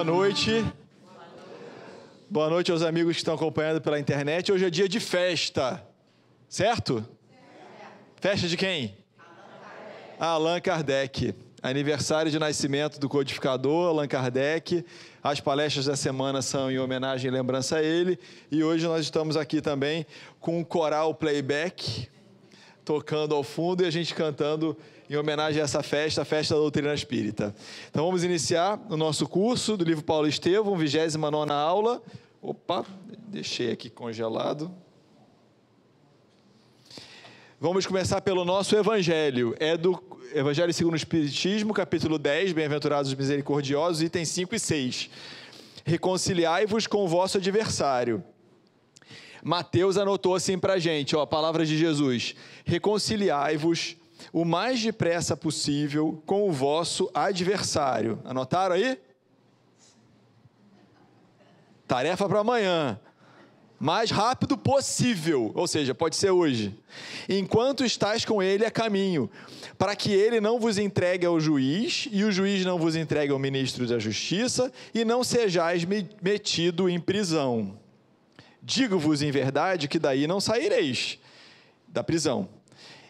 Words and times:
Boa 0.00 0.12
noite. 0.16 0.64
Boa 2.30 2.48
noite 2.48 2.72
aos 2.72 2.80
amigos 2.80 3.16
que 3.16 3.20
estão 3.20 3.34
acompanhando 3.34 3.82
pela 3.82 4.00
internet. 4.00 4.50
Hoje 4.50 4.64
é 4.64 4.70
dia 4.70 4.88
de 4.88 4.98
festa, 4.98 5.86
certo? 6.48 7.06
Festa 8.18 8.48
de 8.48 8.56
quem? 8.56 8.96
Allan 10.18 10.58
Kardec. 10.58 11.34
Aniversário 11.62 12.30
de 12.30 12.38
nascimento 12.38 12.98
do 12.98 13.10
codificador 13.10 13.88
Allan 13.88 14.08
Kardec. 14.08 14.86
As 15.22 15.38
palestras 15.38 15.84
da 15.84 15.96
semana 15.96 16.40
são 16.40 16.70
em 16.70 16.78
homenagem 16.78 17.28
e 17.28 17.30
lembrança 17.30 17.76
a 17.76 17.82
ele. 17.82 18.18
E 18.50 18.64
hoje 18.64 18.86
nós 18.86 19.02
estamos 19.02 19.36
aqui 19.36 19.60
também 19.60 20.06
com 20.40 20.62
o 20.62 20.64
coral 20.64 21.14
playback 21.14 22.08
tocando 22.86 23.34
ao 23.34 23.44
fundo 23.44 23.82
e 23.82 23.86
a 23.86 23.90
gente 23.90 24.14
cantando 24.14 24.74
em 25.10 25.16
homenagem 25.16 25.60
a 25.60 25.64
essa 25.64 25.82
festa, 25.82 26.22
a 26.22 26.24
festa 26.24 26.54
da 26.54 26.60
doutrina 26.60 26.94
espírita. 26.94 27.52
Então 27.90 28.06
vamos 28.06 28.22
iniciar 28.22 28.80
o 28.88 28.96
nosso 28.96 29.28
curso 29.28 29.76
do 29.76 29.82
livro 29.82 30.04
Paulo 30.04 30.28
Estevão, 30.28 30.76
29 30.76 31.50
aula. 31.50 32.00
Opa, 32.40 32.86
deixei 33.26 33.72
aqui 33.72 33.90
congelado. 33.90 34.72
Vamos 37.58 37.86
começar 37.86 38.20
pelo 38.20 38.44
nosso 38.44 38.76
evangelho. 38.76 39.52
É 39.58 39.76
do 39.76 40.00
Evangelho 40.32 40.72
segundo 40.72 40.92
o 40.92 40.96
Espiritismo, 40.96 41.74
capítulo 41.74 42.16
10, 42.16 42.52
Bem-aventurados 42.52 43.10
os 43.10 43.18
misericordiosos, 43.18 44.02
itens 44.02 44.28
5 44.28 44.54
e 44.54 44.60
6. 44.60 45.10
Reconciliai-vos 45.84 46.86
com 46.86 47.04
o 47.04 47.08
vosso 47.08 47.36
adversário. 47.36 48.22
Mateus 49.42 49.98
anotou 49.98 50.36
assim 50.36 50.56
para 50.56 50.74
a 50.74 50.78
gente, 50.78 51.16
ó, 51.16 51.22
a 51.22 51.26
palavra 51.26 51.66
de 51.66 51.76
Jesus: 51.76 52.36
reconciliai-vos 52.64 53.96
o 54.32 54.44
mais 54.44 54.80
depressa 54.80 55.36
possível 55.36 56.22
com 56.26 56.48
o 56.48 56.52
vosso 56.52 57.10
adversário. 57.14 58.20
Anotaram 58.24 58.74
aí? 58.74 58.98
Tarefa 61.86 62.28
para 62.28 62.40
amanhã. 62.40 63.00
Mais 63.78 64.10
rápido 64.10 64.58
possível, 64.58 65.52
ou 65.54 65.66
seja, 65.66 65.94
pode 65.94 66.14
ser 66.14 66.30
hoje. 66.30 66.78
Enquanto 67.26 67.82
estás 67.82 68.26
com 68.26 68.42
ele 68.42 68.64
a 68.64 68.70
caminho, 68.70 69.30
para 69.78 69.96
que 69.96 70.12
ele 70.12 70.38
não 70.38 70.60
vos 70.60 70.76
entregue 70.76 71.24
ao 71.24 71.40
juiz, 71.40 72.06
e 72.12 72.22
o 72.22 72.30
juiz 72.30 72.62
não 72.64 72.78
vos 72.78 72.94
entregue 72.94 73.32
ao 73.32 73.38
ministro 73.38 73.86
da 73.86 73.98
justiça, 73.98 74.70
e 74.94 75.02
não 75.02 75.24
sejais 75.24 75.86
metido 76.22 76.90
em 76.90 77.00
prisão. 77.00 77.78
Digo-vos 78.62 79.22
em 79.22 79.30
verdade 79.30 79.88
que 79.88 79.98
daí 79.98 80.26
não 80.26 80.40
saireis 80.40 81.18
da 81.88 82.04
prisão 82.04 82.59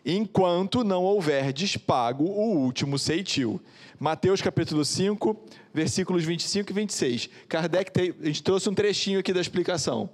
enquanto 0.05 0.85
não 0.85 1.03
houver 1.03 1.53
despago 1.53 2.25
o 2.25 2.57
último 2.57 2.99
ceitil. 2.99 3.61
Mateus 3.99 4.41
capítulo 4.41 4.85
5, 4.85 5.37
versículos 5.75 6.25
25 6.25 6.71
e 6.71 6.75
26. 6.75 7.31
Kardec, 7.49 7.93
tem, 7.93 8.15
a 8.21 8.27
gente 8.27 8.43
trouxe 8.43 8.69
um 8.69 8.75
trechinho 8.75 9.21
aqui 9.21 9.33
da 9.33 9.41
explicação, 9.41 10.09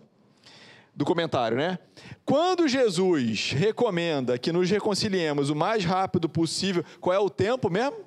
do 0.95 1.05
comentário, 1.05 1.57
né? 1.57 1.79
Quando 2.25 2.67
Jesus 2.67 3.53
recomenda 3.53 4.39
que 4.39 4.51
nos 4.51 4.69
reconciliemos 4.69 5.51
o 5.51 5.55
mais 5.55 5.85
rápido 5.85 6.29
possível, 6.29 6.85
qual 7.01 7.15
é 7.15 7.19
o 7.19 7.31
tempo 7.31 7.71
mesmo? 7.71 7.99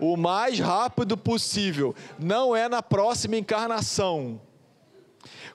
O 0.00 0.16
mais 0.16 0.58
rápido 0.58 1.16
possível. 1.16 1.94
Não 2.18 2.56
é 2.56 2.68
na 2.68 2.82
próxima 2.82 3.36
encarnação. 3.36 4.40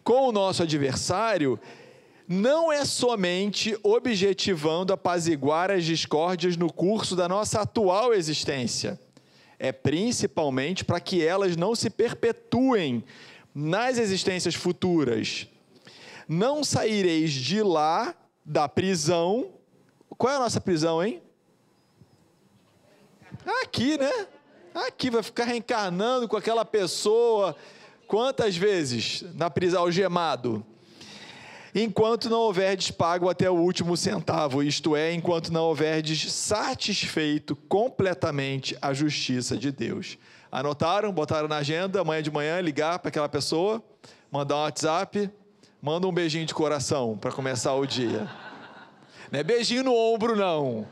Com 0.04 0.30
o 0.30 0.32
nosso 0.32 0.64
adversário, 0.64 1.60
não 2.28 2.72
é 2.72 2.84
somente 2.84 3.78
objetivando 3.82 4.92
apaziguar 4.92 5.72
as 5.72 5.86
discórdias 5.86 6.58
no 6.58 6.72
curso 6.72 7.16
da 7.16 7.28
nossa 7.28 7.62
atual 7.62 8.14
existência, 8.14 9.00
é 9.58 9.72
principalmente 9.72 10.84
para 10.84 11.00
que 11.00 11.26
elas 11.26 11.56
não 11.56 11.74
se 11.74 11.90
perpetuem 11.90 13.04
nas 13.56 13.98
existências 13.98 14.54
futuras. 14.54 15.48
Não 16.28 16.64
saireis 16.64 17.32
de 17.32 17.64
lá 17.64 18.14
da 18.46 18.68
prisão. 18.68 19.54
Qual 20.18 20.34
é 20.34 20.36
a 20.36 20.40
nossa 20.40 20.60
prisão, 20.60 21.02
hein? 21.02 21.22
Aqui, 23.64 23.98
né? 23.98 24.28
Aqui 24.76 25.10
vai 25.10 25.24
ficar 25.24 25.46
reencarnando 25.46 26.28
com 26.28 26.36
aquela 26.36 26.66
pessoa. 26.66 27.56
Quantas 28.06 28.56
vezes 28.58 29.24
na 29.34 29.50
prisão 29.50 29.84
algemado? 29.84 30.66
Enquanto 31.84 32.28
não 32.28 32.40
houverdes 32.40 32.90
pago 32.90 33.30
até 33.30 33.48
o 33.50 33.54
último 33.54 33.96
centavo, 33.96 34.64
isto 34.64 34.96
é, 34.96 35.14
enquanto 35.14 35.54
não 35.54 35.66
houverdes 35.66 36.32
satisfeito 36.34 37.56
completamente 37.56 38.76
a 38.82 38.94
justiça 38.94 39.56
de 39.56 39.72
Deus. 39.72 40.18
Anotaram? 40.52 41.12
Botaram 41.12 41.48
na 41.48 41.58
agenda, 41.58 42.02
amanhã 42.02 42.24
de 42.24 42.32
manhã, 42.32 42.60
ligar 42.62 42.98
para 42.98 43.10
aquela 43.10 43.30
pessoa, 43.30 43.84
mandar 44.32 44.56
um 44.56 44.62
WhatsApp, 44.62 45.30
manda 45.80 46.08
um 46.08 46.12
beijinho 46.12 46.48
de 46.48 46.54
coração 46.54 47.16
para 47.16 47.32
começar 47.32 47.76
o 47.76 47.86
dia. 47.86 48.28
Não 49.32 49.40
é 49.40 49.44
beijinho 49.44 49.84
no 49.84 49.94
ombro, 49.94 50.36
não. 50.36 50.88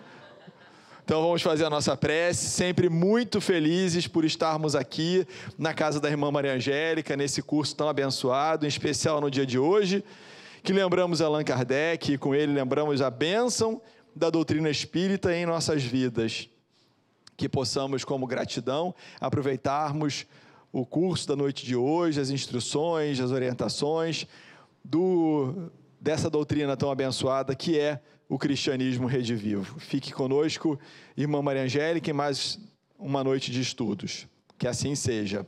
Então 1.04 1.22
vamos 1.22 1.42
fazer 1.42 1.66
a 1.66 1.70
nossa 1.70 1.98
prece, 1.98 2.48
sempre 2.48 2.90
muito 2.90 3.42
felizes 3.42 4.06
por 4.06 4.24
estarmos 4.24 4.76
aqui 4.76 5.26
na 5.58 5.74
casa 5.74 6.00
da 6.00 6.10
irmã 6.10 6.30
Maria 6.30 6.54
Angélica, 6.54 7.16
nesse 7.16 7.42
curso 7.42 7.76
tão 7.76 7.90
abençoado, 7.90 8.66
em 8.66 8.68
especial 8.68 9.20
no 9.20 9.32
dia 9.32 9.46
de 9.48 9.58
hoje 9.58 10.04
que 10.66 10.74
lembramos 10.74 11.22
Allan 11.22 11.44
Kardec 11.44 12.14
e 12.14 12.18
com 12.18 12.34
ele 12.34 12.52
lembramos 12.52 13.00
a 13.00 13.12
bênção 13.12 13.80
da 14.16 14.32
doutrina 14.32 14.68
espírita 14.68 15.32
em 15.32 15.46
nossas 15.46 15.84
vidas. 15.84 16.50
Que 17.38 17.48
possamos, 17.48 18.04
como 18.04 18.26
gratidão, 18.26 18.96
aproveitarmos 19.22 20.26
o 20.72 20.84
curso 20.84 21.28
da 21.28 21.36
noite 21.36 21.64
de 21.64 21.76
hoje, 21.76 22.20
as 22.20 22.32
instruções, 22.32 23.20
as 23.20 23.30
orientações 23.30 24.26
do, 24.84 25.72
dessa 26.02 26.32
doutrina 26.32 26.76
tão 26.76 26.90
abençoada 26.90 27.54
que 27.56 27.80
é 27.80 28.02
o 28.28 28.40
cristianismo 28.40 29.06
redivivo. 29.06 29.80
Fique 29.80 30.12
conosco, 30.12 30.80
irmã 31.16 31.44
Maria 31.44 31.62
Angélica, 31.62 32.10
em 32.10 32.14
mais 32.14 32.60
uma 32.98 33.24
noite 33.24 33.52
de 33.52 33.62
estudos. 33.62 34.28
Que 34.58 34.68
assim 34.68 34.96
seja. 34.96 35.46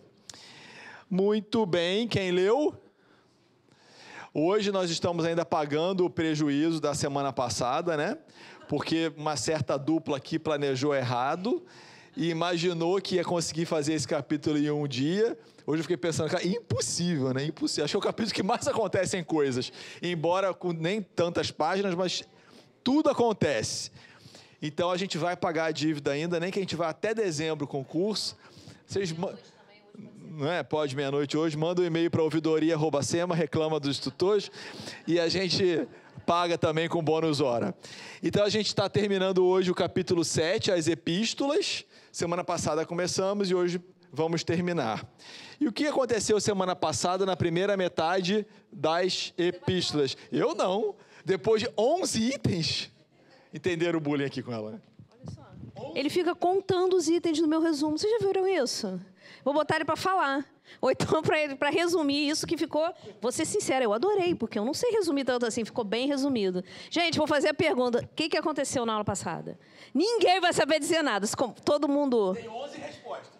Muito 1.09 1.65
bem, 1.65 2.07
quem 2.07 2.29
leu? 2.29 2.79
Hoje 4.39 4.71
nós 4.71 4.91
estamos 4.91 5.25
ainda 5.25 5.43
pagando 5.43 6.05
o 6.05 6.11
prejuízo 6.11 6.79
da 6.79 6.93
semana 6.93 7.33
passada, 7.33 7.97
né? 7.97 8.19
Porque 8.69 9.11
uma 9.17 9.35
certa 9.35 9.79
dupla 9.79 10.17
aqui 10.17 10.37
planejou 10.37 10.93
errado 10.93 11.65
e 12.15 12.29
imaginou 12.29 13.01
que 13.01 13.15
ia 13.15 13.23
conseguir 13.23 13.65
fazer 13.65 13.95
esse 13.95 14.07
capítulo 14.07 14.55
em 14.55 14.69
um 14.69 14.87
dia. 14.87 15.35
Hoje 15.65 15.79
eu 15.79 15.83
fiquei 15.85 15.97
pensando, 15.97 16.29
cara, 16.29 16.45
impossível, 16.45 17.33
né? 17.33 17.45
Impossível. 17.45 17.85
Acho 17.85 17.93
que 17.93 17.97
é 17.97 17.99
o 17.99 18.03
capítulo 18.03 18.35
que 18.35 18.43
mais 18.43 18.67
acontecem 18.67 19.23
coisas. 19.23 19.73
Embora 20.03 20.53
com 20.53 20.71
nem 20.71 21.01
tantas 21.01 21.49
páginas, 21.49 21.95
mas 21.95 22.23
tudo 22.83 23.09
acontece. 23.09 23.89
Então 24.61 24.91
a 24.91 24.97
gente 24.97 25.17
vai 25.17 25.35
pagar 25.35 25.65
a 25.65 25.71
dívida 25.71 26.11
ainda, 26.11 26.39
nem 26.39 26.51
que 26.51 26.59
a 26.59 26.61
gente 26.61 26.75
vá 26.75 26.89
até 26.89 27.11
dezembro 27.11 27.65
com 27.65 27.81
o 27.81 27.83
curso. 27.83 28.37
Vocês 28.85 29.15
não 30.37 30.51
é? 30.51 30.61
Pode 30.61 30.95
meia-noite 30.95 31.35
hoje, 31.35 31.57
manda 31.57 31.81
um 31.81 31.85
e-mail 31.85 32.11
para 32.11 32.21
ouvidoria@sema, 32.21 33.35
reclama 33.35 33.79
dos 33.79 33.97
tutores 33.97 34.51
e 35.07 35.19
a 35.19 35.27
gente 35.27 35.87
paga 36.25 36.57
também 36.57 36.87
com 36.87 37.03
bônus 37.03 37.41
hora. 37.41 37.75
Então 38.21 38.45
a 38.45 38.49
gente 38.49 38.67
está 38.67 38.87
terminando 38.87 39.43
hoje 39.43 39.71
o 39.71 39.75
capítulo 39.75 40.23
7, 40.23 40.71
as 40.71 40.87
epístolas. 40.87 41.85
Semana 42.11 42.43
passada 42.43 42.85
começamos 42.85 43.49
e 43.49 43.55
hoje 43.55 43.81
vamos 44.13 44.43
terminar. 44.43 45.05
E 45.59 45.67
o 45.67 45.71
que 45.71 45.87
aconteceu 45.87 46.39
semana 46.39 46.75
passada 46.75 47.25
na 47.25 47.35
primeira 47.35 47.75
metade 47.75 48.45
das 48.71 49.33
epístolas? 49.37 50.15
Eu 50.31 50.53
não. 50.53 50.95
Depois 51.25 51.61
de 51.61 51.69
11 51.75 52.33
itens. 52.33 52.91
Entenderam 53.51 53.97
o 53.97 54.01
bullying 54.01 54.25
aqui 54.25 54.43
com 54.43 54.53
ela? 54.53 54.79
Só. 55.33 55.41
Ele 55.95 56.09
fica 56.09 56.35
contando 56.35 56.95
os 56.95 57.07
itens 57.07 57.41
no 57.41 57.47
meu 57.47 57.59
resumo. 57.59 57.97
Vocês 57.97 58.11
já 58.19 58.27
viram 58.27 58.47
isso? 58.47 58.99
Vou 59.47 59.53
botar 59.53 59.77
ele 59.77 59.85
para 59.85 59.95
falar. 59.95 60.45
Ou 60.81 60.91
então, 60.91 61.21
para 61.57 61.69
resumir 61.69 62.27
isso 62.27 62.45
que 62.45 62.57
ficou. 62.57 62.93
Vou 63.21 63.31
ser 63.31 63.45
sincera, 63.45 63.85
eu 63.85 63.93
adorei, 63.93 64.35
porque 64.35 64.59
eu 64.59 64.65
não 64.65 64.73
sei 64.73 64.91
resumir 64.91 65.23
tanto 65.23 65.45
assim, 65.45 65.63
ficou 65.63 65.85
bem 65.85 66.05
resumido. 66.05 66.61
Gente, 66.89 67.17
vou 67.17 67.25
fazer 67.25 67.47
a 67.47 67.53
pergunta: 67.53 67.99
o 67.99 68.07
que, 68.13 68.27
que 68.27 68.35
aconteceu 68.35 68.85
na 68.85 68.91
aula 68.91 69.05
passada? 69.05 69.57
Ninguém 69.93 70.41
vai 70.41 70.51
saber 70.51 70.81
dizer 70.81 71.01
nada. 71.01 71.25
Todo 71.63 71.87
mundo. 71.87 72.35
Tem 72.35 72.49
11 72.49 72.77
respostas. 72.77 73.31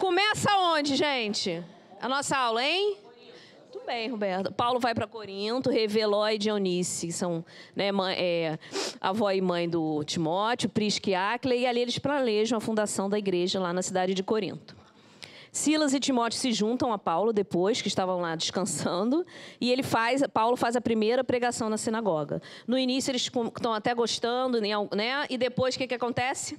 Começa 0.00 0.56
onde, 0.56 0.96
gente? 0.96 1.62
A 2.00 2.08
nossa 2.08 2.34
aula, 2.34 2.64
hein? 2.64 2.96
Tudo 3.70 3.84
bem, 3.84 4.08
Roberto. 4.08 4.50
Paulo 4.54 4.80
vai 4.80 4.94
para 4.94 5.06
Corinto, 5.06 5.68
Reveló 5.68 6.26
e 6.30 6.38
Dionice, 6.38 7.08
que 7.08 7.12
são 7.12 7.44
né, 7.74 7.92
mãe, 7.92 8.16
é, 8.18 8.58
avó 8.98 9.30
e 9.30 9.42
mãe 9.42 9.68
do 9.68 10.02
Timóteo, 10.02 10.70
Prisca 10.70 11.10
e 11.10 11.58
e 11.58 11.66
ali 11.66 11.80
eles 11.80 11.98
planejam 11.98 12.56
a 12.56 12.60
fundação 12.60 13.10
da 13.10 13.18
igreja 13.18 13.60
lá 13.60 13.70
na 13.74 13.82
cidade 13.82 14.14
de 14.14 14.22
Corinto. 14.22 14.85
Silas 15.56 15.94
e 15.94 15.98
Timóteo 15.98 16.38
se 16.38 16.52
juntam 16.52 16.92
a 16.92 16.98
Paulo 16.98 17.32
depois 17.32 17.80
que 17.80 17.88
estavam 17.88 18.20
lá 18.20 18.36
descansando 18.36 19.24
e 19.58 19.72
ele 19.72 19.82
faz, 19.82 20.22
Paulo 20.30 20.54
faz 20.54 20.76
a 20.76 20.82
primeira 20.82 21.24
pregação 21.24 21.70
na 21.70 21.78
sinagoga. 21.78 22.42
No 22.66 22.78
início 22.78 23.10
eles 23.10 23.22
estão 23.22 23.72
até 23.72 23.94
gostando, 23.94 24.60
né? 24.60 24.74
E 25.30 25.38
depois 25.38 25.74
o 25.74 25.78
que, 25.78 25.86
que 25.86 25.94
acontece? 25.94 26.58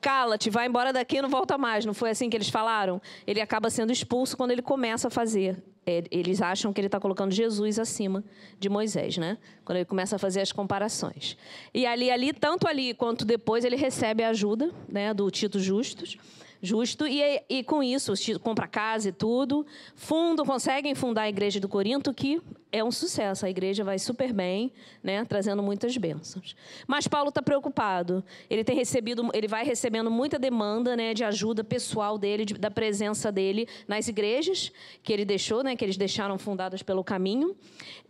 cala-te, 0.00 0.48
vai 0.48 0.68
embora 0.68 0.92
daqui, 0.92 1.20
não 1.20 1.28
volta 1.28 1.58
mais. 1.58 1.84
Não 1.84 1.92
foi 1.92 2.10
assim 2.10 2.30
que 2.30 2.36
eles 2.36 2.48
falaram? 2.48 3.02
Ele 3.26 3.40
acaba 3.40 3.68
sendo 3.68 3.92
expulso 3.92 4.36
quando 4.36 4.52
ele 4.52 4.62
começa 4.62 5.08
a 5.08 5.10
fazer. 5.10 5.60
É, 5.84 6.04
eles 6.12 6.40
acham 6.40 6.72
que 6.72 6.80
ele 6.80 6.86
está 6.86 7.00
colocando 7.00 7.32
Jesus 7.32 7.80
acima 7.80 8.22
de 8.60 8.68
Moisés, 8.68 9.18
né? 9.18 9.36
Quando 9.64 9.78
ele 9.78 9.84
começa 9.84 10.14
a 10.14 10.18
fazer 10.20 10.40
as 10.40 10.52
comparações. 10.52 11.36
E 11.74 11.84
ali, 11.84 12.12
ali, 12.12 12.32
tanto 12.32 12.68
ali 12.68 12.94
quanto 12.94 13.24
depois, 13.24 13.64
ele 13.64 13.74
recebe 13.74 14.22
a 14.22 14.28
ajuda, 14.28 14.70
né, 14.88 15.12
do 15.12 15.28
Tito 15.32 15.58
Justus 15.58 16.16
justo. 16.62 17.06
E, 17.06 17.42
e 17.48 17.62
com 17.62 17.82
isso, 17.82 18.12
compra 18.40 18.66
casa 18.66 19.08
e 19.08 19.12
tudo. 19.12 19.66
Fundo, 19.94 20.44
conseguem 20.44 20.94
fundar 20.94 21.22
a 21.22 21.28
igreja 21.28 21.60
do 21.60 21.68
Corinto, 21.68 22.12
que 22.12 22.40
é 22.70 22.84
um 22.84 22.90
sucesso. 22.90 23.46
A 23.46 23.50
igreja 23.50 23.82
vai 23.82 23.98
super 23.98 24.32
bem, 24.32 24.72
né, 25.02 25.24
trazendo 25.24 25.62
muitas 25.62 25.96
bênçãos. 25.96 26.54
Mas 26.86 27.08
Paulo 27.08 27.30
está 27.30 27.42
preocupado. 27.42 28.24
Ele 28.48 28.62
tem 28.62 28.76
recebido, 28.76 29.28
ele 29.32 29.48
vai 29.48 29.64
recebendo 29.64 30.10
muita 30.10 30.38
demanda, 30.38 30.96
né, 30.96 31.14
de 31.14 31.24
ajuda 31.24 31.64
pessoal 31.64 32.18
dele, 32.18 32.44
de, 32.44 32.54
da 32.54 32.70
presença 32.70 33.32
dele 33.32 33.66
nas 33.86 34.08
igrejas 34.08 34.70
que 35.02 35.12
ele 35.12 35.24
deixou, 35.24 35.62
né, 35.62 35.74
que 35.76 35.84
eles 35.84 35.96
deixaram 35.96 36.38
fundadas 36.38 36.82
pelo 36.82 37.02
caminho. 37.02 37.56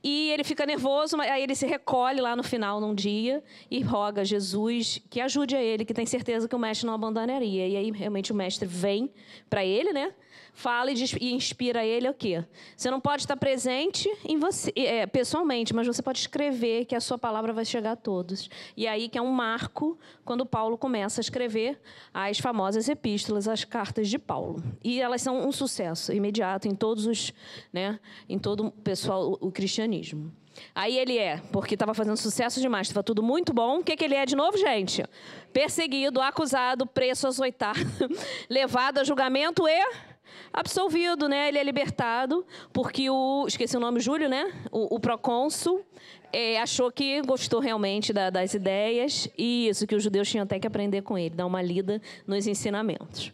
E 0.02 0.30
ele 0.30 0.44
fica 0.44 0.64
nervoso, 0.64 1.20
aí 1.20 1.42
ele 1.42 1.54
se 1.54 1.66
recolhe 1.66 2.20
lá 2.20 2.36
no 2.36 2.42
final, 2.42 2.80
num 2.80 2.94
dia, 2.94 3.42
e 3.70 3.80
roga 3.80 4.22
a 4.22 4.24
Jesus 4.24 5.00
que 5.10 5.20
ajude 5.20 5.56
a 5.56 5.62
ele, 5.62 5.84
que 5.84 5.94
tem 5.94 6.06
certeza 6.06 6.48
que 6.48 6.54
o 6.54 6.58
mestre 6.58 6.86
não 6.86 6.94
abandonaria. 6.94 7.66
E 7.66 7.76
aí 7.76 7.90
realmente 7.90 8.32
o 8.32 8.34
mestre 8.34 8.66
vem 8.66 9.10
para 9.48 9.64
ele, 9.64 9.92
né? 9.92 10.12
Fala 10.58 10.90
e 10.90 11.32
inspira 11.32 11.84
ele 11.84 12.08
o 12.08 12.12
quê? 12.12 12.44
Você 12.76 12.90
não 12.90 13.00
pode 13.00 13.22
estar 13.22 13.36
presente 13.36 14.10
em 14.24 14.36
você, 14.36 14.72
é, 14.74 15.06
pessoalmente, 15.06 15.72
mas 15.72 15.86
você 15.86 16.02
pode 16.02 16.18
escrever 16.18 16.84
que 16.84 16.96
a 16.96 17.00
sua 17.00 17.16
palavra 17.16 17.52
vai 17.52 17.64
chegar 17.64 17.92
a 17.92 17.96
todos. 17.96 18.50
E 18.76 18.84
aí 18.84 19.08
que 19.08 19.16
é 19.16 19.22
um 19.22 19.30
marco 19.30 19.96
quando 20.24 20.44
Paulo 20.44 20.76
começa 20.76 21.20
a 21.20 21.22
escrever 21.22 21.80
as 22.12 22.40
famosas 22.40 22.88
epístolas, 22.88 23.46
as 23.46 23.62
cartas 23.62 24.08
de 24.08 24.18
Paulo. 24.18 24.60
E 24.82 25.00
elas 25.00 25.22
são 25.22 25.46
um 25.46 25.52
sucesso 25.52 26.12
imediato 26.12 26.66
em 26.66 26.74
todos 26.74 27.06
os, 27.06 27.32
né, 27.72 28.00
em 28.28 28.36
todo 28.36 28.66
o 28.66 28.70
pessoal, 28.72 29.38
o, 29.40 29.52
cristianismo. 29.52 30.32
Aí 30.74 30.98
ele 30.98 31.18
é, 31.18 31.40
porque 31.52 31.76
estava 31.76 31.94
fazendo 31.94 32.16
sucesso 32.16 32.60
demais, 32.60 32.88
estava 32.88 33.04
tudo 33.04 33.22
muito 33.22 33.52
bom. 33.52 33.78
O 33.78 33.84
que, 33.84 33.96
que 33.96 34.04
ele 34.04 34.16
é 34.16 34.26
de 34.26 34.34
novo, 34.34 34.58
gente? 34.58 35.04
Perseguido, 35.52 36.20
acusado, 36.20 36.84
preso, 36.84 37.28
açoitado, 37.28 37.78
levado 38.50 38.98
a 38.98 39.04
julgamento 39.04 39.68
e 39.68 40.08
absolvido, 40.52 41.28
né? 41.28 41.48
Ele 41.48 41.58
é 41.58 41.62
libertado, 41.62 42.44
porque 42.72 43.08
o. 43.10 43.46
Esqueci 43.46 43.76
o 43.76 43.80
nome, 43.80 44.00
Júlio, 44.00 44.28
né? 44.28 44.52
O, 44.70 44.96
o 44.96 45.00
procônsul 45.00 45.84
é, 46.32 46.60
achou 46.60 46.90
que 46.90 47.20
gostou 47.22 47.60
realmente 47.60 48.12
da, 48.12 48.30
das 48.30 48.54
ideias 48.54 49.28
e 49.36 49.68
isso, 49.68 49.86
que 49.86 49.94
os 49.94 50.02
judeus 50.02 50.28
tinham 50.28 50.44
até 50.44 50.58
que 50.58 50.66
aprender 50.66 51.02
com 51.02 51.16
ele, 51.16 51.34
dar 51.34 51.46
uma 51.46 51.62
lida 51.62 52.00
nos 52.26 52.46
ensinamentos. 52.46 53.32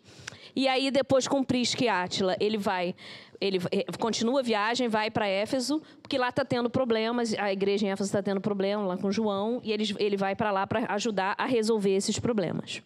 E 0.56 0.68
aí, 0.68 0.90
depois 0.90 1.26
com 1.26 1.42
Prisca 1.42 1.84
e 1.84 1.88
Átila, 1.88 2.36
ele 2.38 2.56
vai 2.56 2.94
ele 3.40 3.58
é, 3.70 3.84
continua 3.98 4.40
a 4.40 4.42
viagem, 4.42 4.88
vai 4.88 5.10
para 5.10 5.26
Éfeso, 5.26 5.82
porque 6.00 6.16
lá 6.16 6.28
está 6.28 6.44
tendo 6.44 6.70
problemas, 6.70 7.34
a 7.34 7.52
igreja 7.52 7.86
em 7.86 7.90
Éfeso 7.90 8.08
está 8.08 8.22
tendo 8.22 8.40
problema 8.40 8.86
lá 8.86 8.96
com 8.96 9.10
João, 9.10 9.60
e 9.62 9.72
ele, 9.72 9.84
ele 9.98 10.16
vai 10.16 10.34
para 10.34 10.50
lá 10.50 10.66
para 10.66 10.86
ajudar 10.94 11.34
a 11.36 11.44
resolver 11.44 11.94
esses 11.94 12.18
problemas. 12.18 12.82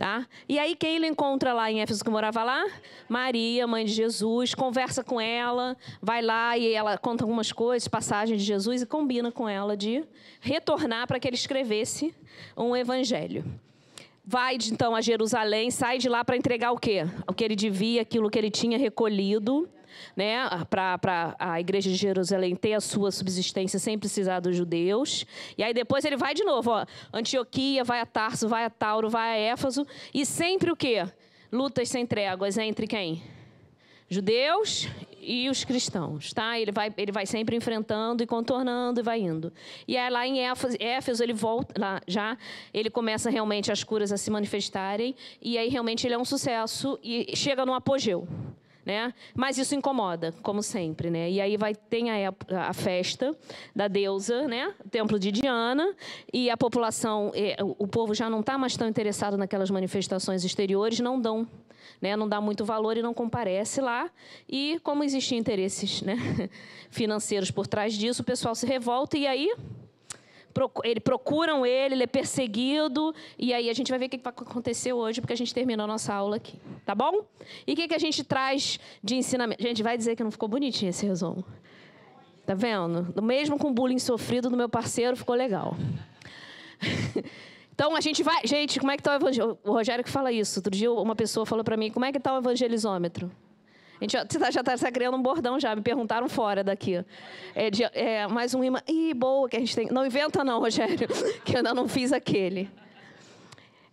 Tá? 0.00 0.26
E 0.48 0.58
aí 0.58 0.74
quem 0.74 0.96
ele 0.96 1.06
encontra 1.08 1.52
lá 1.52 1.70
em 1.70 1.82
Éfeso 1.82 2.02
que 2.02 2.08
morava 2.08 2.42
lá? 2.42 2.64
Maria, 3.06 3.66
mãe 3.66 3.84
de 3.84 3.92
Jesus, 3.92 4.54
conversa 4.54 5.04
com 5.04 5.20
ela, 5.20 5.76
vai 6.00 6.22
lá 6.22 6.56
e 6.56 6.72
ela 6.72 6.96
conta 6.96 7.22
algumas 7.22 7.52
coisas, 7.52 7.86
passagens 7.86 8.40
de 8.40 8.46
Jesus 8.46 8.80
e 8.80 8.86
combina 8.86 9.30
com 9.30 9.46
ela 9.46 9.76
de 9.76 10.02
retornar 10.40 11.06
para 11.06 11.20
que 11.20 11.28
ele 11.28 11.36
escrevesse 11.36 12.14
um 12.56 12.74
evangelho. 12.74 13.44
Vai 14.24 14.56
então 14.72 14.96
a 14.96 15.02
Jerusalém, 15.02 15.70
sai 15.70 15.98
de 15.98 16.08
lá 16.08 16.24
para 16.24 16.34
entregar 16.34 16.72
o 16.72 16.78
quê? 16.78 17.04
O 17.28 17.34
que 17.34 17.44
ele 17.44 17.54
devia, 17.54 18.00
aquilo 18.00 18.30
que 18.30 18.38
ele 18.38 18.50
tinha 18.50 18.78
recolhido 18.78 19.68
né, 20.16 20.48
para 20.68 21.34
a 21.38 21.60
igreja 21.60 21.90
de 21.90 21.96
Jerusalém 21.96 22.54
ter 22.54 22.74
a 22.74 22.80
sua 22.80 23.10
subsistência 23.10 23.78
sem 23.78 23.98
precisar 23.98 24.40
dos 24.40 24.56
judeus. 24.56 25.26
E 25.56 25.62
aí 25.62 25.74
depois 25.74 26.04
ele 26.04 26.16
vai 26.16 26.34
de 26.34 26.44
novo, 26.44 26.70
ó, 26.70 26.86
Antioquia, 27.12 27.84
vai 27.84 28.00
a 28.00 28.06
Tarso, 28.06 28.48
vai 28.48 28.64
a 28.64 28.70
Tauro, 28.70 29.08
vai 29.08 29.30
a 29.30 29.52
Éfaso, 29.52 29.86
e 30.12 30.24
sempre 30.26 30.70
o 30.70 30.76
quê? 30.76 31.06
Lutas 31.52 31.88
sem 31.88 32.06
tréguas 32.06 32.56
entre 32.58 32.86
quem? 32.86 33.22
Judeus 34.08 34.88
e 35.20 35.48
os 35.48 35.64
cristãos, 35.64 36.32
tá? 36.32 36.58
Ele 36.58 36.72
vai, 36.72 36.92
ele 36.96 37.12
vai 37.12 37.26
sempre 37.26 37.54
enfrentando 37.54 38.24
e 38.24 38.26
contornando 38.26 39.00
e 39.00 39.02
vai 39.02 39.20
indo. 39.20 39.52
E 39.86 39.96
aí 39.96 40.10
lá 40.10 40.26
em 40.26 40.40
Éfeso, 40.40 40.76
Éfeso 40.80 41.22
ele 41.22 41.32
volta, 41.32 41.80
lá 41.80 42.00
já 42.08 42.36
ele 42.74 42.90
começa 42.90 43.30
realmente 43.30 43.70
as 43.70 43.84
curas 43.84 44.10
a 44.10 44.16
se 44.16 44.28
manifestarem 44.28 45.14
e 45.40 45.56
aí 45.56 45.68
realmente 45.68 46.06
ele 46.06 46.14
é 46.14 46.18
um 46.18 46.24
sucesso 46.24 46.98
e 47.04 47.36
chega 47.36 47.64
no 47.64 47.72
apogeu 47.72 48.26
né? 48.84 49.12
Mas 49.34 49.58
isso 49.58 49.74
incomoda, 49.74 50.32
como 50.42 50.62
sempre, 50.62 51.10
né? 51.10 51.30
E 51.30 51.40
aí 51.40 51.56
vai 51.56 51.74
tem 51.74 52.10
a, 52.10 52.32
a 52.68 52.72
festa 52.72 53.36
da 53.74 53.88
deusa, 53.88 54.46
né? 54.46 54.74
O 54.84 54.88
templo 54.88 55.18
de 55.18 55.30
Diana 55.30 55.94
e 56.32 56.50
a 56.50 56.56
população, 56.56 57.32
o 57.78 57.86
povo 57.86 58.14
já 58.14 58.30
não 58.30 58.40
está 58.40 58.56
mais 58.56 58.76
tão 58.76 58.88
interessado 58.88 59.36
naquelas 59.36 59.70
manifestações 59.70 60.44
exteriores, 60.44 61.00
não 61.00 61.20
dão 61.20 61.46
né, 62.00 62.16
não 62.16 62.28
dá 62.28 62.40
muito 62.40 62.64
valor 62.64 62.96
e 62.96 63.02
não 63.02 63.12
comparece 63.12 63.80
lá. 63.80 64.10
E 64.48 64.80
como 64.82 65.04
existem 65.04 65.38
interesses 65.38 66.02
né, 66.02 66.16
financeiros 66.90 67.50
por 67.50 67.66
trás 67.66 67.94
disso, 67.94 68.22
o 68.22 68.24
pessoal 68.24 68.54
se 68.54 68.66
revolta 68.66 69.18
e 69.18 69.26
aí 69.26 69.52
ele 70.84 71.00
procuram 71.00 71.64
ele, 71.64 71.94
ele 71.94 72.02
é 72.02 72.06
perseguido, 72.06 73.14
e 73.38 73.54
aí 73.54 73.70
a 73.70 73.72
gente 73.72 73.90
vai 73.90 73.98
ver 73.98 74.06
o 74.06 74.08
que 74.08 74.18
vai 74.18 74.32
acontecer 74.32 74.92
hoje, 74.92 75.20
porque 75.20 75.32
a 75.32 75.36
gente 75.36 75.54
terminou 75.54 75.84
a 75.84 75.86
nossa 75.86 76.12
aula 76.12 76.36
aqui, 76.36 76.58
tá 76.84 76.94
bom? 76.94 77.24
E 77.66 77.72
o 77.72 77.76
que, 77.76 77.88
que 77.88 77.94
a 77.94 77.98
gente 77.98 78.24
traz 78.24 78.78
de 79.02 79.16
ensinamento? 79.16 79.62
Gente, 79.62 79.82
vai 79.82 79.96
dizer 79.96 80.16
que 80.16 80.24
não 80.24 80.30
ficou 80.30 80.48
bonitinho 80.48 80.90
esse 80.90 81.06
resumo. 81.06 81.44
Tá 82.44 82.54
vendo? 82.54 83.22
Mesmo 83.22 83.58
com 83.58 83.68
o 83.68 83.72
bullying 83.72 83.98
sofrido 83.98 84.50
do 84.50 84.56
meu 84.56 84.68
parceiro, 84.68 85.16
ficou 85.16 85.34
legal. 85.34 85.76
Então 87.72 87.96
a 87.96 88.00
gente 88.02 88.22
vai. 88.22 88.46
Gente, 88.46 88.78
como 88.78 88.92
é 88.92 88.94
que 88.94 89.00
está 89.00 89.12
o 89.12 89.16
evangelho? 89.16 89.58
O 89.64 89.72
Rogério 89.72 90.04
que 90.04 90.10
fala 90.10 90.30
isso. 90.30 90.58
Outro 90.58 90.70
dia 90.70 90.92
uma 90.92 91.16
pessoa 91.16 91.46
falou 91.46 91.64
para 91.64 91.78
mim: 91.78 91.90
como 91.90 92.04
é 92.04 92.12
que 92.12 92.18
está 92.18 92.34
o 92.34 92.36
evangelizômetro? 92.36 93.32
A 94.00 94.04
gente 94.04 94.12
já 94.12 94.22
está 94.60 94.76
tá 94.78 94.92
criando 94.92 95.14
um 95.14 95.22
bordão 95.22 95.60
já, 95.60 95.76
me 95.76 95.82
perguntaram 95.82 96.26
fora 96.26 96.64
daqui. 96.64 97.04
É, 97.54 97.70
de, 97.70 97.84
é, 97.84 98.26
mais 98.26 98.54
um 98.54 98.64
imã. 98.64 98.80
Ih, 98.88 99.12
boa, 99.12 99.46
que 99.46 99.56
a 99.56 99.60
gente 99.60 99.76
tem. 99.76 99.88
Não 99.90 100.06
inventa, 100.06 100.42
não, 100.42 100.58
Rogério, 100.58 101.06
que 101.44 101.52
eu 101.52 101.58
ainda 101.58 101.74
não 101.74 101.86
fiz 101.86 102.10
aquele. 102.10 102.70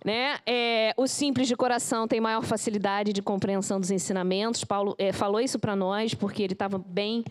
Né? 0.06 0.38
É, 0.46 0.94
o 0.96 1.06
simples 1.08 1.50
de 1.50 1.58
coração 1.58 2.08
tem 2.08 2.22
maior 2.22 2.42
facilidade 2.42 3.12
de 3.12 3.22
compreensão 3.22 3.82
dos 3.82 3.92
ensinamentos. 3.92 4.64
Paulo 4.64 4.96
é, 4.98 5.12
falou 5.12 5.42
isso 5.42 5.60
para 5.60 5.76
nós 5.76 6.14
porque 6.14 6.42
ele 6.42 6.54
estava 6.54 6.78
bem 6.78 7.26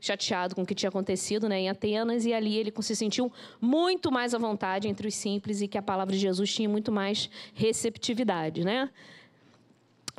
chateado 0.00 0.54
com 0.54 0.62
o 0.62 0.66
que 0.66 0.74
tinha 0.74 0.88
acontecido 0.88 1.48
né, 1.50 1.60
em 1.60 1.68
Atenas 1.68 2.24
e 2.24 2.32
ali 2.32 2.56
ele 2.56 2.72
se 2.80 2.96
sentiu 2.96 3.30
muito 3.60 4.10
mais 4.10 4.34
à 4.34 4.38
vontade 4.38 4.88
entre 4.88 5.06
os 5.06 5.14
simples 5.14 5.60
e 5.60 5.68
que 5.68 5.76
a 5.76 5.82
palavra 5.82 6.14
de 6.14 6.18
Jesus 6.18 6.52
tinha 6.52 6.68
muito 6.68 6.90
mais 6.90 7.28
receptividade, 7.54 8.64
né? 8.64 8.90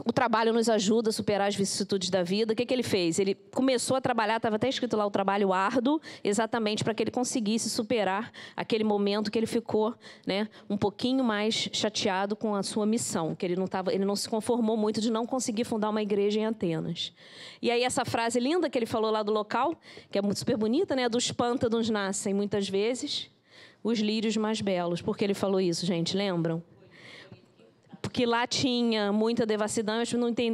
O 0.06 0.12
trabalho 0.12 0.52
nos 0.52 0.70
ajuda 0.70 1.10
a 1.10 1.14
superar 1.14 1.48
as 1.48 1.56
vicissitudes 1.56 2.10
da 2.10 2.24
vida. 2.24 2.54
O 2.54 2.56
que, 2.56 2.66
que 2.66 2.74
ele 2.74 2.84
fez? 2.84 3.20
Ele 3.20 3.36
começou 3.36 3.96
a 3.96 4.02
trabalhar, 4.02 4.38
estava 4.38 4.56
até 4.56 4.68
escrito 4.68 4.98
lá 4.98 5.06
o 5.06 5.12
trabalho 5.12 5.54
árduo, 5.54 6.02
exatamente 6.24 6.84
para 6.84 6.94
que 6.94 7.04
ele 7.04 7.12
conseguisse 7.12 7.70
superar 7.70 8.32
aquele 8.56 8.84
momento 8.84 9.32
que 9.32 9.38
ele 9.38 9.46
ficou 9.46 9.94
né, 10.26 10.50
um 10.70 10.78
pouquinho 10.78 11.24
mais 11.24 11.70
chateado 11.72 12.36
com 12.36 12.56
a 12.56 12.64
sua 12.64 12.86
missão, 12.86 13.36
que 13.36 13.46
ele 13.46 13.56
não, 13.56 13.68
tava, 13.68 13.94
ele 13.94 14.04
não 14.04 14.16
se 14.16 14.28
conformou 14.28 14.76
muito 14.76 15.00
de 15.00 15.12
não 15.12 15.26
conseguir 15.26 15.64
fundar 15.64 15.90
uma 15.90 16.02
igreja 16.02 16.40
em 16.40 16.46
Atenas. 16.46 17.14
E 17.62 17.70
aí 17.70 17.84
essa 17.84 18.04
frase 18.04 18.40
linda 18.40 18.70
que 18.70 18.78
ele 18.78 18.86
falou 18.86 19.12
lá 19.12 19.22
do 19.24 19.32
local, 19.32 19.76
que 20.12 20.18
é 20.18 20.22
muito 20.22 20.40
super 20.40 20.58
bonita, 20.58 20.96
né? 20.96 21.08
Dos 21.08 21.32
pântanos 21.32 21.90
nascem 21.90 22.34
muitas 22.34 22.68
vezes 22.68 23.30
os 23.84 24.00
lírios 24.00 24.36
mais 24.38 24.60
belos. 24.60 25.02
Por 25.02 25.18
que 25.18 25.24
ele 25.24 25.34
falou 25.34 25.62
isso, 25.62 25.86
gente? 25.86 26.16
Lembram? 26.16 26.64
Porque 28.04 28.26
lá 28.26 28.46
tinha 28.46 29.14
muita 29.14 29.46
devassidão, 29.46 29.96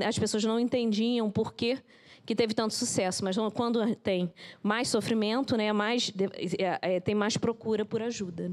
as 0.07 0.19
pessoas 0.19 0.43
não 0.43 0.59
entendiam 0.59 1.31
por 1.31 1.51
que, 1.51 1.79
que 2.23 2.35
teve 2.35 2.53
tanto 2.53 2.75
sucesso. 2.75 3.25
Mas 3.25 3.35
quando 3.55 3.95
tem 3.95 4.31
mais 4.61 4.87
sofrimento, 4.87 5.57
né, 5.57 5.73
mais, 5.73 6.13
é, 6.59 6.95
é, 6.95 6.99
tem 6.99 7.15
mais 7.15 7.37
procura 7.37 7.83
por 7.83 8.03
ajuda. 8.03 8.51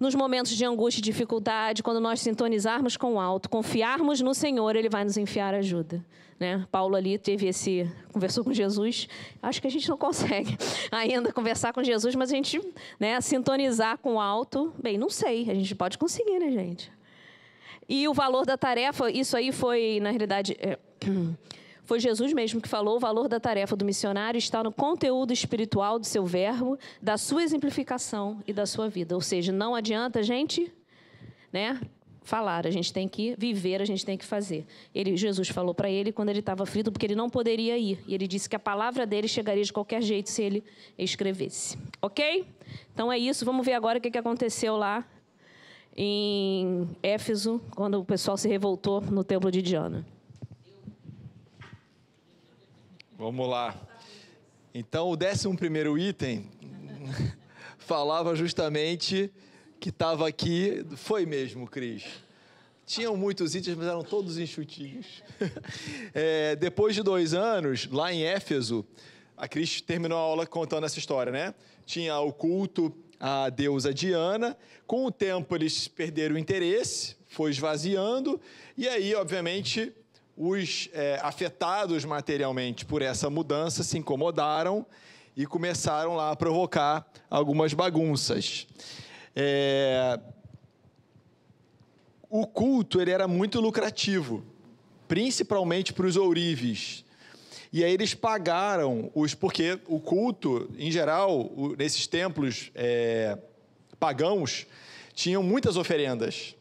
Nos 0.00 0.16
momentos 0.16 0.52
de 0.56 0.64
angústia 0.64 1.00
e 1.00 1.02
dificuldade, 1.02 1.82
quando 1.82 2.00
nós 2.00 2.20
sintonizarmos 2.20 2.96
com 2.96 3.14
o 3.14 3.20
alto, 3.20 3.48
confiarmos 3.48 4.20
no 4.20 4.34
Senhor, 4.34 4.74
Ele 4.74 4.88
vai 4.88 5.04
nos 5.04 5.16
enfiar 5.16 5.54
ajuda. 5.54 6.04
Né? 6.40 6.66
Paulo 6.72 6.96
ali 6.96 7.18
teve 7.18 7.46
esse 7.46 7.88
conversou 8.12 8.42
com 8.42 8.52
Jesus. 8.52 9.06
Acho 9.40 9.60
que 9.60 9.68
a 9.68 9.70
gente 9.70 9.88
não 9.88 9.96
consegue 9.96 10.56
ainda 10.90 11.32
conversar 11.32 11.72
com 11.72 11.84
Jesus, 11.84 12.16
mas 12.16 12.32
a 12.32 12.34
gente, 12.34 12.60
né, 12.98 13.20
sintonizar 13.20 13.96
com 13.98 14.14
o 14.14 14.20
alto, 14.20 14.74
bem, 14.82 14.98
não 14.98 15.08
sei. 15.08 15.48
A 15.48 15.54
gente 15.54 15.74
pode 15.74 15.96
conseguir, 15.98 16.40
né, 16.40 16.50
gente? 16.50 16.90
E 17.90 18.06
o 18.06 18.14
valor 18.14 18.46
da 18.46 18.56
tarefa, 18.56 19.10
isso 19.10 19.36
aí 19.36 19.50
foi, 19.50 19.98
na 20.00 20.10
realidade, 20.10 20.56
é, 20.60 20.78
foi 21.82 21.98
Jesus 21.98 22.32
mesmo 22.32 22.60
que 22.60 22.68
falou: 22.68 22.94
o 22.94 23.00
valor 23.00 23.26
da 23.26 23.40
tarefa 23.40 23.74
do 23.74 23.84
missionário 23.84 24.38
está 24.38 24.62
no 24.62 24.70
conteúdo 24.70 25.32
espiritual 25.32 25.98
do 25.98 26.06
seu 26.06 26.24
verbo, 26.24 26.78
da 27.02 27.18
sua 27.18 27.42
exemplificação 27.42 28.40
e 28.46 28.52
da 28.52 28.64
sua 28.64 28.88
vida. 28.88 29.16
Ou 29.16 29.20
seja, 29.20 29.50
não 29.50 29.74
adianta 29.74 30.20
a 30.20 30.22
gente 30.22 30.72
né, 31.52 31.80
falar, 32.22 32.64
a 32.64 32.70
gente 32.70 32.92
tem 32.92 33.08
que 33.08 33.34
viver, 33.36 33.82
a 33.82 33.84
gente 33.84 34.06
tem 34.06 34.16
que 34.16 34.24
fazer. 34.24 34.64
Ele, 34.94 35.16
Jesus 35.16 35.48
falou 35.48 35.74
para 35.74 35.90
ele 35.90 36.12
quando 36.12 36.28
ele 36.28 36.38
estava 36.38 36.62
aflito, 36.62 36.92
porque 36.92 37.06
ele 37.06 37.16
não 37.16 37.28
poderia 37.28 37.76
ir. 37.76 37.98
E 38.06 38.14
ele 38.14 38.28
disse 38.28 38.48
que 38.48 38.54
a 38.54 38.60
palavra 38.60 39.04
dele 39.04 39.26
chegaria 39.26 39.64
de 39.64 39.72
qualquer 39.72 40.00
jeito 40.00 40.30
se 40.30 40.40
ele 40.44 40.62
escrevesse. 40.96 41.76
Ok? 42.00 42.46
Então 42.94 43.10
é 43.10 43.18
isso. 43.18 43.44
Vamos 43.44 43.66
ver 43.66 43.72
agora 43.72 43.98
o 43.98 44.00
que 44.00 44.16
aconteceu 44.16 44.76
lá 44.76 45.04
em 45.96 46.88
Éfeso, 47.02 47.60
quando 47.74 47.98
o 47.98 48.04
pessoal 48.04 48.36
se 48.36 48.48
revoltou 48.48 49.00
no 49.00 49.24
templo 49.24 49.50
de 49.50 49.60
Diana. 49.60 50.06
Vamos 53.18 53.48
lá. 53.48 53.76
Então, 54.72 55.10
o 55.10 55.16
décimo 55.16 55.56
primeiro 55.56 55.98
item 55.98 56.48
falava 57.78 58.34
justamente 58.34 59.30
que 59.78 59.88
estava 59.88 60.28
aqui, 60.28 60.84
foi 60.96 61.26
mesmo, 61.26 61.66
Cris. 61.66 62.04
Tinham 62.86 63.16
muitos 63.16 63.54
itens, 63.54 63.76
mas 63.76 63.86
eram 63.86 64.02
todos 64.02 64.38
enxutinhos. 64.38 65.22
É, 66.12 66.56
depois 66.56 66.94
de 66.94 67.02
dois 67.02 67.34
anos, 67.34 67.88
lá 67.90 68.12
em 68.12 68.22
Éfeso, 68.22 68.84
a 69.36 69.46
Cris 69.46 69.80
terminou 69.80 70.18
a 70.18 70.20
aula 70.20 70.46
contando 70.46 70.84
essa 70.84 70.98
história, 70.98 71.32
né? 71.32 71.54
Tinha 71.86 72.18
o 72.18 72.32
culto 72.32 72.92
à 73.20 73.50
deusa 73.50 73.92
Diana. 73.92 74.56
Com 74.86 75.04
o 75.04 75.12
tempo, 75.12 75.54
eles 75.54 75.86
perderam 75.86 76.34
o 76.34 76.38
interesse, 76.38 77.14
foi 77.28 77.50
esvaziando, 77.50 78.40
e 78.76 78.88
aí, 78.88 79.14
obviamente, 79.14 79.92
os 80.36 80.88
é, 80.94 81.20
afetados 81.22 82.04
materialmente 82.04 82.86
por 82.86 83.02
essa 83.02 83.28
mudança 83.28 83.84
se 83.84 83.98
incomodaram 83.98 84.86
e 85.36 85.46
começaram 85.46 86.14
lá 86.16 86.30
a 86.30 86.36
provocar 86.36 87.06
algumas 87.28 87.74
bagunças. 87.74 88.66
É... 89.36 90.18
O 92.28 92.46
culto 92.46 93.00
ele 93.00 93.10
era 93.10 93.28
muito 93.28 93.60
lucrativo, 93.60 94.44
principalmente 95.06 95.92
para 95.92 96.06
os 96.06 96.16
ourives. 96.16 97.04
E 97.72 97.84
aí 97.84 97.92
eles 97.92 98.14
pagaram 98.14 99.10
os. 99.14 99.34
Porque 99.34 99.78
o 99.86 100.00
culto, 100.00 100.68
em 100.76 100.90
geral, 100.90 101.50
nesses 101.78 102.06
templos 102.06 102.70
é, 102.74 103.38
pagãos, 103.98 104.66
tinham 105.14 105.42
muitas 105.42 105.76
oferendas. 105.76 106.54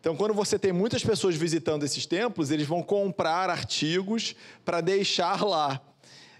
Então, 0.00 0.16
quando 0.16 0.34
você 0.34 0.58
tem 0.58 0.72
muitas 0.72 1.02
pessoas 1.04 1.34
visitando 1.34 1.84
esses 1.84 2.06
templos, 2.06 2.50
eles 2.50 2.66
vão 2.66 2.82
comprar 2.82 3.50
artigos 3.50 4.36
para 4.64 4.80
deixar 4.80 5.44
lá. 5.44 5.80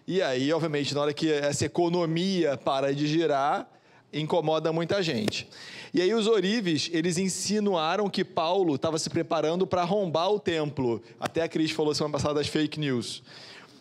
E 0.07 0.23
aí, 0.23 0.53
obviamente, 0.53 0.95
na 0.95 1.01
hora 1.01 1.13
que 1.13 1.33
essa 1.33 1.67
economia 1.67 2.57
para 2.57 2.95
de 2.95 3.09
girar, 3.09 3.69
incomoda 4.13 4.73
muita 4.73 5.03
gente. 5.03 5.49
E 5.93 6.01
aí 6.01 6.15
os 6.15 6.27
orives, 6.27 6.89
eles 6.93 7.19
insinuaram 7.19 8.09
que 8.09 8.25
Paulo 8.25 8.77
estava 8.77 8.99
se 8.99 9.11
preparando 9.11 9.67
para 9.67 9.83
arrombar 9.83 10.31
o 10.31 10.39
templo. 10.39 11.03
Até 11.19 11.43
a 11.43 11.49
Cris 11.49 11.71
falou 11.71 11.95
semana 11.95 12.13
passada 12.13 12.35
das 12.35 12.47
fake 12.47 12.79
news. 12.79 13.23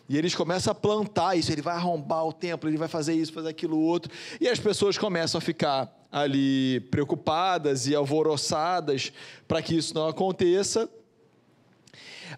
E 0.08 0.16
eles 0.16 0.34
começam 0.34 0.70
a 0.70 0.74
plantar 0.74 1.36
isso, 1.36 1.50
ele 1.50 1.62
vai 1.62 1.74
arrombar 1.74 2.24
o 2.26 2.32
templo, 2.32 2.68
ele 2.68 2.76
vai 2.76 2.88
fazer 2.88 3.14
isso, 3.14 3.32
fazer 3.32 3.48
aquilo 3.48 3.78
outro. 3.78 4.12
E 4.40 4.48
as 4.48 4.58
pessoas 4.58 4.96
começam 4.96 5.38
a 5.38 5.40
ficar 5.40 5.92
ali 6.12 6.80
preocupadas 6.90 7.86
e 7.86 7.94
alvoroçadas 7.94 9.12
para 9.48 9.60
que 9.60 9.76
isso 9.76 9.94
não 9.94 10.06
aconteça. 10.06 10.88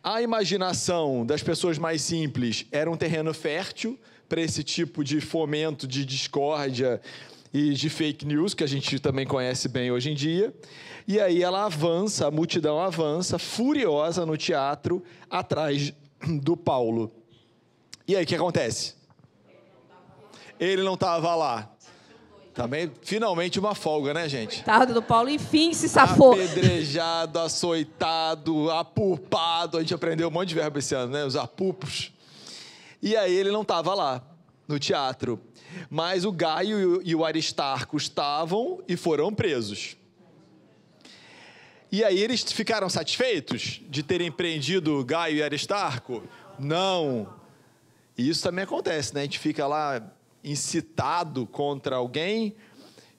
A 0.03 0.23
imaginação 0.23 1.25
das 1.25 1.43
pessoas 1.43 1.79
mais 1.79 2.03
simples 2.03 2.67
era 2.73 2.91
um 2.91 2.97
terreno 2.97 3.33
fértil 3.35 3.99
para 4.29 4.41
esse 4.41 4.63
tipo 4.63 5.03
de 5.03 5.21
fomento 5.21 5.87
de 5.87 6.05
discórdia 6.05 7.01
e 7.53 7.73
de 7.73 7.89
fake 7.89 8.27
news, 8.27 8.53
que 8.53 8.63
a 8.63 8.67
gente 8.67 8.99
também 8.99 9.27
conhece 9.27 9.69
bem 9.69 9.91
hoje 9.91 10.11
em 10.11 10.15
dia. 10.15 10.55
E 11.07 11.19
aí 11.19 11.43
ela 11.43 11.65
avança, 11.65 12.27
a 12.27 12.31
multidão 12.31 12.79
avança, 12.79 13.39
furiosa 13.39 14.27
no 14.27 14.37
teatro, 14.37 15.03
atrás 15.31 15.93
do 16.43 16.57
Paulo. 16.57 17.11
E 18.09 18.17
aí 18.17 18.25
o 18.25 18.27
que 18.27 18.35
acontece? 18.35 18.95
Ele 20.59 20.83
não 20.83 20.95
estava 20.95 21.35
lá. 21.35 21.71
Também, 22.55 22.91
finalmente, 23.03 23.61
uma 23.61 23.75
folga, 23.75 24.15
né, 24.15 24.27
gente? 24.29 24.65
Tarde 24.65 24.95
do 24.95 25.03
Paulo, 25.03 25.29
enfim, 25.29 25.75
se 25.75 25.89
safou. 25.89 26.33
Apedrejado, 26.33 27.39
açoitado, 27.39 28.71
apupado. 28.71 29.77
A 29.77 29.81
gente 29.81 29.95
aprendeu 29.95 30.27
um 30.27 30.31
monte 30.31 30.49
de 30.49 30.55
verbo 30.55 30.79
esse 30.79 30.95
ano, 30.95 31.13
né? 31.13 31.25
Os 31.25 31.37
apupos. 31.37 32.11
E 33.01 33.15
aí 33.15 33.33
ele 33.33 33.53
não 33.53 33.63
estava 33.63 33.95
lá, 33.95 34.23
no 34.67 34.79
teatro. 34.79 35.39
Mas 35.89 36.25
o 36.25 36.33
Gaio 36.33 37.01
e 37.05 37.15
o 37.15 37.25
Aristarco 37.25 37.97
estavam 37.97 38.83
e 38.89 38.97
foram 38.97 39.33
presos. 39.33 39.97
E 41.93 42.03
aí 42.03 42.19
eles 42.19 42.43
ficaram 42.43 42.89
satisfeitos 42.89 43.81
de 43.89 44.03
terem 44.03 44.33
prendido 44.33 45.05
Gaio 45.05 45.37
e 45.37 45.43
Aristarco? 45.43 46.23
Não. 46.59 47.38
E 48.19 48.29
isso 48.29 48.43
também 48.43 48.65
acontece, 48.65 49.15
né? 49.15 49.21
A 49.21 49.25
gente 49.25 49.39
fica 49.39 49.65
lá 49.65 50.03
incitado 50.43 51.47
contra 51.47 51.95
alguém 51.97 52.57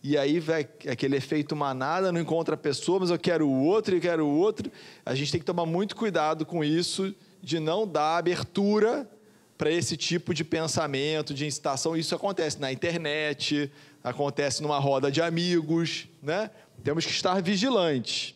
e 0.03 0.17
aí 0.17 0.39
vai 0.39 0.67
aquele 0.89 1.15
efeito 1.15 1.55
manada, 1.55 2.11
não 2.11 2.19
encontra 2.19 2.55
a 2.55 2.57
pessoa, 2.57 2.99
mas 2.99 3.09
eu 3.09 3.17
quero 3.17 3.47
o 3.47 3.63
outro 3.63 3.95
e 3.95 4.01
quero 4.01 4.25
o 4.25 4.37
outro. 4.37 4.69
A 5.05 5.15
gente 5.15 5.31
tem 5.31 5.39
que 5.39 5.45
tomar 5.45 5.65
muito 5.65 5.95
cuidado 5.95 6.45
com 6.45 6.63
isso, 6.63 7.15
de 7.41 7.59
não 7.59 7.87
dar 7.87 8.17
abertura 8.17 9.09
para 9.57 9.71
esse 9.71 9.95
tipo 9.95 10.33
de 10.33 10.43
pensamento, 10.43 11.33
de 11.33 11.45
incitação. 11.45 11.95
Isso 11.95 12.13
acontece 12.13 12.59
na 12.59 12.71
internet, 12.71 13.71
acontece 14.03 14.61
numa 14.61 14.79
roda 14.79 15.09
de 15.09 15.21
amigos, 15.21 16.07
né? 16.21 16.49
Temos 16.83 17.05
que 17.05 17.11
estar 17.11 17.41
vigilantes. 17.41 18.35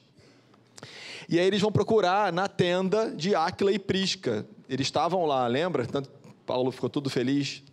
E 1.29 1.39
aí 1.39 1.45
eles 1.45 1.61
vão 1.61 1.71
procurar 1.71 2.31
na 2.31 2.47
tenda 2.47 3.13
de 3.15 3.35
Áquila 3.35 3.71
e 3.71 3.79
Prisca. 3.79 4.45
Eles 4.69 4.87
estavam 4.87 5.25
lá, 5.25 5.47
lembra? 5.47 5.85
Paulo 6.45 6.71
ficou 6.71 6.89
todo 6.89 7.09
feliz. 7.09 7.63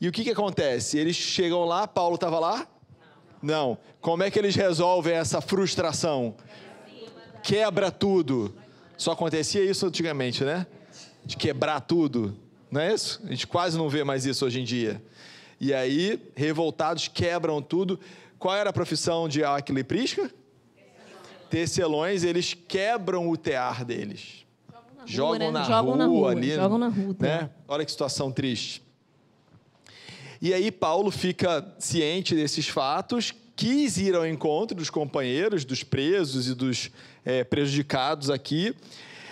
E 0.00 0.08
o 0.08 0.12
que, 0.12 0.24
que 0.24 0.30
acontece? 0.30 0.98
Eles 0.98 1.16
chegam 1.16 1.64
lá, 1.64 1.86
Paulo 1.86 2.16
estava 2.16 2.38
lá? 2.38 2.66
Não. 3.42 3.78
Como 4.00 4.22
é 4.22 4.30
que 4.30 4.38
eles 4.38 4.54
resolvem 4.54 5.14
essa 5.14 5.40
frustração? 5.40 6.34
Quebra 7.42 7.90
tudo. 7.90 8.54
Só 8.96 9.12
acontecia 9.12 9.62
isso 9.62 9.86
antigamente, 9.86 10.44
né? 10.44 10.66
De 11.24 11.36
quebrar 11.36 11.80
tudo. 11.80 12.36
Não 12.70 12.80
é 12.80 12.92
isso? 12.92 13.20
A 13.24 13.30
gente 13.30 13.46
quase 13.46 13.76
não 13.76 13.88
vê 13.88 14.02
mais 14.04 14.24
isso 14.24 14.44
hoje 14.44 14.60
em 14.60 14.64
dia. 14.64 15.02
E 15.60 15.72
aí, 15.72 16.20
revoltados, 16.34 17.08
quebram 17.08 17.62
tudo. 17.62 17.98
Qual 18.38 18.54
era 18.54 18.70
a 18.70 18.72
profissão 18.72 19.28
de 19.28 19.44
Aquila 19.44 19.80
e 19.80 19.84
Prisca? 19.84 20.30
Tecelões, 21.48 22.24
eles 22.24 22.54
quebram 22.54 23.28
o 23.28 23.36
tear 23.36 23.84
deles. 23.84 24.45
Jogam 25.06 25.52
na, 25.52 25.62
jogam 25.62 25.92
rua, 25.92 25.96
na 25.96 26.06
rua, 26.06 26.30
ali. 26.32 26.54
Jogam 26.54 26.78
na 26.78 26.88
rua. 26.88 27.16
Né? 27.18 27.50
Olha 27.68 27.84
que 27.84 27.90
situação 27.90 28.30
triste. 28.30 28.82
E 30.40 30.52
aí 30.52 30.70
Paulo 30.70 31.10
fica 31.10 31.74
ciente 31.78 32.34
desses 32.34 32.68
fatos, 32.68 33.32
quis 33.54 33.96
ir 33.96 34.14
ao 34.14 34.26
encontro 34.26 34.76
dos 34.76 34.90
companheiros, 34.90 35.64
dos 35.64 35.82
presos 35.82 36.48
e 36.48 36.54
dos 36.54 36.90
é, 37.24 37.42
prejudicados 37.42 38.28
aqui, 38.28 38.74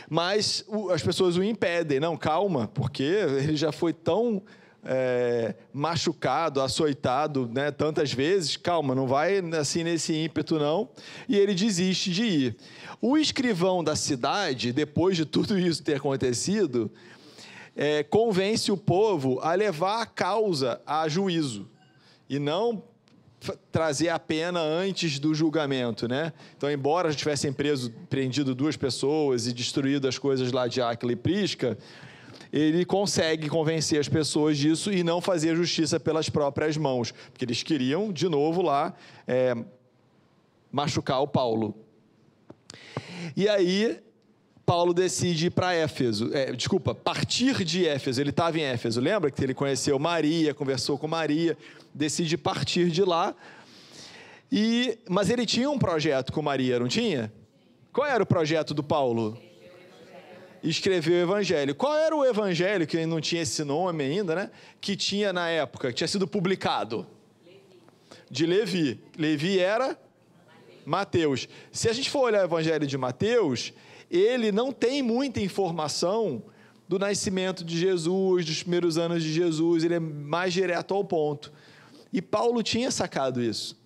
mas 0.09 0.65
as 0.91 1.03
pessoas 1.03 1.37
o 1.37 1.43
impedem. 1.43 2.01
Não, 2.01 2.17
calma, 2.17 2.69
porque 2.69 3.03
ele 3.03 3.57
já 3.57 3.71
foi 3.71 3.93
tão 3.93 4.43
é, 4.85 5.55
machucado, 5.73 6.61
açoitado 6.61 7.49
né, 7.53 7.71
tantas 7.71 8.13
vezes, 8.13 8.57
calma, 8.57 8.95
não 8.95 9.07
vai 9.07 9.39
assim 9.59 9.83
nesse 9.83 10.15
ímpeto 10.15 10.59
não, 10.59 10.89
e 11.29 11.37
ele 11.37 11.55
desiste 11.55 12.11
de 12.11 12.25
ir. 12.25 12.57
O 13.01 13.17
escrivão 13.17 13.83
da 13.83 13.97
cidade, 13.97 14.73
depois 14.73 15.17
de 15.17 15.25
tudo 15.25 15.59
isso 15.59 15.83
ter 15.83 15.97
acontecido, 15.97 16.91
é, 17.77 18.03
convence 18.03 18.71
o 18.71 18.77
povo 18.77 19.41
a 19.41 19.55
levar 19.55 20.03
a 20.03 20.07
causa 20.07 20.81
a 20.87 21.09
juízo 21.09 21.69
e 22.29 22.39
não 22.39 22.83
trazer 23.71 24.09
a 24.09 24.19
pena 24.19 24.61
antes 24.61 25.19
do 25.19 25.35
julgamento, 25.35 26.09
né? 26.09 26.33
Então, 26.57 26.71
embora 26.71 27.13
tivessem 27.13 27.53
preso, 27.53 27.93
prendido 28.09 28.55
duas 28.55 28.77
pessoas 28.77 29.47
e 29.47 29.53
destruído 29.53 30.09
as 30.09 30.19
coisas 30.19 30.51
lá 30.51 30.67
de 30.67 30.81
Aquila 30.81 31.13
e 31.13 31.17
Prisca, 31.17 31.77
ele 32.57 32.85
consegue 32.85 33.49
convencer 33.49 33.99
as 33.99 34.09
pessoas 34.09 34.57
disso 34.57 34.93
e 34.93 35.03
não 35.03 35.21
fazer 35.21 35.57
justiça 35.57 35.99
pelas 35.99 36.31
próprias 36.31 36.77
mãos, 36.77 37.11
porque 37.33 37.45
eles 37.45 37.65
queriam, 37.65 38.13
de 38.13 38.29
novo, 38.29 38.63
lá 38.63 38.95
é, 39.27 39.57
machucar 40.71 41.21
o 41.21 41.27
Paulo. 41.27 41.75
E 43.37 43.49
aí, 43.49 44.01
Paulo 44.65 44.95
decide 44.95 45.47
ir 45.47 45.51
para 45.51 45.75
Éfeso, 45.75 46.31
é, 46.33 46.53
desculpa, 46.53 46.95
partir 46.95 47.65
de 47.65 47.89
Éfeso. 47.89 48.21
Ele 48.21 48.31
estava 48.31 48.57
em 48.57 48.63
Éfeso, 48.63 49.01
lembra 49.01 49.33
que 49.33 49.43
ele 49.43 49.53
conheceu 49.53 49.99
Maria, 49.99 50.55
conversou 50.55 50.97
com 50.97 51.09
Maria, 51.09 51.59
decide 51.93 52.39
partir 52.39 52.89
de 52.89 53.03
lá. 53.03 53.35
E, 54.53 54.97
mas 55.09 55.29
ele 55.29 55.45
tinha 55.45 55.69
um 55.69 55.79
projeto 55.79 56.33
com 56.33 56.41
Maria, 56.41 56.79
não 56.79 56.87
tinha? 56.87 57.33
Qual 57.93 58.07
era 58.07 58.23
o 58.23 58.27
projeto 58.27 58.73
do 58.73 58.83
Paulo? 58.85 59.37
Escrever 60.65 61.13
o 61.13 61.31
Evangelho. 61.31 61.75
Qual 61.75 61.95
era 61.95 62.17
o 62.17 62.25
Evangelho, 62.25 62.87
que 62.87 63.05
não 63.05 63.21
tinha 63.21 63.43
esse 63.43 63.63
nome 63.63 64.03
ainda, 64.03 64.35
né? 64.35 64.51
Que 64.81 64.97
tinha 64.97 65.33
na 65.33 65.49
época, 65.49 65.89
que 65.89 65.95
tinha 65.95 66.09
sido 66.09 66.27
publicado? 66.27 67.07
De 68.31 68.47
Levi. 68.47 68.99
Levi 69.19 69.59
era 69.59 69.99
Mateus. 70.87 71.47
Se 71.71 71.89
a 71.89 71.93
gente 71.93 72.09
for 72.09 72.21
olhar 72.21 72.41
o 72.41 72.45
Evangelho 72.47 72.87
de 72.87 72.97
Mateus, 72.97 73.75
ele 74.11 74.51
não 74.51 74.73
tem 74.73 75.03
muita 75.03 75.39
informação 75.39 76.43
do 76.89 76.99
nascimento 76.99 77.65
de 77.65 77.79
Jesus, 77.79 78.45
dos 78.45 78.63
primeiros 78.63 78.99
anos 78.99 79.23
de 79.23 79.33
Jesus, 79.33 79.85
ele 79.85 79.95
é 79.95 80.01
mais 80.01 80.53
direto 80.53 80.95
ao 80.95 81.05
ponto. 81.05 81.53
E 82.13 82.23
Paulo 82.23 82.63
tinha 82.63 82.91
sacado 82.91 83.43
isso. 83.43 83.79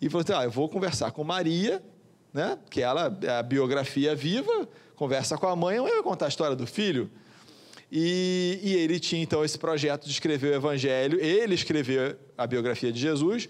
E 0.00 0.08
falou 0.08 0.22
assim: 0.22 0.32
ah, 0.32 0.44
eu 0.44 0.50
vou 0.50 0.68
conversar 0.68 1.10
com 1.12 1.24
Maria, 1.24 1.82
né? 2.32 2.58
que 2.70 2.80
ela 2.80 3.16
é 3.22 3.30
a 3.30 3.42
biografia 3.42 4.14
viva, 4.14 4.68
conversa 4.96 5.36
com 5.36 5.46
a 5.46 5.56
mãe, 5.56 5.76
eu 5.76 5.84
vou 5.86 6.02
contar 6.02 6.26
a 6.26 6.28
história 6.28 6.56
do 6.56 6.66
filho. 6.66 7.10
E, 7.90 8.58
e, 8.62 8.74
ele 8.74 8.98
tinha 8.98 9.22
então 9.22 9.44
esse 9.44 9.58
projeto 9.58 10.04
de 10.04 10.10
escrever 10.10 10.52
o 10.52 10.54
Evangelho, 10.54 11.20
ele 11.20 11.54
escreveu 11.54 12.16
a 12.36 12.46
biografia 12.46 12.92
de 12.92 12.98
Jesus, 12.98 13.48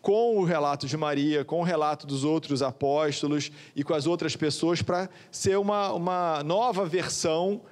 com 0.00 0.36
o 0.36 0.44
relato 0.44 0.86
de 0.86 0.96
Maria, 0.96 1.44
com 1.44 1.60
o 1.60 1.62
relato 1.62 2.06
dos 2.06 2.24
outros 2.24 2.62
apóstolos 2.62 3.52
e 3.74 3.84
com 3.84 3.94
as 3.94 4.06
outras 4.06 4.34
pessoas, 4.36 4.82
para 4.82 5.08
ser 5.30 5.58
uma, 5.58 5.92
uma 5.92 6.42
nova 6.42 6.84
versão 6.84 7.62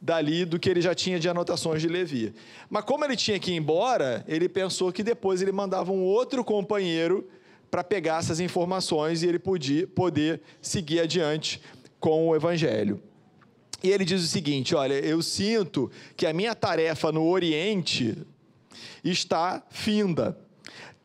dali 0.00 0.44
do 0.44 0.58
que 0.58 0.68
ele 0.68 0.80
já 0.80 0.94
tinha 0.94 1.18
de 1.18 1.28
anotações 1.28 1.82
de 1.82 1.88
Levi. 1.88 2.32
Mas 2.68 2.84
como 2.84 3.04
ele 3.04 3.16
tinha 3.16 3.38
que 3.38 3.52
ir 3.52 3.56
embora, 3.56 4.24
ele 4.26 4.48
pensou 4.48 4.92
que 4.92 5.02
depois 5.02 5.42
ele 5.42 5.52
mandava 5.52 5.92
um 5.92 6.02
outro 6.02 6.44
companheiro 6.44 7.28
para 7.70 7.84
pegar 7.84 8.18
essas 8.18 8.40
informações 8.40 9.22
e 9.22 9.26
ele 9.26 9.38
podia, 9.38 9.86
poder 9.86 10.40
seguir 10.60 11.00
adiante 11.00 11.60
com 12.00 12.28
o 12.28 12.34
evangelho. 12.34 13.00
E 13.82 13.90
ele 13.90 14.04
diz 14.04 14.24
o 14.24 14.26
seguinte: 14.26 14.74
Olha, 14.74 14.94
eu 14.94 15.22
sinto 15.22 15.90
que 16.16 16.26
a 16.26 16.32
minha 16.32 16.54
tarefa 16.54 17.12
no 17.12 17.28
Oriente 17.28 18.18
está 19.04 19.62
finda 19.70 20.36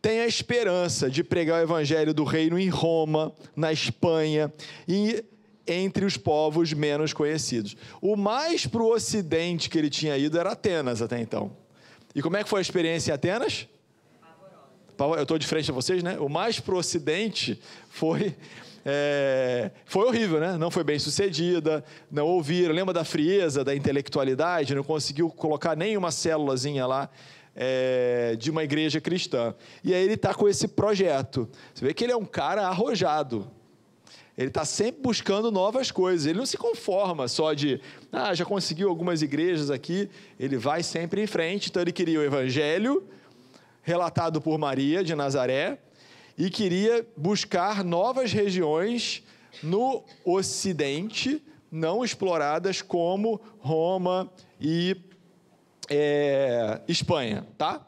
tem 0.05 0.19
a 0.19 0.27
esperança 0.27 1.09
de 1.09 1.23
pregar 1.23 1.59
o 1.59 1.63
evangelho 1.63 2.13
do 2.13 2.23
reino 2.23 2.59
em 2.59 2.69
Roma, 2.69 3.33
na 3.55 3.73
Espanha 3.73 4.53
e 4.87 5.25
entre 5.67 6.05
os 6.05 6.15
povos 6.15 6.71
menos 6.73 7.11
conhecidos. 7.11 7.75
O 7.99 8.15
mais 8.15 8.67
para 8.67 8.83
o 8.83 8.93
ocidente 8.93 9.67
que 9.67 9.75
ele 9.75 9.89
tinha 9.89 10.15
ido 10.15 10.39
era 10.39 10.51
Atenas 10.51 11.01
até 11.01 11.19
então. 11.19 11.57
E 12.13 12.21
como 12.21 12.37
é 12.37 12.43
que 12.43 12.49
foi 12.51 12.59
a 12.59 12.61
experiência 12.61 13.09
em 13.09 13.15
Atenas? 13.15 13.67
Eu 14.99 15.23
estou 15.23 15.39
de 15.39 15.47
frente 15.47 15.71
a 15.71 15.73
vocês, 15.73 16.03
né? 16.03 16.19
O 16.19 16.29
mais 16.29 16.59
para 16.59 16.75
o 16.75 16.77
ocidente 16.77 17.59
foi 17.89 18.35
é, 18.87 19.71
foi 19.83 20.05
horrível, 20.05 20.39
né? 20.39 20.59
Não 20.59 20.69
foi 20.69 20.83
bem 20.83 20.99
sucedida, 20.99 21.83
não 22.11 22.27
ouviram. 22.27 22.71
Lembra 22.71 22.93
da 22.93 23.03
frieza, 23.03 23.63
da 23.63 23.75
intelectualidade? 23.75 24.75
Não 24.75 24.83
conseguiu 24.83 25.27
colocar 25.31 25.75
nenhuma 25.75 26.11
célulazinha 26.11 26.85
lá 26.85 27.09
é, 27.55 28.35
de 28.37 28.51
uma 28.51 28.63
igreja 28.63 29.01
cristã. 29.01 29.55
E 29.83 29.91
aí 29.91 30.03
ele 30.03 30.13
está 30.13 30.35
com 30.35 30.47
esse 30.47 30.67
projeto. 30.67 31.49
Você 31.73 31.83
vê 31.83 31.95
que 31.95 32.03
ele 32.03 32.13
é 32.13 32.15
um 32.15 32.25
cara 32.25 32.67
arrojado. 32.67 33.49
Ele 34.37 34.49
está 34.49 34.63
sempre 34.65 35.01
buscando 35.01 35.49
novas 35.49 35.89
coisas. 35.89 36.27
Ele 36.27 36.37
não 36.37 36.45
se 36.45 36.57
conforma 36.57 37.27
só 37.27 37.53
de, 37.53 37.81
ah, 38.11 38.35
já 38.35 38.45
conseguiu 38.45 38.87
algumas 38.87 39.23
igrejas 39.23 39.71
aqui. 39.71 40.11
Ele 40.39 40.57
vai 40.57 40.83
sempre 40.83 41.23
em 41.23 41.27
frente. 41.27 41.69
Então 41.69 41.81
ele 41.81 41.91
queria 41.91 42.19
o 42.19 42.23
evangelho 42.23 43.03
relatado 43.81 44.39
por 44.39 44.59
Maria 44.59 45.03
de 45.03 45.15
Nazaré 45.15 45.79
e 46.37 46.49
queria 46.49 47.05
buscar 47.15 47.83
novas 47.83 48.31
regiões 48.31 49.23
no 49.63 50.03
Ocidente 50.23 51.41
não 51.71 52.05
exploradas 52.05 52.81
como 52.81 53.41
Roma 53.59 54.31
e 54.59 54.95
é, 55.89 56.81
Espanha, 56.87 57.45
tá? 57.57 57.85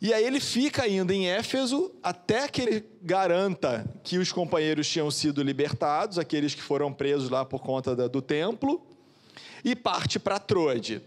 E 0.00 0.12
aí 0.12 0.24
ele 0.24 0.40
fica 0.40 0.82
ainda 0.82 1.14
em 1.14 1.28
Éfeso 1.28 1.94
até 2.02 2.48
que 2.48 2.60
ele 2.60 2.84
garanta 3.02 3.86
que 4.02 4.18
os 4.18 4.32
companheiros 4.32 4.88
tinham 4.88 5.10
sido 5.10 5.42
libertados, 5.42 6.18
aqueles 6.18 6.54
que 6.54 6.62
foram 6.62 6.92
presos 6.92 7.30
lá 7.30 7.44
por 7.44 7.62
conta 7.62 7.94
da, 7.94 8.08
do 8.08 8.20
templo, 8.20 8.84
e 9.64 9.76
parte 9.76 10.18
para 10.18 10.40
Troade. 10.40 11.00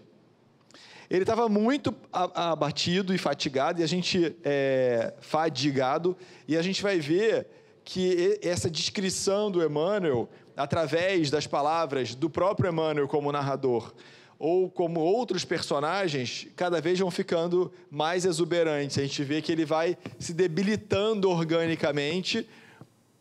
Ele 1.09 1.23
estava 1.23 1.47
muito 1.47 1.93
abatido 2.11 3.13
e 3.13 3.17
fatigado, 3.17 3.81
e 3.81 3.83
a 3.83 3.87
gente 3.87 4.35
é, 4.43 5.13
fadigado, 5.19 6.17
e 6.47 6.57
a 6.57 6.61
gente 6.61 6.81
vai 6.81 6.99
ver 6.99 7.47
que 7.83 8.39
essa 8.41 8.69
descrição 8.69 9.51
do 9.51 9.63
Emmanuel, 9.63 10.27
através 10.57 11.29
das 11.29 11.45
palavras 11.45 12.15
do 12.15 12.29
próprio 12.29 12.71
Emmanuel 12.71 13.07
como 13.07 13.31
narrador, 13.31 13.93
ou 14.39 14.69
como 14.69 14.99
outros 14.99 15.45
personagens, 15.45 16.47
cada 16.55 16.81
vez 16.81 16.99
vão 16.99 17.09
ficando 17.09 17.71
mais 17.89 18.25
exuberantes. 18.25 18.97
A 18.97 19.01
gente 19.01 19.23
vê 19.23 19.41
que 19.41 19.51
ele 19.51 19.65
vai 19.65 19.97
se 20.19 20.33
debilitando 20.33 21.29
organicamente 21.29 22.47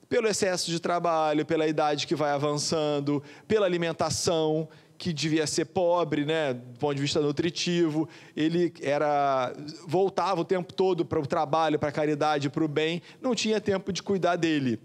pelo 0.09 0.29
excesso 0.29 0.71
de 0.71 0.81
trabalho, 0.81 1.47
pela 1.47 1.67
idade 1.67 2.07
que 2.07 2.15
vai 2.15 2.31
avançando, 2.31 3.23
pela 3.47 3.67
alimentação 3.67 4.69
que 4.97 5.13
devia 5.13 5.47
ser 5.47 5.67
pobre, 5.67 6.25
né, 6.25 6.55
do 6.55 6.79
ponto 6.79 6.95
de 6.95 7.03
vista 7.03 7.21
nutritivo. 7.21 8.09
Ele 8.37 8.73
era 8.81 9.53
voltava 9.87 10.41
o 10.41 10.45
tempo 10.45 10.73
todo 10.73 11.05
para 11.05 11.21
o 11.21 11.27
trabalho, 11.27 11.79
para 11.79 11.89
a 11.89 11.93
caridade, 11.93 12.49
para 12.49 12.65
o 12.65 12.69
bem, 12.69 13.03
não 13.21 13.35
tinha 13.35 13.61
tempo 13.61 13.93
de 13.93 14.03
cuidar 14.03 14.37
dele. 14.37 14.81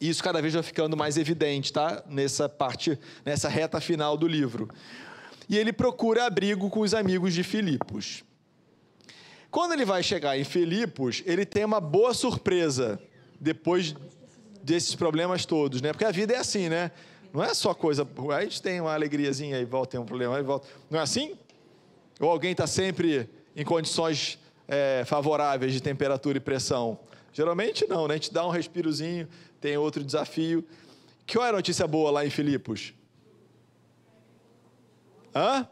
Isso 0.00 0.22
cada 0.22 0.42
vez 0.42 0.52
vai 0.52 0.62
ficando 0.62 0.96
mais 0.96 1.16
evidente, 1.16 1.72
tá? 1.72 2.02
Nessa 2.08 2.48
parte, 2.48 2.98
nessa 3.24 3.48
reta 3.48 3.80
final 3.80 4.16
do 4.16 4.26
livro 4.26 4.68
e 5.52 5.58
ele 5.58 5.72
procura 5.72 6.24
abrigo 6.24 6.70
com 6.70 6.80
os 6.80 6.94
amigos 6.94 7.34
de 7.34 7.42
Filipos. 7.42 8.24
Quando 9.50 9.72
ele 9.72 9.84
vai 9.84 10.02
chegar 10.02 10.38
em 10.38 10.44
Filipos, 10.44 11.22
ele 11.26 11.44
tem 11.44 11.62
uma 11.62 11.78
boa 11.78 12.14
surpresa 12.14 12.98
depois 13.38 13.94
desses 14.62 14.94
problemas 14.94 15.44
todos, 15.44 15.82
né? 15.82 15.92
Porque 15.92 16.06
a 16.06 16.10
vida 16.10 16.32
é 16.32 16.38
assim, 16.38 16.70
né? 16.70 16.90
Não 17.32 17.42
é 17.42 17.54
só 17.54 17.72
coisa. 17.72 18.06
A 18.36 18.42
gente 18.42 18.60
tem 18.60 18.80
uma 18.80 18.92
alegriazinha 18.92 19.58
e 19.58 19.64
volta, 19.64 19.92
tem 19.92 20.00
um 20.00 20.04
problema 20.04 20.38
e 20.38 20.42
volta. 20.42 20.68
Não 20.90 20.98
é 20.98 21.02
assim? 21.02 21.36
Ou 22.20 22.30
alguém 22.30 22.52
está 22.52 22.66
sempre 22.66 23.28
em 23.56 23.64
condições 23.64 24.38
é, 24.68 25.02
favoráveis 25.06 25.72
de 25.72 25.82
temperatura 25.82 26.36
e 26.36 26.40
pressão? 26.40 26.98
Geralmente 27.32 27.86
não, 27.88 28.06
né? 28.06 28.14
A 28.14 28.16
gente 28.18 28.32
dá 28.32 28.46
um 28.46 28.50
respirozinho, 28.50 29.26
tem 29.60 29.76
outro 29.78 30.04
desafio. 30.04 30.64
Que 31.26 31.38
é 31.38 31.48
a 31.48 31.52
notícia 31.52 31.86
boa 31.86 32.10
lá 32.10 32.26
em 32.26 32.30
Filipos? 32.30 32.92
Hã? 35.34 35.66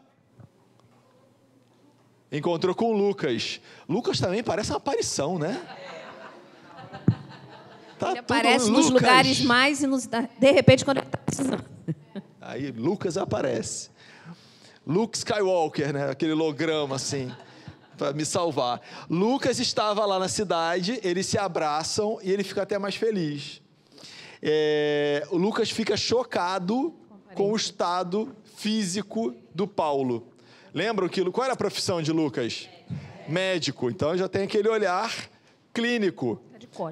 Encontrou 2.31 2.73
com 2.73 2.93
Lucas. 2.93 3.59
Lucas 3.87 4.19
também 4.19 4.41
parece 4.41 4.71
uma 4.71 4.77
aparição, 4.77 5.37
né? 5.37 5.61
Tá 8.01 8.09
ele 8.09 8.19
aparece 8.19 8.71
nos 8.71 8.89
lugares 8.89 9.41
mais 9.41 9.83
inusitados. 9.83 10.27
De 10.39 10.51
repente, 10.51 10.83
quando 10.83 10.97
ele 10.97 11.05
está 11.05 11.19
precisando. 11.19 11.63
Aí 12.41 12.71
Lucas 12.71 13.15
aparece. 13.15 13.91
Luke 14.85 15.15
Skywalker, 15.15 15.93
né? 15.93 16.09
Aquele 16.09 16.31
holograma 16.31 16.95
assim, 16.95 17.31
para 17.95 18.11
me 18.11 18.25
salvar. 18.25 18.81
Lucas 19.07 19.59
estava 19.59 20.03
lá 20.03 20.17
na 20.17 20.27
cidade, 20.27 20.99
eles 21.03 21.27
se 21.27 21.37
abraçam 21.37 22.17
e 22.23 22.31
ele 22.31 22.43
fica 22.43 22.63
até 22.63 22.79
mais 22.79 22.95
feliz. 22.95 23.61
É, 24.41 25.27
o 25.29 25.37
Lucas 25.37 25.69
fica 25.69 25.95
chocado 25.95 26.95
com 27.35 27.51
o 27.51 27.55
estado 27.55 28.35
físico 28.55 29.35
do 29.53 29.67
Paulo. 29.67 30.27
Lembram 30.73 31.07
que 31.07 31.23
qual 31.29 31.45
era 31.45 31.53
a 31.53 31.57
profissão 31.57 32.01
de 32.01 32.11
Lucas? 32.11 32.67
Médico. 33.29 33.91
Então 33.91 34.17
já 34.17 34.27
tem 34.27 34.45
aquele 34.45 34.67
olhar 34.67 35.13
clínico. 35.71 36.41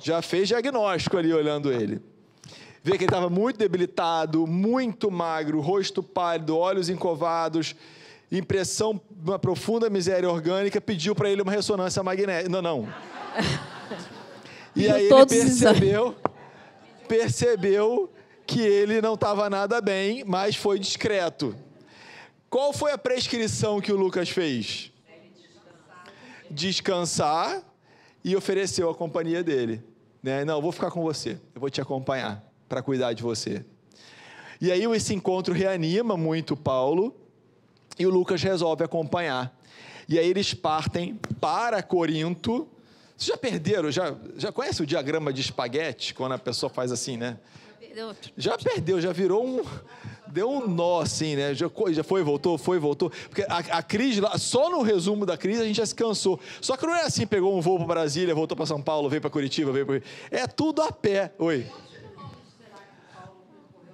Já 0.01 0.21
fez 0.21 0.47
diagnóstico 0.47 1.17
ali 1.17 1.33
olhando 1.33 1.71
ele. 1.71 2.01
Vê 2.83 2.91
que 2.91 3.03
ele 3.03 3.05
estava 3.05 3.29
muito 3.29 3.57
debilitado, 3.57 4.47
muito 4.47 5.11
magro, 5.11 5.59
rosto 5.59 6.01
pálido, 6.01 6.57
olhos 6.57 6.89
encovados, 6.89 7.75
impressão 8.31 8.99
de 9.09 9.29
uma 9.29 9.39
profunda 9.39 9.89
miséria 9.89 10.29
orgânica, 10.29 10.79
pediu 10.79 11.13
para 11.13 11.29
ele 11.29 11.41
uma 11.41 11.51
ressonância 11.51 12.01
magnética. 12.01 12.49
Não, 12.49 12.61
não. 12.61 12.87
E 14.75 14.87
aí 14.87 15.07
ele 15.07 15.25
percebeu, 15.25 16.15
percebeu 17.07 18.09
que 18.45 18.61
ele 18.61 19.01
não 19.01 19.15
estava 19.15 19.49
nada 19.49 19.81
bem, 19.81 20.23
mas 20.23 20.55
foi 20.55 20.79
discreto. 20.79 21.55
Qual 22.49 22.71
foi 22.71 22.91
a 22.91 22.97
prescrição 22.97 23.81
que 23.81 23.91
o 23.91 23.97
Lucas 23.97 24.29
fez? 24.29 24.91
Descansar 26.49 27.61
e 28.29 28.35
ofereceu 28.35 28.89
a 28.89 28.95
companhia 28.95 29.43
dele. 29.43 29.83
Né? 30.21 30.45
Não, 30.45 30.61
vou 30.61 30.71
ficar 30.71 30.91
com 30.91 31.01
você, 31.01 31.39
eu 31.55 31.61
vou 31.61 31.69
te 31.69 31.81
acompanhar 31.81 32.43
para 32.67 32.81
cuidar 32.81 33.13
de 33.13 33.23
você. 33.23 33.65
E 34.61 34.71
aí 34.71 34.83
esse 34.83 35.13
encontro 35.13 35.53
reanima 35.53 36.15
muito 36.15 36.55
Paulo 36.55 37.15
e 37.97 38.05
o 38.05 38.09
Lucas 38.09 38.43
resolve 38.43 38.83
acompanhar. 38.83 39.57
E 40.07 40.19
aí 40.19 40.27
eles 40.27 40.53
partem 40.53 41.19
para 41.39 41.81
Corinto. 41.81 42.67
Vocês 43.17 43.29
já 43.29 43.37
perderam? 43.37 43.89
Já, 43.91 44.15
já 44.37 44.51
conhece 44.51 44.81
o 44.83 44.85
diagrama 44.85 45.31
de 45.33 45.41
espaguete? 45.41 46.13
Quando 46.13 46.33
a 46.33 46.37
pessoa 46.39 46.69
faz 46.69 46.91
assim, 46.91 47.17
né? 47.17 47.39
Perdeu. 47.89 48.15
Já 48.37 48.57
perdeu, 48.57 49.01
já 49.01 49.11
virou 49.11 49.45
um. 49.45 49.63
deu 50.27 50.49
um 50.49 50.67
nó 50.67 51.01
assim, 51.01 51.35
né? 51.35 51.53
Já, 51.53 51.69
já 51.91 52.03
foi, 52.03 52.23
voltou, 52.23 52.57
foi, 52.57 52.79
voltou. 52.79 53.09
Porque 53.09 53.43
a, 53.43 53.57
a 53.57 53.83
crise, 53.83 54.21
lá, 54.21 54.37
só 54.37 54.69
no 54.69 54.81
resumo 54.81 55.25
da 55.25 55.37
crise 55.37 55.61
a 55.61 55.65
gente 55.65 55.77
já 55.77 55.85
se 55.85 55.95
cansou. 55.95 56.39
Só 56.61 56.77
que 56.77 56.85
não 56.85 56.95
é 56.95 57.03
assim, 57.03 57.25
pegou 57.25 57.57
um 57.57 57.61
voo 57.61 57.77
para 57.77 57.87
Brasília, 57.87 58.33
voltou 58.35 58.55
para 58.55 58.65
São 58.65 58.81
Paulo, 58.81 59.09
veio 59.09 59.21
para 59.21 59.29
Curitiba, 59.29 59.71
veio 59.71 59.85
para... 59.85 60.01
É 60.31 60.47
tudo 60.47 60.81
a 60.81 60.91
pé. 60.91 61.33
Oi. 61.37 61.65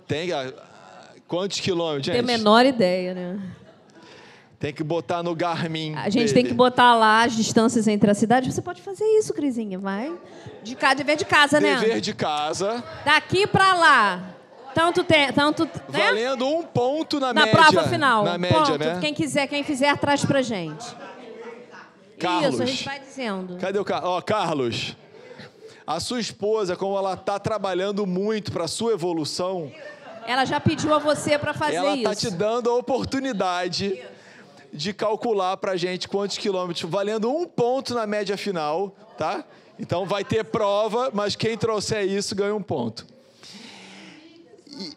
Tem... 0.08 0.32
A, 0.32 0.54
quantos 1.28 1.60
quilômetros, 1.60 2.06
gente? 2.06 2.16
Tem 2.16 2.36
a 2.36 2.38
menor 2.38 2.66
ideia, 2.66 3.14
né? 3.14 3.56
Tem 4.60 4.74
que 4.74 4.84
botar 4.84 5.22
no 5.22 5.36
Garmin. 5.36 5.94
A 5.96 6.10
gente 6.10 6.28
dele. 6.28 6.34
tem 6.34 6.46
que 6.46 6.54
botar 6.54 6.96
lá 6.96 7.24
as 7.24 7.36
distâncias 7.36 7.88
entre 7.88 8.10
a 8.10 8.14
cidade. 8.14 8.52
Você 8.52 8.62
pode 8.62 8.82
fazer 8.82 9.04
isso, 9.18 9.34
Crisinha, 9.34 9.78
vai. 9.78 10.14
De 10.64 10.76
casa, 10.76 10.96
dever 10.96 11.18
de 11.18 11.26
casa, 11.26 11.60
né? 11.60 11.76
Dever 11.76 12.02
de 12.02 12.14
casa. 12.14 12.84
Daqui 13.04 13.46
para 13.46 13.74
lá. 13.74 14.24
Tanto 14.74 15.04
tem, 15.04 15.32
tanto, 15.32 15.66
né? 15.66 15.72
Valendo 15.88 16.48
um 16.48 16.64
ponto 16.64 17.20
na, 17.20 17.34
na 17.34 17.46
média. 17.46 17.52
prova 17.62 17.88
final. 17.88 18.26
Na 18.26 18.38
média, 18.38 18.58
ponto. 18.58 18.78
né? 18.78 18.98
Quem 19.00 19.14
quiser, 19.14 19.48
quem 19.48 19.64
fizer, 19.64 19.96
traz 19.98 20.26
pra 20.26 20.42
gente. 20.42 20.86
Carlos. 22.20 22.54
Isso, 22.56 22.64
a 22.64 22.66
gente 22.66 22.86
vai 22.86 23.00
dizendo. 23.00 23.58
Cadê 23.58 23.80
o 23.80 23.86
Carlos? 23.86 24.10
Ó, 24.10 24.22
Carlos. 24.22 24.96
A 25.86 26.00
sua 26.00 26.20
esposa, 26.20 26.76
como 26.76 26.98
ela 26.98 27.14
está 27.14 27.38
trabalhando 27.38 28.06
muito 28.08 28.52
para 28.52 28.68
sua 28.68 28.94
evolução, 28.94 29.72
Ela 30.26 30.44
já 30.44 30.60
pediu 30.60 30.94
a 30.94 30.98
você 30.98 31.38
para 31.38 31.54
fazer 31.54 31.76
ela 31.76 31.96
isso. 31.96 32.12
está 32.12 32.30
te 32.30 32.36
dando 32.36 32.70
a 32.70 32.74
oportunidade 32.76 34.02
de 34.76 34.94
calcular 34.94 35.58
para 35.58 35.76
gente 35.78 36.08
quantos 36.08 36.38
quilômetros, 36.38 36.90
valendo 36.90 37.32
um 37.32 37.48
ponto 37.48 37.94
na 37.94 38.06
média 38.06 38.38
final, 38.38 38.90
tá? 39.18 39.46
Então 39.80 40.06
vai 40.06 40.24
ter 40.24 40.44
prova, 40.44 41.10
mas 41.14 41.36
quem 41.36 41.58
trouxer 41.58 42.06
isso 42.06 42.36
ganha 42.36 42.56
um 42.56 42.62
ponto. 42.62 43.06
E 44.68 44.96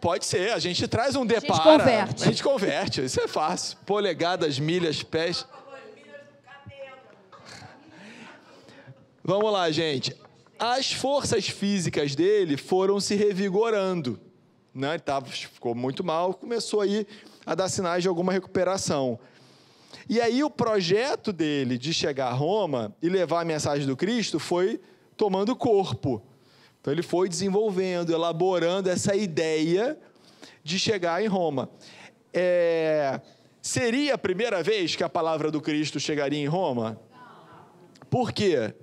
pode 0.00 0.26
ser, 0.26 0.52
a 0.52 0.58
gente 0.58 0.86
traz 0.86 1.16
um 1.16 1.24
depara. 1.24 1.62
converte. 1.62 2.22
A 2.22 2.26
gente 2.26 2.42
converte, 2.42 3.04
isso 3.04 3.20
é 3.20 3.28
fácil. 3.28 3.78
Polegadas, 3.86 4.58
milhas, 4.58 5.02
pés. 5.02 5.46
Vamos 9.22 9.52
lá, 9.52 9.70
gente. 9.70 10.16
As 10.58 10.92
forças 10.92 11.48
físicas 11.48 12.14
dele 12.14 12.56
foram 12.56 13.00
se 13.00 13.14
revigorando. 13.14 14.20
Né? 14.72 14.90
Ele 14.90 14.98
tava, 15.00 15.26
ficou 15.26 15.74
muito 15.74 16.04
mal, 16.04 16.32
começou 16.32 16.80
aí 16.80 17.06
a 17.46 17.54
dar 17.54 17.68
sinais 17.68 18.02
de 18.02 18.08
alguma 18.08 18.32
recuperação. 18.32 19.18
E 20.08 20.20
aí 20.20 20.42
o 20.42 20.50
projeto 20.50 21.32
dele 21.32 21.78
de 21.78 21.94
chegar 21.94 22.26
a 22.26 22.32
Roma 22.32 22.94
e 23.00 23.08
levar 23.08 23.40
a 23.40 23.44
mensagem 23.44 23.86
do 23.86 23.96
Cristo 23.96 24.40
foi 24.40 24.80
tomando 25.16 25.54
corpo. 25.54 26.22
Então 26.80 26.92
ele 26.92 27.02
foi 27.02 27.28
desenvolvendo, 27.28 28.12
elaborando 28.12 28.90
essa 28.90 29.14
ideia 29.14 29.98
de 30.62 30.78
chegar 30.78 31.22
em 31.22 31.26
Roma. 31.26 31.70
É, 32.32 33.20
seria 33.62 34.14
a 34.14 34.18
primeira 34.18 34.62
vez 34.62 34.94
que 34.94 35.02
a 35.02 35.08
palavra 35.08 35.50
do 35.50 35.60
Cristo 35.60 35.98
chegaria 35.98 36.38
em 36.38 36.46
Roma? 36.46 37.00
Por 38.10 38.32
quê? 38.32 38.74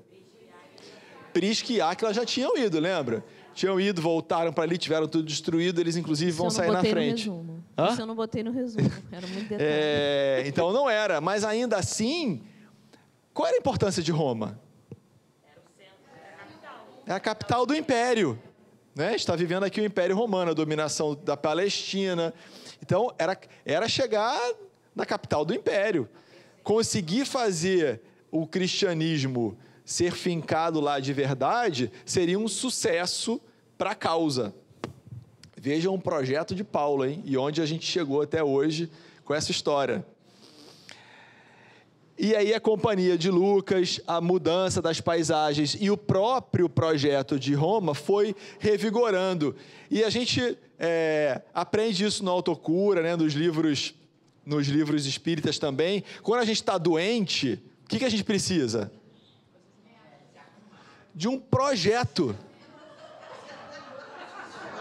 Prisca 1.33 1.73
e 1.73 1.81
Áquila 1.81 2.13
já 2.13 2.25
tinham 2.25 2.57
ido, 2.57 2.79
lembra? 2.79 3.23
Tinham 3.53 3.79
ido, 3.79 4.01
voltaram 4.01 4.51
para 4.51 4.63
ali, 4.63 4.77
tiveram 4.77 5.07
tudo 5.07 5.25
destruído, 5.25 5.79
eles 5.79 5.95
inclusive 5.95 6.31
vão 6.31 6.49
sair 6.49 6.71
na 6.71 6.81
frente. 6.81 7.29
Isso 7.91 8.01
eu 8.01 8.05
não 8.05 8.15
botei 8.15 8.43
no 8.43 8.51
resumo. 8.51 8.91
Era 9.11 9.27
muito 9.27 9.47
detalhe. 9.49 9.69
É, 9.69 10.43
então 10.45 10.73
não 10.73 10.89
era, 10.89 11.21
mas 11.21 11.43
ainda 11.43 11.77
assim, 11.77 12.41
qual 13.33 13.47
era 13.47 13.57
a 13.57 13.59
importância 13.59 14.01
de 14.01 14.11
Roma? 14.11 14.59
É 17.05 17.11
a 17.11 17.19
capital 17.19 17.65
do 17.65 17.75
império. 17.75 18.39
Né? 18.95 19.15
Está 19.15 19.35
vivendo 19.35 19.63
aqui 19.63 19.81
o 19.81 19.85
Império 19.85 20.15
Romano, 20.15 20.51
a 20.51 20.53
dominação 20.53 21.15
da 21.15 21.35
Palestina. 21.35 22.33
Então, 22.81 23.13
era, 23.17 23.37
era 23.65 23.87
chegar 23.87 24.39
na 24.95 25.05
capital 25.05 25.43
do 25.43 25.53
império. 25.53 26.07
Conseguir 26.63 27.25
fazer 27.25 28.01
o 28.31 28.47
cristianismo 28.47 29.57
ser 29.85 30.11
fincado 30.13 30.79
lá 30.79 30.99
de 30.99 31.13
verdade 31.13 31.91
seria 32.05 32.39
um 32.39 32.47
sucesso 32.47 33.41
para 33.77 33.91
a 33.91 33.95
causa. 33.95 34.53
Vejam 35.59 35.93
um 35.93 35.99
projeto 35.99 36.53
de 36.53 36.63
Paulo, 36.63 37.05
hein? 37.05 37.21
E 37.25 37.37
onde 37.37 37.61
a 37.61 37.65
gente 37.65 37.85
chegou 37.85 38.21
até 38.21 38.43
hoje 38.43 38.89
com 39.23 39.33
essa 39.33 39.51
história. 39.51 40.05
E 42.17 42.35
aí 42.35 42.53
a 42.53 42.59
companhia 42.59 43.17
de 43.17 43.31
Lucas, 43.31 43.99
a 44.05 44.21
mudança 44.21 44.81
das 44.81 45.01
paisagens 45.01 45.75
e 45.79 45.89
o 45.89 45.97
próprio 45.97 46.69
projeto 46.69 47.39
de 47.39 47.53
Roma 47.53 47.95
foi 47.95 48.35
revigorando. 48.59 49.55
E 49.89 50.03
a 50.03 50.09
gente 50.09 50.57
é, 50.77 51.41
aprende 51.53 52.05
isso 52.05 52.23
na 52.23 52.31
autocura, 52.31 53.01
né, 53.01 53.15
nos 53.15 53.33
livros, 53.33 53.95
nos 54.45 54.67
livros 54.67 55.05
espíritas 55.05 55.57
também. 55.57 56.03
Quando 56.21 56.41
a 56.41 56.45
gente 56.45 56.57
está 56.57 56.77
doente, 56.77 57.59
o 57.83 57.89
que, 57.89 57.99
que 57.99 58.05
a 58.05 58.09
gente 58.09 58.23
precisa? 58.23 58.91
De 61.13 61.27
um 61.27 61.39
projeto. 61.39 62.35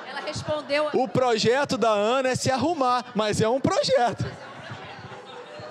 Ela 0.08 0.20
respondeu. 0.20 0.88
O 0.94 1.08
projeto 1.08 1.76
da 1.76 1.90
Ana 1.90 2.30
é 2.30 2.34
se 2.34 2.50
arrumar, 2.50 3.12
mas 3.14 3.40
é 3.40 3.48
um 3.48 3.60
projeto. 3.60 4.24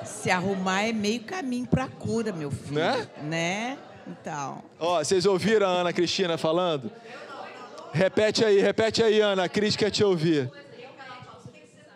Se 0.04 0.30
arrumar 0.30 0.84
é 0.84 0.94
meio 0.94 1.24
caminho 1.24 1.68
para 1.68 1.86
a 1.86 1.88
cura, 1.88 2.32
meu 2.32 2.52
filho. 2.52 2.76
Né? 2.76 3.08
Né? 3.24 3.78
Então. 4.08 4.64
Ó, 4.80 5.00
vocês 5.00 5.26
ouviram 5.26 5.68
a 5.68 5.70
Ana 5.70 5.94
Cristina 5.94 6.38
falando? 6.38 6.92
Repete 7.94 8.46
aí, 8.46 8.60
repete 8.60 9.04
aí, 9.04 9.20
Ana. 9.20 9.46
A 9.46 9.50
Cris 9.50 9.76
quer 9.76 9.90
te 9.90 10.04
ouvir. 10.04 10.52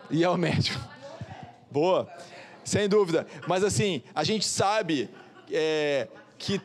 E 0.10 0.24
ao 0.24 0.38
médico. 0.38 0.80
Boa. 1.72 2.08
Sem 2.64 2.90
dúvida. 2.90 3.26
Mas 3.48 3.64
assim, 3.64 4.04
a 4.14 4.24
gente 4.24 4.46
sabe 4.46 5.10
é, 5.52 6.08
que 6.38 6.60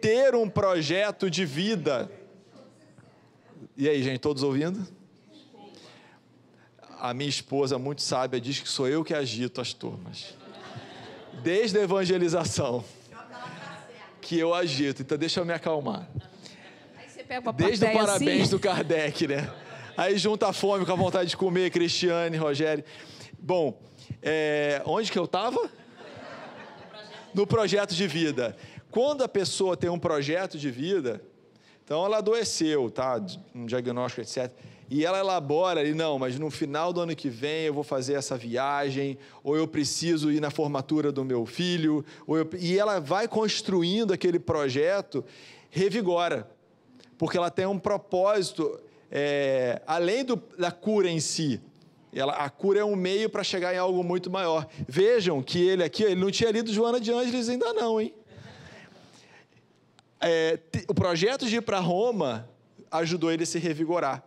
ter 0.00 0.34
um 0.34 0.48
projeto 0.48 1.30
de 1.30 1.44
vida. 1.44 2.10
E 3.76 3.88
aí, 3.88 4.02
gente, 4.02 4.18
todos 4.18 4.42
ouvindo? 4.42 4.86
A 6.98 7.14
minha 7.14 7.28
esposa, 7.28 7.78
muito 7.78 8.02
sábia, 8.02 8.40
diz 8.40 8.60
que 8.60 8.68
sou 8.68 8.88
eu 8.88 9.04
que 9.04 9.14
agito 9.14 9.60
as 9.60 9.72
turmas. 9.72 10.34
Desde 11.42 11.78
a 11.78 11.82
evangelização 11.82 12.84
que 14.20 14.38
eu 14.38 14.52
agito. 14.52 15.02
Então, 15.02 15.16
deixa 15.16 15.40
eu 15.40 15.44
me 15.44 15.52
acalmar. 15.52 16.08
Desde 17.56 17.84
o 17.84 17.92
parabéns 17.92 18.42
assim, 18.42 18.50
do 18.50 18.58
Kardec, 18.58 19.26
né? 19.26 19.50
Aí 19.96 20.16
junta 20.16 20.48
a 20.48 20.52
fome 20.52 20.84
com 20.84 20.92
a 20.92 20.96
vontade 20.96 21.30
de 21.30 21.36
comer, 21.36 21.70
Cristiane, 21.70 22.36
Rogério. 22.36 22.84
Bom, 23.38 23.80
é, 24.22 24.82
onde 24.84 25.10
que 25.10 25.18
eu 25.18 25.24
estava? 25.24 25.70
No 27.34 27.46
projeto 27.46 27.94
de 27.94 28.06
vida. 28.06 28.56
Quando 28.98 29.22
a 29.22 29.28
pessoa 29.28 29.76
tem 29.76 29.88
um 29.88 29.96
projeto 29.96 30.58
de 30.58 30.72
vida, 30.72 31.22
então 31.84 32.04
ela 32.04 32.18
adoeceu, 32.18 32.90
tá? 32.90 33.24
Um 33.54 33.64
diagnóstico, 33.64 34.22
etc. 34.22 34.52
E 34.90 35.04
ela 35.04 35.20
elabora 35.20 35.78
ali, 35.78 35.94
não, 35.94 36.18
mas 36.18 36.36
no 36.36 36.50
final 36.50 36.92
do 36.92 37.02
ano 37.02 37.14
que 37.14 37.30
vem 37.30 37.66
eu 37.66 37.72
vou 37.72 37.84
fazer 37.84 38.14
essa 38.14 38.36
viagem, 38.36 39.16
ou 39.44 39.56
eu 39.56 39.68
preciso 39.68 40.32
ir 40.32 40.40
na 40.40 40.50
formatura 40.50 41.12
do 41.12 41.24
meu 41.24 41.46
filho, 41.46 42.04
ou 42.26 42.38
eu... 42.38 42.50
e 42.58 42.76
ela 42.76 42.98
vai 42.98 43.28
construindo 43.28 44.12
aquele 44.12 44.40
projeto, 44.40 45.24
revigora, 45.70 46.50
porque 47.16 47.38
ela 47.38 47.52
tem 47.52 47.66
um 47.66 47.78
propósito, 47.78 48.80
é, 49.12 49.80
além 49.86 50.24
do, 50.24 50.42
da 50.58 50.72
cura 50.72 51.08
em 51.08 51.20
si, 51.20 51.60
ela, 52.12 52.32
a 52.32 52.50
cura 52.50 52.80
é 52.80 52.84
um 52.84 52.96
meio 52.96 53.30
para 53.30 53.44
chegar 53.44 53.72
em 53.72 53.78
algo 53.78 54.02
muito 54.02 54.28
maior. 54.28 54.66
Vejam 54.88 55.40
que 55.40 55.64
ele 55.64 55.84
aqui, 55.84 56.02
ele 56.02 56.16
não 56.16 56.32
tinha 56.32 56.50
lido 56.50 56.72
Joana 56.72 56.98
de 56.98 57.12
Ângeles 57.12 57.48
ainda 57.48 57.72
não, 57.72 58.00
hein? 58.00 58.12
É, 60.20 60.58
o 60.88 60.94
projeto 60.94 61.46
de 61.46 61.56
ir 61.56 61.62
para 61.62 61.78
Roma 61.78 62.48
ajudou 62.90 63.30
ele 63.30 63.44
a 63.44 63.46
se 63.46 63.58
revigorar. 63.58 64.24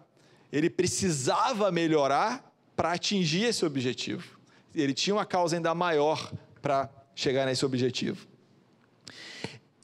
Ele 0.52 0.70
precisava 0.70 1.72
melhorar 1.72 2.54
para 2.76 2.94
atingir 2.94 3.44
esse 3.44 3.66
objetivo. 3.66 4.40
Ele 4.74 4.94
tinha 4.94 5.16
uma 5.16 5.26
causa 5.26 5.56
ainda 5.56 5.74
maior 5.76 6.32
para 6.62 6.90
chegar 7.16 7.46
nesse 7.46 7.66
objetivo. 7.66 8.26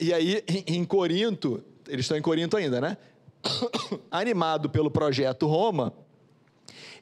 E 0.00 0.12
aí, 0.12 0.42
em 0.66 0.84
Corinto, 0.84 1.62
eles 1.88 2.04
estão 2.04 2.16
em 2.16 2.22
Corinto 2.22 2.56
ainda, 2.56 2.80
né? 2.80 2.96
Animado 4.10 4.70
pelo 4.70 4.90
projeto 4.90 5.46
Roma, 5.46 5.92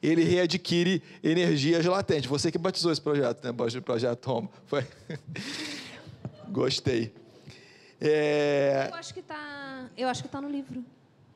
ele 0.01 0.23
readquire 0.23 1.01
energias 1.23 1.85
latentes. 1.85 2.29
Você 2.29 2.51
que 2.51 2.57
batizou 2.57 2.91
esse 2.91 3.01
projeto, 3.01 3.43
né? 3.43 3.51
O 3.51 3.81
projeto 3.81 4.25
Roma. 4.25 4.49
Foi. 4.65 4.85
Gostei. 6.49 7.13
É... 7.99 8.87
Eu 8.91 8.95
acho 8.95 9.13
que 9.13 9.21
tá. 9.21 9.85
Eu 9.97 10.07
acho 10.07 10.21
que 10.23 10.29
tá 10.29 10.39
no 10.41 10.49
livro. 10.49 10.83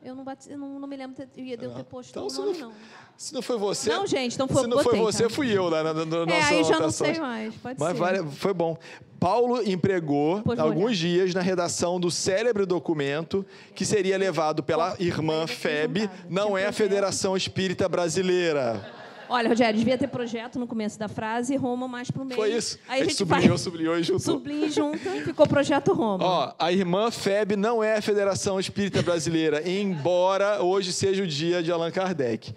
Eu 0.04 0.16
não, 0.16 0.24
bati, 0.24 0.50
eu 0.52 0.58
não, 0.58 0.80
não 0.80 0.88
me 0.88 0.98
lembro 0.98 1.16
de 1.16 1.52
eu 1.52 1.58
ter 1.76 1.84
posto 1.84 2.10
Então, 2.10 2.26
o 2.26 2.30
se 2.30 2.40
nome, 2.40 2.58
não, 2.58 2.70
não. 2.70 2.76
se 3.16 3.34
não 3.36 3.42
foi 3.44 3.56
você. 3.60 3.88
Não, 3.92 4.08
gente, 4.08 4.38
não 4.40 4.48
foi- 4.48 4.64
Se 4.64 4.68
não 4.68 4.78
foi 4.78 4.86
botei, 4.86 5.00
você, 5.02 5.24
tá? 5.24 5.30
fui 5.30 5.56
eu 5.56 5.70
lá 5.70 5.84
na, 5.84 5.94
na, 5.94 6.06
na 6.06 6.16
É, 6.24 6.26
nossa 6.26 6.54
aí 6.56 6.64
já 6.64 6.80
não 6.80 6.90
sei 6.90 7.20
mais. 7.20 7.54
Pode 7.56 7.80
Mas 7.80 7.92
ser. 7.92 7.98
vale- 8.00 8.24
foi 8.32 8.52
bom. 8.52 8.76
Paulo 9.20 9.62
empregou 9.62 10.38
Depois 10.38 10.58
alguns 10.58 10.98
dias 10.98 11.36
na 11.36 11.42
redação 11.42 12.00
do 12.00 12.10
célebre 12.10 12.66
documento 12.66 13.46
que 13.76 13.86
seria 13.86 14.18
levado 14.18 14.64
pela 14.64 14.96
irmã 15.00 15.44
é 15.44 15.48
juntado. 15.48 16.26
não 16.28 16.48
Tinha 16.48 16.60
é 16.60 16.62
a 16.64 16.66
projeto. 16.66 16.74
Federação 16.74 17.38
Espírita 17.38 17.88
Brasileira. 17.88 19.01
Olha, 19.32 19.50
Rogério, 19.50 19.78
devia 19.80 19.98
ter 19.98 20.08
projeto 20.08 20.60
no 20.60 20.68
começo 20.68 21.00
da 21.00 21.08
frase 21.08 21.56
Roma 21.56 21.88
mais 21.88 22.12
pro 22.12 22.26
meio. 22.26 22.36
Foi 22.40 22.54
isso. 22.54 22.78
Aí 22.88 23.02
a 23.02 23.04
gente 23.06 23.16
sublinhou, 23.16 23.50
faz- 23.50 23.62
sublinhou 23.62 23.98
e 23.98 24.04
juntou. 24.04 24.20
sublinha 24.20 24.68
e 24.68 24.70
junta, 24.72 25.10
ficou 25.24 25.48
projeto 25.48 25.94
Roma. 25.94 26.24
Ó, 26.26 26.54
a 26.60 26.72
irmã 26.72 27.10
FEB 27.10 27.56
não 27.56 27.84
é 27.84 27.98
a 27.98 28.02
Federação 28.02 28.60
Espírita 28.60 29.02
Brasileira, 29.02 29.68
embora 29.68 30.62
hoje 30.62 30.92
seja 30.92 31.24
o 31.24 31.28
dia 31.28 31.64
de 31.64 31.72
Allan 31.72 31.92
Kardec. 31.92 32.54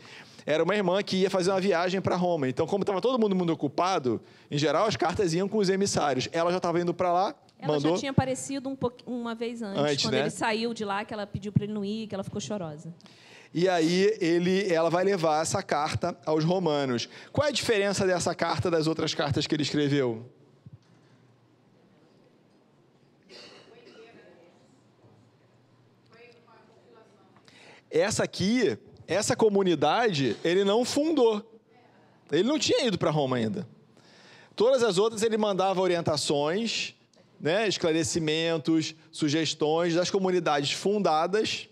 Era 0.46 0.62
uma 0.62 0.74
irmã 0.74 1.02
que 1.02 1.16
ia 1.18 1.30
fazer 1.30 1.50
uma 1.50 1.60
viagem 1.60 2.00
para 2.02 2.16
Roma. 2.16 2.48
Então, 2.48 2.66
como 2.66 2.82
estava 2.82 3.00
todo 3.00 3.18
mundo 3.18 3.34
muito 3.34 3.50
ocupado, 3.52 4.20
em 4.50 4.58
geral 4.58 4.86
as 4.86 4.94
cartas 4.96 5.32
iam 5.32 5.48
com 5.48 5.56
os 5.58 5.68
emissários. 5.70 6.28
Ela 6.32 6.50
já 6.50 6.58
estava 6.58 6.78
indo 6.80 6.92
para 6.92 7.10
lá, 7.12 7.34
Ela 7.58 7.72
mandou. 7.74 7.92
já 7.92 7.98
tinha 8.00 8.10
aparecido 8.10 8.68
um 8.68 8.76
uma 9.06 9.34
vez 9.34 9.62
antes, 9.62 9.80
Antes, 9.82 10.02
quando 10.04 10.14
né? 10.14 10.20
ele 10.20 10.30
saiu 10.30 10.74
de 10.74 10.84
lá, 10.84 11.02
que 11.04 11.14
ela 11.14 11.26
pediu 11.26 11.50
para 11.50 11.64
ele 11.64 11.72
não 11.72 11.82
ir, 11.84 12.06
que 12.08 12.14
ela 12.14 12.22
ficou 12.24 12.40
chorosa. 12.42 12.92
E 13.56 13.68
aí 13.68 14.18
ele, 14.20 14.66
ela 14.72 14.90
vai 14.90 15.04
levar 15.04 15.40
essa 15.40 15.62
carta 15.62 16.18
aos 16.26 16.42
romanos. 16.42 17.08
Qual 17.30 17.46
é 17.46 17.50
a 17.50 17.52
diferença 17.52 18.04
dessa 18.04 18.34
carta 18.34 18.68
das 18.68 18.88
outras 18.88 19.14
cartas 19.14 19.46
que 19.46 19.54
ele 19.54 19.62
escreveu? 19.62 20.28
Essa 27.88 28.24
aqui, 28.24 28.76
essa 29.06 29.36
comunidade, 29.36 30.36
ele 30.42 30.64
não 30.64 30.84
fundou. 30.84 31.60
Ele 32.32 32.48
não 32.48 32.58
tinha 32.58 32.84
ido 32.84 32.98
para 32.98 33.12
Roma 33.12 33.36
ainda. 33.36 33.68
Todas 34.56 34.82
as 34.82 34.98
outras 34.98 35.22
ele 35.22 35.36
mandava 35.36 35.80
orientações, 35.80 36.92
né, 37.38 37.68
esclarecimentos, 37.68 38.96
sugestões 39.12 39.94
das 39.94 40.10
comunidades 40.10 40.72
fundadas 40.72 41.68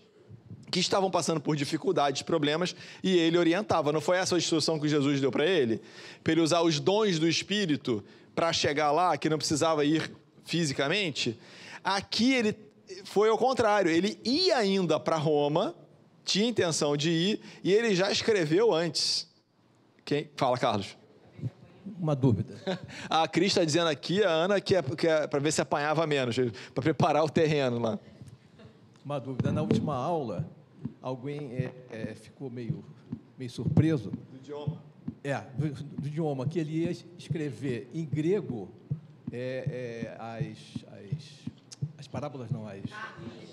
que 0.73 0.79
estavam 0.79 1.11
passando 1.11 1.39
por 1.39 1.55
dificuldades, 1.55 2.23
problemas, 2.23 2.75
e 3.03 3.15
ele 3.15 3.37
orientava. 3.37 3.91
Não 3.91 4.01
foi 4.01 4.17
essa 4.17 4.33
a 4.33 4.39
instrução 4.39 4.79
que 4.79 4.89
Jesus 4.89 5.21
deu 5.21 5.31
para 5.31 5.45
ele? 5.45 5.79
Para 6.23 6.33
ele 6.33 6.41
usar 6.41 6.63
os 6.63 6.79
dons 6.79 7.19
do 7.19 7.29
Espírito 7.29 8.03
para 8.33 8.51
chegar 8.51 8.91
lá, 8.91 9.15
que 9.15 9.29
não 9.29 9.37
precisava 9.37 9.85
ir 9.85 10.11
fisicamente? 10.43 11.39
Aqui 11.83 12.33
ele 12.33 12.57
foi 13.03 13.29
ao 13.29 13.37
contrário, 13.37 13.91
ele 13.91 14.19
ia 14.25 14.57
ainda 14.57 14.99
para 14.99 15.15
Roma, 15.15 15.75
tinha 16.25 16.49
intenção 16.49 16.97
de 16.97 17.11
ir, 17.11 17.41
e 17.63 17.71
ele 17.71 17.93
já 17.93 18.11
escreveu 18.11 18.73
antes. 18.73 19.29
Quem? 20.03 20.27
Fala, 20.35 20.57
Carlos. 20.57 20.97
Uma 21.99 22.15
dúvida. 22.15 22.59
A 23.07 23.27
Cris 23.27 23.49
está 23.49 23.63
dizendo 23.63 23.89
aqui, 23.89 24.23
a 24.23 24.29
Ana, 24.29 24.59
que 24.59 24.75
é, 24.75 24.81
para 24.81 25.39
ver 25.39 25.51
se 25.51 25.61
apanhava 25.61 26.07
menos, 26.07 26.35
para 26.73 26.81
preparar 26.81 27.23
o 27.23 27.29
terreno 27.29 27.77
lá. 27.77 27.99
Uma 29.05 29.19
dúvida. 29.19 29.51
Na 29.51 29.61
última 29.61 29.95
aula, 29.95 30.47
alguém 31.03 31.51
é, 31.51 31.71
é, 31.91 32.15
ficou 32.15 32.49
meio, 32.49 32.83
meio 33.37 33.51
surpreso. 33.51 34.09
Do 34.09 34.37
idioma. 34.37 34.81
É, 35.21 35.39
do, 35.57 35.69
do 36.01 36.07
idioma, 36.07 36.47
que 36.47 36.57
ele 36.57 36.83
ia 36.83 36.91
escrever 37.17 37.89
em 37.93 38.05
grego 38.05 38.71
é, 39.31 39.35
é, 39.37 40.17
as, 40.19 40.85
as, 40.93 41.51
as 41.99 42.07
parábolas, 42.07 42.49
não, 42.49 42.67
as, 42.67 42.81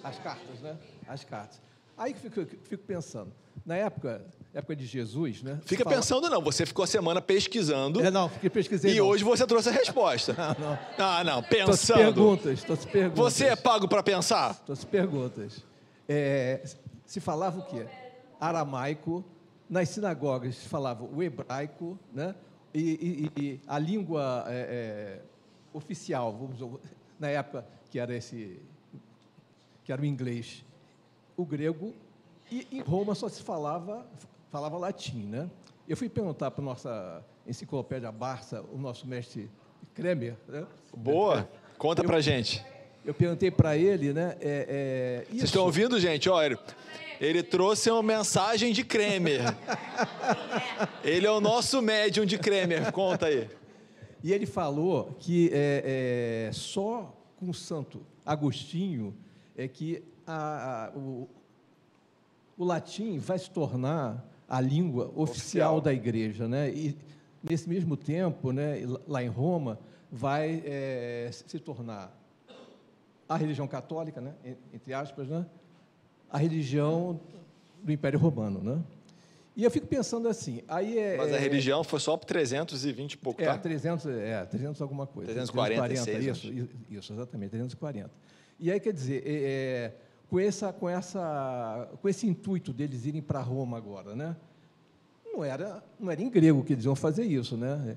as 0.02 0.18
cartas, 0.20 0.60
né? 0.60 0.78
As 1.08 1.24
cartas. 1.24 1.60
Aí 1.98 2.14
que 2.14 2.20
fico, 2.20 2.46
fico 2.64 2.84
pensando, 2.84 3.32
na 3.66 3.76
época, 3.76 4.24
época 4.54 4.74
de 4.74 4.86
Jesus, 4.86 5.42
né? 5.42 5.60
Fica 5.64 5.84
fala- 5.84 5.96
pensando, 5.96 6.30
não. 6.30 6.40
Você 6.42 6.64
ficou 6.64 6.84
a 6.84 6.86
semana 6.86 7.20
pesquisando. 7.20 8.00
É, 8.00 8.10
não, 8.10 8.28
fiquei 8.28 8.48
pesquisei. 8.48 8.94
E 8.94 8.98
não. 8.98 9.06
hoje 9.06 9.22
você 9.22 9.46
trouxe 9.46 9.68
a 9.68 9.72
resposta. 9.72 10.34
Ah, 10.38 10.56
não. 10.58 10.78
Ah, 10.98 11.24
não, 11.24 11.42
pensando. 11.42 11.98
perguntas, 11.98 12.62
trouxe 12.62 12.86
perguntas. 12.86 13.18
Você 13.18 13.46
é 13.46 13.56
pago 13.56 13.86
para 13.86 14.02
pensar? 14.02 14.54
Trouxe 14.64 14.86
perguntas. 14.86 15.64
É, 16.08 16.62
se 17.10 17.18
falava 17.18 17.58
o 17.58 17.62
quê? 17.64 17.86
Aramaico. 18.40 19.24
Nas 19.68 19.88
sinagogas 19.88 20.54
se 20.56 20.68
falava 20.68 21.02
o 21.04 21.20
hebraico, 21.20 21.98
né? 22.12 22.36
E, 22.72 23.30
e- 23.36 23.40
e 23.42 23.60
a 23.66 23.78
língua 23.80 24.44
é, 24.46 24.52
é, 25.18 25.22
oficial, 25.72 26.32
vamos 26.32 26.78
na 27.18 27.28
época 27.28 27.66
que 27.90 27.98
era 27.98 28.14
esse, 28.14 28.60
que 29.84 29.92
era 29.92 30.00
o 30.00 30.04
inglês, 30.04 30.64
o 31.36 31.44
grego. 31.44 31.92
E 32.50 32.66
em 32.70 32.80
Roma 32.80 33.14
só 33.16 33.28
se 33.28 33.42
falava 33.42 34.06
falava 34.50 34.76
latim, 34.78 35.24
né? 35.26 35.50
Eu 35.88 35.96
fui 35.96 36.08
perguntar 36.08 36.52
para 36.52 36.62
nossa 36.64 37.24
enciclopédia 37.44 38.10
Barça, 38.12 38.62
o 38.72 38.78
nosso 38.78 39.06
mestre 39.06 39.50
Kremer, 39.94 40.36
né? 40.48 40.64
Boa. 40.96 41.48
Conta 41.76 42.04
pra 42.04 42.20
gente. 42.20 42.64
Eu 43.04 43.14
perguntei 43.14 43.50
para 43.50 43.76
ele, 43.76 44.12
né? 44.12 44.36
É, 44.40 45.24
é, 45.28 45.30
Vocês 45.30 45.44
estão 45.44 45.64
ouvindo, 45.64 45.98
gente? 45.98 46.28
Olha, 46.28 46.46
ele, 46.54 46.58
ele 47.20 47.42
trouxe 47.42 47.90
uma 47.90 48.02
mensagem 48.02 48.72
de 48.72 48.84
Kremer. 48.84 49.40
Ele 51.02 51.26
é 51.26 51.30
o 51.30 51.40
nosso 51.40 51.80
médium 51.80 52.24
de 52.26 52.38
Kremer. 52.38 52.92
Conta 52.92 53.26
aí. 53.26 53.48
E 54.22 54.32
ele 54.32 54.44
falou 54.44 55.16
que 55.18 55.50
é, 55.52 56.48
é, 56.48 56.52
só 56.52 57.14
com 57.38 57.48
o 57.48 57.54
Santo 57.54 58.02
Agostinho 58.24 59.14
é 59.56 59.66
que 59.66 60.02
a- 60.26 60.90
a- 60.94 60.96
o, 60.98 61.26
o 62.58 62.64
latim 62.64 63.18
vai 63.18 63.38
se 63.38 63.50
tornar 63.50 64.22
a 64.46 64.60
língua 64.60 65.06
oficial, 65.16 65.22
Oficial. 65.76 65.80
da 65.80 65.92
igreja, 65.92 66.46
né? 66.46 66.68
E 66.70 66.94
nesse 67.42 67.66
mesmo 67.66 67.96
tempo, 67.96 68.52
né, 68.52 68.82
lá 69.08 69.22
em 69.24 69.28
Roma, 69.28 69.78
vai 70.12 70.62
é, 70.66 71.30
se 71.32 71.58
tornar 71.58 72.14
a 73.30 73.36
religião 73.36 73.68
católica, 73.68 74.20
né, 74.20 74.34
en- 74.44 74.56
entre 74.74 74.92
aspas, 74.92 75.28
né, 75.28 75.46
a 76.28 76.36
religião 76.36 77.20
do 77.80 77.92
Império 77.92 78.18
Romano, 78.18 78.60
né? 78.60 78.82
E 79.56 79.62
eu 79.64 79.70
fico 79.70 79.86
pensando 79.86 80.28
assim, 80.28 80.62
aí 80.66 80.98
é 80.98 81.16
Mas 81.16 81.32
a 81.32 81.36
é- 81.36 81.38
religião 81.38 81.84
foi 81.84 82.00
só 82.00 82.16
por 82.16 82.24
320 82.26 83.12
e 83.12 83.16
pouco, 83.16 83.40
é, 83.40 83.46
tá? 83.46 83.56
300, 83.58 84.06
é, 84.06 84.44
300 84.46 84.82
alguma 84.82 85.06
coisa. 85.06 85.32
346, 85.32 86.26
isso, 86.26 86.46
i- 86.48 86.68
isso, 86.90 87.12
exatamente, 87.12 87.50
340. 87.50 88.10
E 88.58 88.70
aí, 88.70 88.80
quer 88.80 88.92
dizer, 88.92 89.22
é, 89.24 89.32
é, 89.32 89.94
com, 90.28 90.38
essa, 90.40 90.72
com, 90.72 90.88
essa, 90.88 91.88
com 92.02 92.08
esse 92.08 92.26
intuito 92.26 92.72
deles 92.72 93.06
irem 93.06 93.22
para 93.22 93.40
Roma 93.40 93.76
agora, 93.76 94.14
né? 94.16 94.34
Não 95.32 95.44
era, 95.44 95.82
não 96.00 96.10
era 96.10 96.20
em 96.20 96.28
grego 96.28 96.64
que 96.64 96.72
eles 96.72 96.84
iam 96.84 96.96
fazer 96.96 97.24
isso, 97.24 97.56
né? 97.56 97.96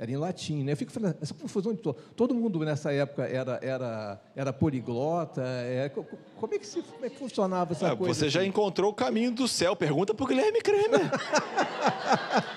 Era 0.00 0.10
em 0.10 0.16
latim, 0.16 0.64
né? 0.64 0.72
Eu 0.72 0.76
fico 0.78 0.90
falando, 0.90 1.14
essa 1.20 1.34
confusão 1.34 1.74
de 1.74 1.80
todo. 1.82 1.94
Todo 2.16 2.34
mundo 2.34 2.58
nessa 2.60 2.90
época 2.90 3.24
era, 3.26 3.60
era, 3.62 4.18
era 4.34 4.50
poliglota. 4.50 5.42
é, 5.44 5.90
co- 5.90 6.02
co- 6.02 6.16
como, 6.36 6.54
é 6.54 6.58
que 6.58 6.66
se, 6.66 6.80
como 6.80 7.04
é 7.04 7.10
que 7.10 7.18
funcionava 7.18 7.72
essa 7.74 7.92
Ah, 7.92 7.96
coisa? 7.96 8.14
você 8.14 8.30
já 8.30 8.40
assim? 8.40 8.48
encontrou 8.48 8.90
o 8.90 8.94
caminho 8.94 9.30
do 9.30 9.46
céu. 9.46 9.76
Pergunta 9.76 10.14
pro 10.14 10.24
Guilherme 10.26 10.62
Kremer. 10.62 11.10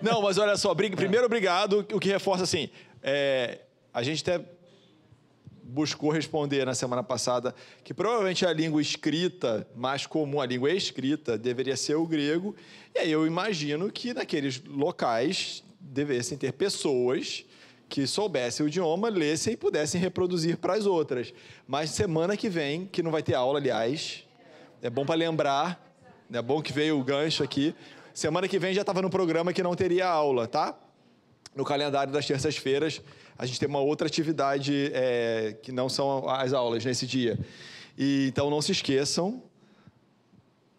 Não, 0.00 0.22
mas 0.22 0.38
olha 0.38 0.56
só, 0.56 0.74
primeiro 0.74 1.26
obrigado, 1.26 1.80
o 1.92 2.00
que 2.00 2.08
reforça 2.08 2.44
assim, 2.44 2.70
é, 3.02 3.60
a 3.92 4.02
gente 4.02 4.22
até 4.22 4.42
buscou 5.68 6.10
responder 6.10 6.64
na 6.64 6.74
semana 6.74 7.02
passada 7.02 7.54
que 7.84 7.92
provavelmente 7.92 8.46
a 8.46 8.52
língua 8.52 8.80
escrita 8.80 9.68
mais 9.76 10.06
comum, 10.06 10.40
a 10.40 10.46
língua 10.46 10.70
escrita, 10.70 11.36
deveria 11.36 11.76
ser 11.76 11.94
o 11.96 12.06
grego, 12.06 12.56
e 12.94 12.98
aí 12.98 13.12
eu 13.12 13.26
imagino 13.26 13.92
que 13.92 14.14
naqueles 14.14 14.62
locais 14.66 15.62
devessem 15.78 16.38
ter 16.38 16.52
pessoas 16.52 17.44
que 17.88 18.06
soubessem 18.06 18.64
o 18.64 18.68
idioma, 18.68 19.08
lessem 19.08 19.52
e 19.52 19.56
pudessem 19.56 20.00
reproduzir 20.00 20.56
para 20.56 20.74
as 20.74 20.86
outras. 20.86 21.32
Mas 21.66 21.90
semana 21.90 22.36
que 22.36 22.48
vem, 22.48 22.86
que 22.86 23.02
não 23.02 23.10
vai 23.10 23.22
ter 23.22 23.34
aula, 23.34 23.58
aliás, 23.58 24.24
é 24.82 24.90
bom 24.90 25.04
para 25.04 25.14
lembrar, 25.14 25.94
é 26.32 26.42
bom 26.42 26.62
que 26.62 26.72
veio 26.72 26.98
o 26.98 27.04
gancho 27.04 27.42
aqui. 27.42 27.74
Semana 28.12 28.48
que 28.48 28.58
vem 28.58 28.74
já 28.74 28.82
estava 28.82 29.00
no 29.00 29.08
programa 29.08 29.52
que 29.52 29.62
não 29.62 29.74
teria 29.74 30.06
aula, 30.06 30.46
tá? 30.46 30.78
No 31.54 31.64
calendário 31.64 32.12
das 32.12 32.26
terças-feiras, 32.26 33.00
a 33.38 33.46
gente 33.46 33.60
tem 33.60 33.68
uma 33.68 33.78
outra 33.78 34.08
atividade 34.08 34.90
é, 34.92 35.56
que 35.62 35.70
não 35.70 35.88
são 35.88 36.28
as 36.28 36.52
aulas 36.52 36.84
nesse 36.84 37.06
dia. 37.06 37.38
E, 37.96 38.26
então 38.26 38.50
não 38.50 38.60
se 38.60 38.72
esqueçam, 38.72 39.40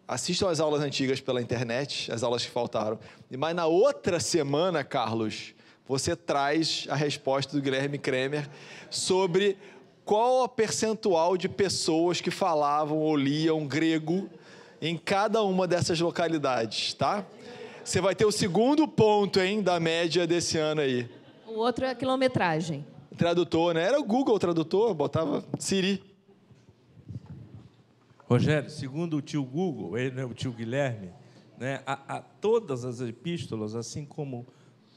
assistam 0.06 0.50
as 0.50 0.60
aulas 0.60 0.82
antigas 0.82 1.20
pela 1.20 1.40
internet, 1.40 2.12
as 2.12 2.22
aulas 2.22 2.44
que 2.44 2.50
faltaram. 2.50 2.98
E 3.30 3.36
Mas 3.36 3.56
na 3.56 3.66
outra 3.66 4.20
semana, 4.20 4.84
Carlos, 4.84 5.54
você 5.88 6.14
traz 6.14 6.86
a 6.90 6.94
resposta 6.94 7.56
do 7.56 7.62
Guilherme 7.62 7.98
Kremer 7.98 8.46
sobre 8.90 9.56
qual 10.04 10.42
a 10.42 10.48
percentual 10.48 11.38
de 11.38 11.48
pessoas 11.48 12.20
que 12.20 12.30
falavam 12.30 12.98
ou 12.98 13.16
liam 13.16 13.66
grego 13.66 14.28
em 14.82 14.98
cada 14.98 15.42
uma 15.42 15.66
dessas 15.66 15.98
localidades, 15.98 16.92
tá? 16.92 17.24
Você 17.82 18.00
vai 18.00 18.14
ter 18.14 18.26
o 18.26 18.32
segundo 18.32 18.86
ponto, 18.86 19.40
hein, 19.40 19.62
da 19.62 19.80
média 19.80 20.26
desse 20.26 20.58
ano 20.58 20.82
aí. 20.82 21.08
O 21.50 21.54
outro 21.58 21.84
é 21.84 21.90
a 21.90 21.94
quilometragem. 21.94 22.86
Tradutor, 23.18 23.74
né? 23.74 23.82
Era 23.82 23.98
o 24.00 24.04
Google 24.04 24.38
tradutor, 24.38 24.94
botava 24.94 25.44
Siri. 25.58 26.02
Rogério, 28.28 28.70
segundo 28.70 29.16
o 29.16 29.20
tio 29.22 29.42
Google, 29.44 29.98
ele 29.98 30.14
não 30.14 30.22
é 30.22 30.26
o 30.26 30.32
tio 30.32 30.52
Guilherme, 30.52 31.10
né, 31.58 31.82
a, 31.84 32.16
a- 32.18 32.22
todas 32.22 32.84
as 32.84 33.00
epístolas, 33.00 33.74
assim 33.74 34.04
como 34.04 34.46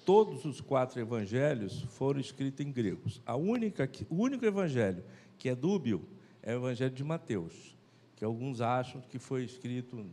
todos 0.05 0.45
os 0.45 0.61
quatro 0.61 0.99
evangelhos, 0.99 1.81
foram 1.89 2.19
escritos 2.19 2.63
em 2.63 2.71
gregos. 2.71 3.19
A 3.25 3.35
única, 3.35 3.89
o 4.09 4.15
único 4.21 4.45
evangelho 4.45 5.03
que 5.39 5.49
é 5.49 5.55
dúbio 5.55 6.03
é 6.43 6.53
o 6.53 6.59
evangelho 6.59 6.93
de 6.93 7.03
Mateus, 7.03 7.75
que 8.15 8.23
alguns 8.23 8.61
acham 8.61 9.01
que 9.09 9.17
foi 9.17 9.43
escrito 9.43 10.05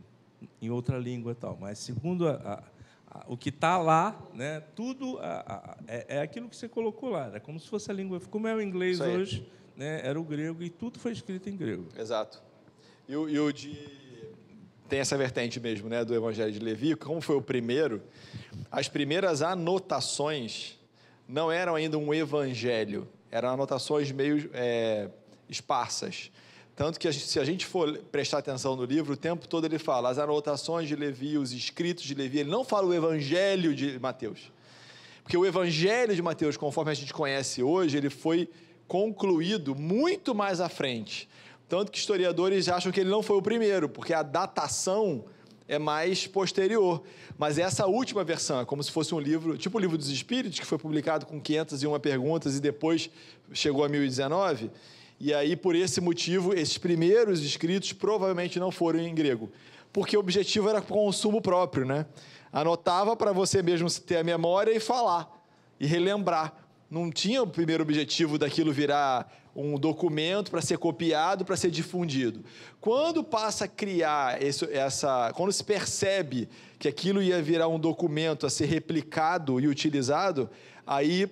em 0.59 0.69
outra 0.71 0.97
língua 0.97 1.33
e 1.33 1.35
tal. 1.35 1.55
Mas 1.61 1.77
segundo 1.77 2.27
a, 2.27 2.31
a, 2.33 2.63
o 3.27 3.37
que 3.37 3.49
está 3.49 3.77
lá, 3.77 4.19
né, 4.33 4.61
tudo 4.75 5.19
é, 5.87 6.05
é, 6.17 6.21
aquilo 6.21 6.49
que 6.49 6.55
você 6.55 6.67
colocou 6.67 7.09
lá. 7.09 7.31
É 7.33 7.39
como 7.39 7.59
se 7.59 7.67
fosse 7.67 7.89
a 7.91 7.93
língua. 7.93 8.19
Como 8.29 8.47
é 8.47 8.55
o 8.55 8.61
inglês 8.61 8.99
hoje, 8.99 9.47
né, 9.75 10.01
era 10.03 10.19
o 10.19 10.23
grego 10.23 10.63
e 10.63 10.69
tudo 10.69 10.99
foi 10.99 11.11
escrito 11.11 11.49
em 11.49 11.55
grego. 11.55 11.87
Exato. 11.97 12.41
E 13.07 13.15
o, 13.15 13.29
e 13.29 13.39
o 13.39 13.51
de 13.51 14.01
tem 14.87 14.99
essa 14.99 15.17
vertente 15.17 15.57
mesmo, 15.57 15.87
né, 15.87 16.03
do 16.03 16.13
Evangelho 16.13 16.51
de 16.51 16.59
Levi, 16.59 16.95
como 16.97 17.21
foi 17.21 17.37
o 17.37 17.41
primeiro, 17.41 18.01
as 18.69 18.89
primeiras 18.89 19.41
anotações 19.41 20.77
não 21.25 21.49
eram 21.49 21.75
ainda 21.75 21.97
um 21.97 22.13
evangelho, 22.13 23.07
eram 23.31 23.47
anotações 23.51 24.11
meio 24.11 24.49
é, 24.53 25.07
esparsas. 25.47 26.29
Tanto 26.81 26.99
que 26.99 27.13
se 27.13 27.39
a 27.39 27.45
gente 27.45 27.63
for 27.63 27.95
prestar 28.11 28.39
atenção 28.39 28.75
no 28.75 28.85
livro, 28.85 29.13
o 29.13 29.15
tempo 29.15 29.47
todo 29.47 29.65
ele 29.65 29.77
fala 29.77 30.09
as 30.09 30.17
anotações 30.17 30.87
de 30.87 30.95
Levi, 30.95 31.37
os 31.37 31.51
escritos 31.51 32.03
de 32.03 32.15
Levi, 32.15 32.39
ele 32.39 32.49
não 32.49 32.63
fala 32.63 32.87
o 32.87 32.93
evangelho 32.95 33.75
de 33.75 33.99
Mateus. 33.99 34.51
Porque 35.21 35.37
o 35.37 35.45
evangelho 35.45 36.15
de 36.15 36.23
Mateus, 36.23 36.57
conforme 36.57 36.89
a 36.89 36.95
gente 36.95 37.13
conhece 37.13 37.61
hoje, 37.61 37.97
ele 37.97 38.09
foi 38.09 38.49
concluído 38.87 39.75
muito 39.75 40.33
mais 40.33 40.59
à 40.59 40.67
frente. 40.69 41.29
Tanto 41.69 41.91
que 41.91 41.99
historiadores 41.99 42.67
acham 42.67 42.91
que 42.91 42.99
ele 42.99 43.11
não 43.11 43.21
foi 43.21 43.37
o 43.37 43.43
primeiro, 43.43 43.87
porque 43.87 44.11
a 44.11 44.23
datação 44.23 45.25
é 45.67 45.77
mais 45.77 46.25
posterior. 46.25 47.03
Mas 47.37 47.59
essa 47.59 47.85
última 47.85 48.23
versão 48.23 48.59
é 48.59 48.65
como 48.65 48.83
se 48.83 48.89
fosse 48.89 49.13
um 49.13 49.19
livro, 49.19 49.55
tipo 49.55 49.77
o 49.77 49.79
Livro 49.79 49.99
dos 49.99 50.09
Espíritos, 50.09 50.59
que 50.59 50.65
foi 50.65 50.79
publicado 50.79 51.27
com 51.27 51.39
501 51.39 51.99
perguntas 51.99 52.57
e 52.57 52.59
depois 52.59 53.07
chegou 53.53 53.85
a 53.85 53.87
1019. 53.87 54.71
E 55.23 55.35
aí, 55.35 55.55
por 55.55 55.75
esse 55.75 56.01
motivo, 56.01 56.51
esses 56.51 56.79
primeiros 56.79 57.43
escritos 57.43 57.93
provavelmente 57.93 58.59
não 58.59 58.71
foram 58.71 58.97
em 58.97 59.13
grego, 59.13 59.51
porque 59.93 60.17
o 60.17 60.19
objetivo 60.19 60.67
era 60.67 60.81
consumo 60.81 61.39
próprio, 61.39 61.85
né? 61.85 62.07
Anotava 62.51 63.15
para 63.15 63.31
você 63.31 63.61
mesmo 63.61 63.87
ter 64.01 64.17
a 64.17 64.23
memória 64.23 64.75
e 64.75 64.79
falar, 64.79 65.29
e 65.79 65.85
relembrar. 65.85 66.55
Não 66.89 67.11
tinha 67.11 67.43
o 67.43 67.45
primeiro 67.45 67.83
objetivo 67.83 68.39
daquilo 68.39 68.73
virar 68.73 69.31
um 69.55 69.77
documento 69.77 70.49
para 70.49 70.59
ser 70.59 70.79
copiado, 70.79 71.45
para 71.45 71.55
ser 71.55 71.69
difundido. 71.69 72.43
Quando 72.79 73.23
passa 73.23 73.65
a 73.65 73.67
criar 73.67 74.41
esse, 74.41 74.65
essa, 74.73 75.31
quando 75.35 75.51
se 75.51 75.63
percebe 75.63 76.49
que 76.79 76.87
aquilo 76.87 77.21
ia 77.21 77.39
virar 77.43 77.67
um 77.67 77.79
documento 77.79 78.47
a 78.47 78.49
ser 78.49 78.65
replicado 78.65 79.59
e 79.59 79.67
utilizado, 79.67 80.49
aí 80.85 81.29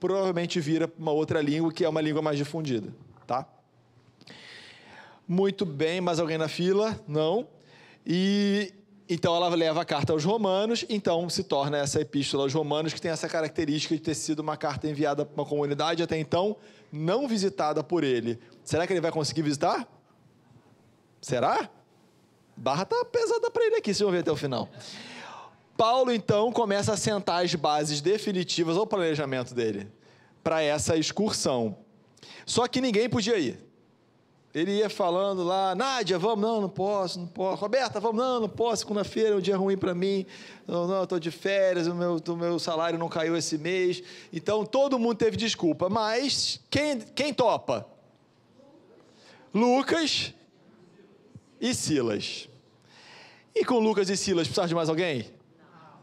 provavelmente 0.00 0.58
vira 0.58 0.92
uma 0.98 1.12
outra 1.12 1.40
língua 1.40 1.72
que 1.72 1.84
é 1.84 1.88
uma 1.88 2.00
língua 2.00 2.20
mais 2.20 2.36
difundida, 2.36 2.92
tá? 3.28 3.46
Muito 5.28 5.66
bem, 5.66 6.00
mais 6.00 6.18
alguém 6.18 6.38
na 6.38 6.48
fila? 6.48 6.98
Não. 7.06 7.46
E 8.06 8.72
então 9.06 9.36
ela 9.36 9.48
leva 9.48 9.82
a 9.82 9.84
carta 9.84 10.12
aos 10.14 10.24
romanos, 10.24 10.84
então 10.88 11.28
se 11.28 11.44
torna 11.44 11.76
essa 11.78 12.00
epístola 12.00 12.44
aos 12.44 12.54
romanos 12.54 12.92
que 12.92 13.00
tem 13.00 13.10
essa 13.10 13.28
característica 13.28 13.94
de 13.94 14.00
ter 14.00 14.14
sido 14.14 14.40
uma 14.40 14.56
carta 14.56 14.88
enviada 14.88 15.24
para 15.24 15.34
uma 15.34 15.48
comunidade 15.48 16.02
até 16.02 16.18
então 16.18 16.56
não 16.90 17.28
visitada 17.28 17.84
por 17.84 18.02
ele. 18.02 18.38
Será 18.64 18.86
que 18.86 18.92
ele 18.92 19.00
vai 19.00 19.12
conseguir 19.12 19.42
visitar? 19.42 19.86
Será? 21.20 21.68
Barra 22.56 22.86
tá 22.86 23.04
pesada 23.04 23.50
para 23.50 23.64
ele 23.66 23.76
aqui, 23.76 23.92
se 23.92 24.02
eu 24.02 24.10
ver 24.10 24.20
até 24.20 24.32
o 24.32 24.36
final. 24.36 24.68
Paulo 25.76 26.12
então 26.12 26.50
começa 26.50 26.94
a 26.94 26.96
sentar 26.96 27.44
as 27.44 27.54
bases 27.54 28.00
definitivas 28.00 28.76
ao 28.76 28.86
planejamento 28.86 29.54
dele 29.54 29.90
para 30.42 30.62
essa 30.62 30.96
excursão. 30.96 31.76
Só 32.46 32.66
que 32.66 32.80
ninguém 32.80 33.08
podia 33.08 33.38
ir. 33.38 33.68
Ele 34.54 34.72
ia 34.72 34.88
falando 34.88 35.44
lá, 35.44 35.74
Nádia, 35.74 36.18
vamos, 36.18 36.40
não, 36.40 36.60
não 36.62 36.68
posso, 36.68 37.20
não 37.20 37.26
posso. 37.26 37.60
Roberta, 37.60 38.00
vamos, 38.00 38.16
não, 38.16 38.40
não 38.40 38.48
posso, 38.48 38.82
segunda-feira 38.82 39.30
é 39.30 39.34
um 39.36 39.40
dia 39.40 39.56
ruim 39.56 39.76
para 39.76 39.94
mim. 39.94 40.24
Não, 40.66 40.86
não, 40.86 41.02
estou 41.02 41.20
de 41.20 41.30
férias, 41.30 41.86
o 41.86 41.94
meu, 41.94 42.16
o 42.16 42.36
meu 42.36 42.58
salário 42.58 42.98
não 42.98 43.08
caiu 43.08 43.36
esse 43.36 43.58
mês. 43.58 44.02
Então, 44.32 44.64
todo 44.64 44.98
mundo 44.98 45.16
teve 45.16 45.36
desculpa. 45.36 45.90
Mas, 45.90 46.60
quem, 46.70 46.98
quem 46.98 47.34
topa? 47.34 47.86
Lucas 49.52 50.32
e 51.60 51.74
Silas. 51.74 52.48
E 53.54 53.64
com 53.64 53.78
Lucas 53.78 54.08
e 54.08 54.16
Silas, 54.16 54.46
precisava 54.46 54.68
de 54.68 54.74
mais 54.74 54.88
alguém? 54.88 55.30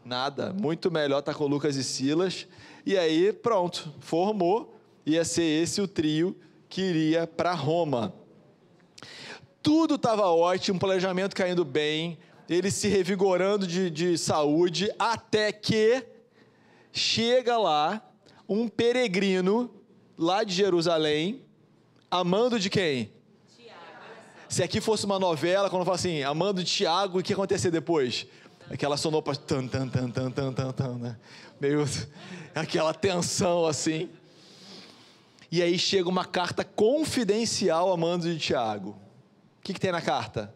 Nada. 0.04 0.52
Muito 0.52 0.88
melhor 0.88 1.18
estar 1.18 1.32
tá 1.32 1.38
com 1.38 1.46
Lucas 1.46 1.74
e 1.74 1.82
Silas. 1.82 2.46
E 2.84 2.96
aí, 2.96 3.32
pronto, 3.32 3.92
formou. 3.98 4.75
Ia 5.06 5.24
ser 5.24 5.62
esse 5.62 5.80
o 5.80 5.88
trio 5.88 6.36
que 6.68 6.82
iria 6.82 7.26
para 7.26 7.54
Roma 7.54 8.12
tudo 9.66 9.96
estava 9.96 10.28
ótimo, 10.28 10.78
planejamento 10.78 11.34
caindo 11.34 11.64
bem, 11.64 12.16
ele 12.48 12.70
se 12.70 12.86
revigorando 12.86 13.66
de, 13.66 13.90
de 13.90 14.16
saúde, 14.16 14.88
até 14.96 15.50
que 15.50 16.06
chega 16.92 17.58
lá 17.58 18.00
um 18.48 18.68
peregrino 18.68 19.68
lá 20.16 20.44
de 20.44 20.54
Jerusalém, 20.54 21.42
amando 22.08 22.60
de 22.60 22.70
quem? 22.70 23.10
Tiago. 23.56 23.80
Se 24.48 24.62
aqui 24.62 24.80
fosse 24.80 25.04
uma 25.04 25.18
novela, 25.18 25.68
quando 25.68 25.84
fala 25.84 25.96
assim, 25.96 26.22
amando 26.22 26.62
de 26.62 26.70
Tiago, 26.70 27.18
o 27.18 27.22
que 27.24 27.32
ia 27.32 27.36
acontecer 27.36 27.72
depois? 27.72 28.24
Aquela 28.70 28.96
sonopa, 28.96 29.34
tan, 29.34 29.66
tan, 29.66 29.88
tan, 29.88 30.08
tan, 30.08 30.30
tan, 30.30 30.52
tan, 30.52 30.70
tan, 30.70 30.94
né? 30.94 31.16
Meio, 31.60 31.84
aquela 32.54 32.94
tensão 32.94 33.66
assim. 33.66 34.08
E 35.50 35.62
aí 35.62 35.78
chega 35.78 36.08
uma 36.08 36.24
carta 36.24 36.64
confidencial 36.64 37.92
amando 37.92 38.24
de 38.32 38.38
Tiago 38.38 39.06
que, 39.66 39.74
que 39.74 39.80
tem 39.80 39.90
na 39.90 40.00
carta? 40.00 40.54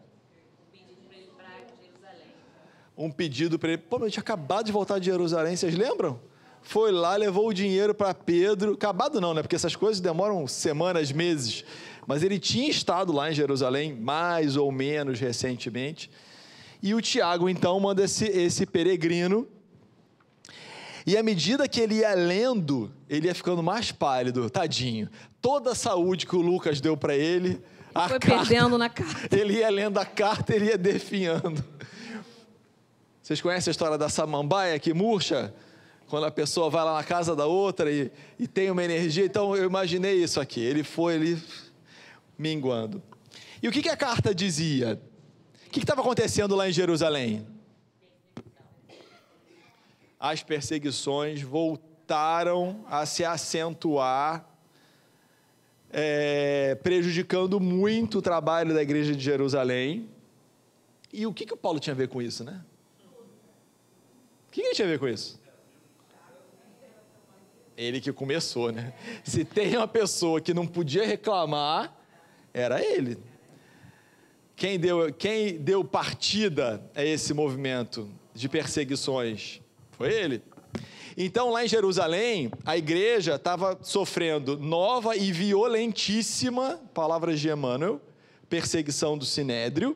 Um 2.97 3.11
pedido 3.11 3.59
para 3.59 3.73
ele. 3.73 3.77
Pô, 3.77 3.97
eu 3.97 4.09
tinha 4.09 4.21
acabado 4.21 4.65
de 4.65 4.71
voltar 4.71 4.99
de 4.99 5.05
Jerusalém, 5.05 5.55
vocês 5.55 5.75
lembram? 5.75 6.19
Foi 6.61 6.91
lá, 6.91 7.15
levou 7.15 7.47
o 7.47 7.53
dinheiro 7.53 7.93
para 7.93 8.13
Pedro. 8.13 8.73
Acabado 8.73 9.19
não, 9.19 9.33
né? 9.33 9.41
Porque 9.41 9.55
essas 9.55 9.75
coisas 9.75 9.99
demoram 9.99 10.47
semanas, 10.47 11.11
meses. 11.11 11.65
Mas 12.07 12.23
ele 12.23 12.39
tinha 12.39 12.69
estado 12.69 13.11
lá 13.11 13.29
em 13.29 13.33
Jerusalém, 13.33 13.93
mais 13.93 14.55
ou 14.55 14.71
menos 14.71 15.19
recentemente. 15.19 16.09
E 16.81 16.93
o 16.93 17.01
Tiago, 17.01 17.49
então, 17.49 17.79
manda 17.79 18.03
esse, 18.03 18.25
esse 18.25 18.65
peregrino. 18.65 19.47
E 21.05 21.17
à 21.17 21.23
medida 21.23 21.67
que 21.67 21.79
ele 21.79 21.95
ia 21.95 22.13
lendo, 22.13 22.91
ele 23.09 23.27
ia 23.27 23.35
ficando 23.35 23.63
mais 23.63 23.91
pálido, 23.91 24.49
tadinho. 24.49 25.09
Toda 25.41 25.71
a 25.71 25.75
saúde 25.75 26.25
que 26.25 26.35
o 26.35 26.41
Lucas 26.41 26.79
deu 26.79 26.95
para 26.95 27.15
ele, 27.15 27.61
a 27.93 28.07
foi 28.07 28.19
carta, 28.19 28.47
perdendo 28.47 28.77
na 28.77 28.89
carta. 28.89 29.35
Ele 29.35 29.57
ia 29.57 29.69
lendo 29.69 29.97
a 29.97 30.05
carta, 30.05 30.55
ele 30.55 30.65
ia 30.67 30.77
definhando. 30.77 31.63
Vocês 33.21 33.41
conhecem 33.41 33.69
a 33.69 33.73
história 33.73 33.97
da 33.97 34.07
samambaia 34.07 34.79
que 34.79 34.93
murcha? 34.93 35.53
Quando 36.07 36.25
a 36.25 36.31
pessoa 36.31 36.69
vai 36.69 36.83
lá 36.83 36.95
na 36.95 37.03
casa 37.03 37.35
da 37.35 37.45
outra 37.45 37.91
e, 37.91 38.11
e 38.39 38.47
tem 38.47 38.69
uma 38.69 38.83
energia. 38.83 39.25
Então 39.25 39.55
eu 39.55 39.65
imaginei 39.65 40.21
isso 40.23 40.39
aqui. 40.39 40.59
Ele 40.59 40.83
foi 40.83 41.15
ele 41.15 41.43
minguando. 42.37 43.01
E 43.61 43.67
o 43.67 43.71
que, 43.71 43.81
que 43.81 43.89
a 43.89 43.95
carta 43.95 44.33
dizia? 44.33 45.01
O 45.67 45.69
que 45.69 45.79
estava 45.79 46.01
acontecendo 46.01 46.55
lá 46.55 46.67
em 46.67 46.73
Jerusalém? 46.73 47.45
As 50.23 50.43
perseguições 50.43 51.41
voltaram 51.41 52.85
a 52.87 53.07
se 53.07 53.25
acentuar 53.25 54.47
é, 55.89 56.75
prejudicando 56.75 57.59
muito 57.59 58.19
o 58.19 58.21
trabalho 58.21 58.71
da 58.71 58.83
igreja 58.83 59.15
de 59.15 59.23
Jerusalém. 59.23 60.07
E 61.11 61.25
o 61.25 61.33
que, 61.33 61.43
que 61.43 61.55
o 61.55 61.57
Paulo 61.57 61.79
tinha 61.79 61.95
a 61.95 61.97
ver 61.97 62.07
com 62.07 62.21
isso, 62.21 62.43
né? 62.43 62.63
O 64.47 64.51
que, 64.51 64.61
que 64.61 64.67
ele 64.67 64.75
tinha 64.75 64.87
a 64.87 64.91
ver 64.91 64.99
com 64.99 65.07
isso? 65.07 65.41
Ele 67.75 67.99
que 67.99 68.13
começou, 68.13 68.71
né? 68.71 68.93
Se 69.23 69.43
tem 69.43 69.75
uma 69.75 69.87
pessoa 69.87 70.39
que 70.39 70.53
não 70.53 70.67
podia 70.67 71.03
reclamar, 71.03 71.97
era 72.53 72.79
ele. 72.79 73.17
Quem 74.55 74.79
deu, 74.79 75.11
quem 75.11 75.57
deu 75.57 75.83
partida 75.83 76.87
a 76.93 77.03
esse 77.03 77.33
movimento 77.33 78.07
de 78.35 78.47
perseguições 78.47 79.60
foi 80.01 80.13
ele. 80.13 80.41
Então, 81.15 81.51
lá 81.51 81.63
em 81.63 81.67
Jerusalém, 81.67 82.51
a 82.65 82.75
igreja 82.75 83.35
estava 83.35 83.77
sofrendo 83.83 84.57
nova 84.57 85.15
e 85.15 85.31
violentíssima, 85.31 86.79
palavras 86.91 87.39
de 87.39 87.49
Emmanuel, 87.49 88.01
perseguição 88.49 89.15
do 89.15 89.25
sinédrio. 89.25 89.95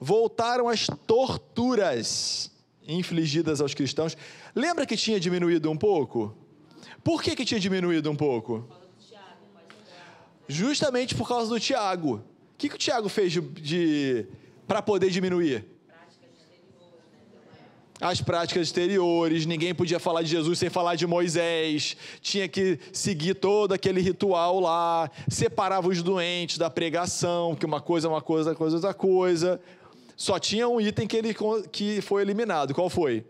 Voltaram 0.00 0.68
as 0.68 0.86
torturas 1.06 2.50
infligidas 2.86 3.60
aos 3.60 3.74
cristãos. 3.74 4.16
Lembra 4.54 4.86
que 4.86 4.96
tinha 4.96 5.20
diminuído 5.20 5.70
um 5.70 5.76
pouco? 5.76 6.34
Por 7.02 7.22
que, 7.22 7.36
que 7.36 7.44
tinha 7.44 7.60
diminuído 7.60 8.10
um 8.10 8.16
pouco? 8.16 8.66
Justamente 10.48 11.14
por 11.14 11.28
causa 11.28 11.50
do 11.50 11.60
Tiago. 11.60 12.22
O 12.54 12.56
que, 12.56 12.70
que 12.70 12.76
o 12.76 12.78
Tiago 12.78 13.08
fez 13.10 13.32
de, 13.32 13.40
de 13.40 14.26
para 14.66 14.80
poder 14.80 15.10
diminuir? 15.10 15.73
As 18.04 18.20
práticas 18.20 18.66
exteriores, 18.66 19.46
ninguém 19.46 19.74
podia 19.74 19.98
falar 19.98 20.20
de 20.20 20.28
Jesus 20.28 20.58
sem 20.58 20.68
falar 20.68 20.94
de 20.94 21.06
Moisés, 21.06 21.96
tinha 22.20 22.46
que 22.46 22.78
seguir 22.92 23.32
todo 23.32 23.72
aquele 23.72 23.98
ritual 23.98 24.60
lá, 24.60 25.10
separava 25.26 25.88
os 25.88 26.02
doentes 26.02 26.58
da 26.58 26.68
pregação, 26.68 27.54
que 27.54 27.64
uma 27.64 27.80
coisa 27.80 28.06
é 28.06 28.10
uma 28.10 28.20
coisa, 28.20 28.50
outra 28.50 28.58
coisa 28.58 28.76
é 28.76 28.76
outra 28.76 28.92
coisa. 28.92 29.58
só 30.14 30.38
tinha 30.38 30.68
um 30.68 30.78
item 30.78 31.06
que, 31.06 31.16
ele, 31.16 31.34
que 31.72 32.02
foi 32.02 32.20
eliminado. 32.20 32.74
Qual 32.74 32.90
foi? 32.90 33.24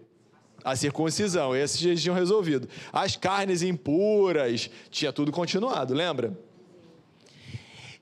A 0.64 0.74
circuncisão. 0.74 1.54
Esse 1.54 1.86
eles 1.86 2.02
tinham 2.02 2.16
resolvido. 2.16 2.68
As 2.92 3.14
carnes 3.14 3.62
impuras, 3.62 4.68
tinha 4.90 5.12
tudo 5.12 5.30
continuado, 5.30 5.94
lembra? 5.94 6.36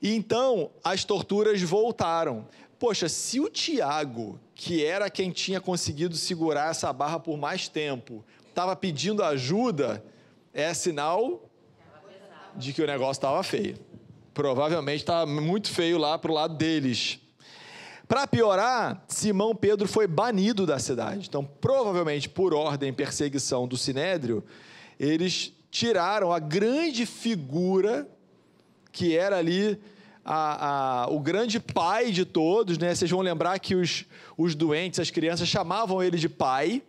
Então 0.01 0.71
as 0.83 1.05
torturas 1.05 1.61
voltaram. 1.61 2.47
Poxa, 2.83 3.07
se 3.07 3.39
o 3.39 3.47
Tiago, 3.47 4.37
que 4.53 4.83
era 4.83 5.09
quem 5.09 5.31
tinha 5.31 5.61
conseguido 5.61 6.17
segurar 6.17 6.69
essa 6.69 6.91
barra 6.91 7.17
por 7.17 7.37
mais 7.37 7.69
tempo, 7.69 8.25
estava 8.49 8.75
pedindo 8.75 9.23
ajuda, 9.23 10.03
é 10.53 10.73
sinal 10.73 11.49
de 12.57 12.73
que 12.73 12.81
o 12.81 12.85
negócio 12.85 13.19
estava 13.19 13.41
feio. 13.41 13.77
Provavelmente 14.33 14.99
estava 14.99 15.25
muito 15.25 15.71
feio 15.71 15.97
lá 15.97 16.19
para 16.19 16.29
o 16.29 16.33
lado 16.33 16.55
deles. 16.55 17.21
Para 18.05 18.27
piorar, 18.27 19.01
Simão 19.07 19.55
Pedro 19.55 19.87
foi 19.87 20.05
banido 20.05 20.65
da 20.65 20.77
cidade. 20.77 21.27
Então, 21.29 21.45
provavelmente 21.45 22.27
por 22.27 22.53
ordem 22.53 22.89
e 22.89 22.91
perseguição 22.91 23.65
do 23.65 23.77
Sinédrio, 23.77 24.43
eles 24.99 25.53
tiraram 25.71 26.33
a 26.33 26.39
grande 26.39 27.05
figura 27.05 28.05
que 28.91 29.15
era 29.15 29.37
ali 29.37 29.79
a, 30.23 31.03
a, 31.03 31.07
o 31.09 31.19
grande 31.19 31.59
pai 31.59 32.11
de 32.11 32.25
todos. 32.25 32.77
Né? 32.77 32.93
Vocês 32.93 33.09
vão 33.09 33.21
lembrar 33.21 33.57
que 33.59 33.75
os, 33.75 34.05
os 34.37 34.55
doentes, 34.55 34.99
as 34.99 35.09
crianças, 35.09 35.47
chamavam 35.47 36.01
ele 36.01 36.17
de 36.17 36.29
pai. 36.29 36.81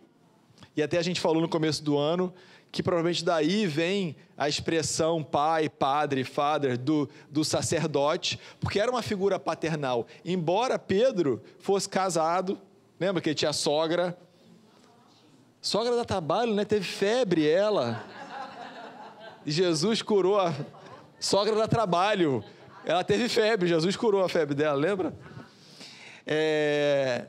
E 0.75 0.83
até 0.83 0.97
a 0.97 1.01
gente 1.01 1.21
falou 1.21 1.41
no 1.41 1.49
começo 1.49 1.83
do 1.83 1.97
ano 1.97 2.33
que 2.75 2.83
provavelmente 2.83 3.23
daí 3.23 3.65
vem 3.65 4.17
a 4.37 4.49
expressão 4.49 5.23
pai, 5.23 5.69
padre, 5.69 6.25
father 6.25 6.77
do, 6.77 7.09
do 7.29 7.41
sacerdote, 7.41 8.37
porque 8.59 8.81
era 8.81 8.91
uma 8.91 9.01
figura 9.01 9.39
paternal. 9.39 10.05
Embora 10.25 10.77
Pedro 10.77 11.41
fosse 11.57 11.87
casado, 11.87 12.59
lembra 12.99 13.21
que 13.21 13.29
ele 13.29 13.35
tinha 13.35 13.53
sogra? 13.53 14.17
Sogra 15.61 15.95
dá 15.95 16.03
trabalho, 16.03 16.53
né? 16.53 16.65
Teve 16.65 16.83
febre 16.83 17.47
ela. 17.47 18.03
E 19.45 19.51
Jesus 19.51 20.01
curou 20.01 20.37
a 20.37 20.53
sogra 21.17 21.55
dá 21.55 21.69
trabalho. 21.69 22.43
Ela 22.85 23.03
teve 23.03 23.27
febre, 23.27 23.67
Jesus 23.67 23.95
curou 23.95 24.23
a 24.23 24.29
febre 24.29 24.53
dela, 24.53 24.75
lembra? 24.75 25.13
É, 26.25 27.25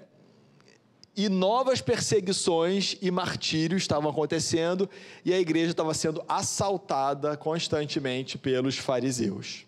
e 1.16 1.30
novas 1.30 1.80
perseguições 1.80 2.96
e 3.00 3.11
martírios 3.11 3.82
estavam 3.82 4.11
acontecendo 4.11 4.88
e 5.24 5.32
a 5.32 5.40
igreja 5.40 5.70
estava 5.70 5.94
sendo 5.94 6.22
assaltada 6.28 7.34
constantemente 7.38 8.36
pelos 8.36 8.76
fariseus. 8.76 9.64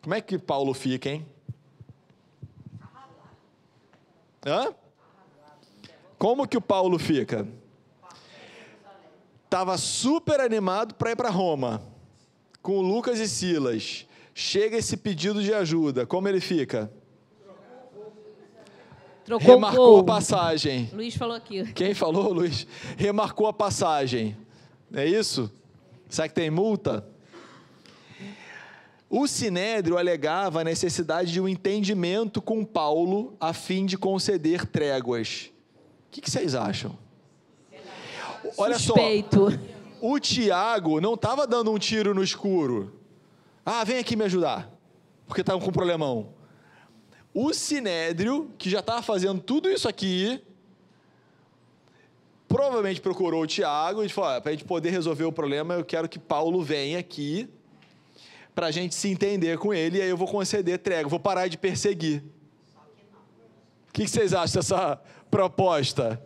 Como 0.00 0.14
é 0.14 0.20
que 0.20 0.38
Paulo 0.38 0.72
fica, 0.72 1.08
hein? 1.08 1.26
Hã? 4.46 4.72
Como 6.16 6.46
que 6.46 6.56
o 6.56 6.60
Paulo 6.60 6.96
fica? 6.98 7.48
Estava 9.44 9.76
super 9.76 10.40
animado 10.40 10.94
para 10.94 11.10
ir 11.10 11.16
para 11.16 11.28
Roma, 11.28 11.82
com 12.62 12.80
Lucas 12.80 13.18
e 13.18 13.28
Silas. 13.28 14.06
Chega 14.34 14.76
esse 14.76 14.96
pedido 14.96 15.40
de 15.40 15.54
ajuda, 15.54 16.04
como 16.04 16.28
ele 16.28 16.40
fica? 16.40 16.92
Trocou 19.24 19.54
Remarcou 19.54 20.00
a 20.00 20.04
passagem. 20.04 20.90
Luiz 20.92 21.16
falou 21.16 21.36
aqui. 21.36 21.72
Quem 21.72 21.94
falou, 21.94 22.32
Luiz? 22.32 22.66
Remarcou 22.96 23.46
a 23.46 23.52
passagem. 23.52 24.36
É 24.92 25.06
isso? 25.06 25.50
Será 26.08 26.28
que 26.28 26.34
tem 26.34 26.50
multa? 26.50 27.06
O 29.08 29.26
Sinédrio 29.28 29.96
alegava 29.96 30.60
a 30.60 30.64
necessidade 30.64 31.32
de 31.32 31.40
um 31.40 31.48
entendimento 31.48 32.42
com 32.42 32.64
Paulo 32.64 33.34
a 33.40 33.52
fim 33.52 33.86
de 33.86 33.96
conceder 33.96 34.66
tréguas. 34.66 35.52
O 36.08 36.10
que, 36.10 36.20
que 36.20 36.30
vocês 36.30 36.54
acham? 36.54 36.98
Olha 38.58 38.78
Suspeito. 38.78 39.52
só. 39.52 39.58
O 40.00 40.18
Tiago 40.18 41.00
não 41.00 41.14
estava 41.14 41.46
dando 41.46 41.72
um 41.72 41.78
tiro 41.78 42.14
no 42.14 42.22
escuro. 42.22 42.92
Ah, 43.64 43.82
vem 43.84 43.98
aqui 43.98 44.14
me 44.16 44.24
ajudar. 44.24 44.70
Porque 45.26 45.40
estava 45.40 45.58
com 45.60 45.68
um 45.68 45.72
problemão. 45.72 46.34
O 47.32 47.52
Sinédrio, 47.52 48.52
que 48.58 48.70
já 48.70 48.80
estava 48.80 49.02
fazendo 49.02 49.40
tudo 49.40 49.68
isso 49.70 49.88
aqui, 49.88 50.40
provavelmente 52.46 53.00
procurou 53.00 53.42
o 53.42 53.46
Tiago 53.46 54.04
e 54.04 54.08
falou: 54.08 54.40
para 54.40 54.50
a 54.50 54.52
gente 54.52 54.64
poder 54.64 54.90
resolver 54.90 55.24
o 55.24 55.32
problema, 55.32 55.74
eu 55.74 55.84
quero 55.84 56.08
que 56.08 56.18
Paulo 56.18 56.62
venha 56.62 56.98
aqui 56.98 57.48
para 58.54 58.68
a 58.68 58.70
gente 58.70 58.94
se 58.94 59.08
entender 59.08 59.58
com 59.58 59.74
ele, 59.74 59.98
e 59.98 60.02
aí 60.02 60.08
eu 60.08 60.16
vou 60.16 60.28
conceder 60.28 60.78
trégua, 60.78 61.10
vou 61.10 61.18
parar 61.18 61.48
de 61.48 61.58
perseguir. 61.58 62.22
O 63.88 63.92
que 63.92 64.06
vocês 64.06 64.32
acham 64.32 64.60
dessa 64.60 65.00
proposta? 65.28 66.22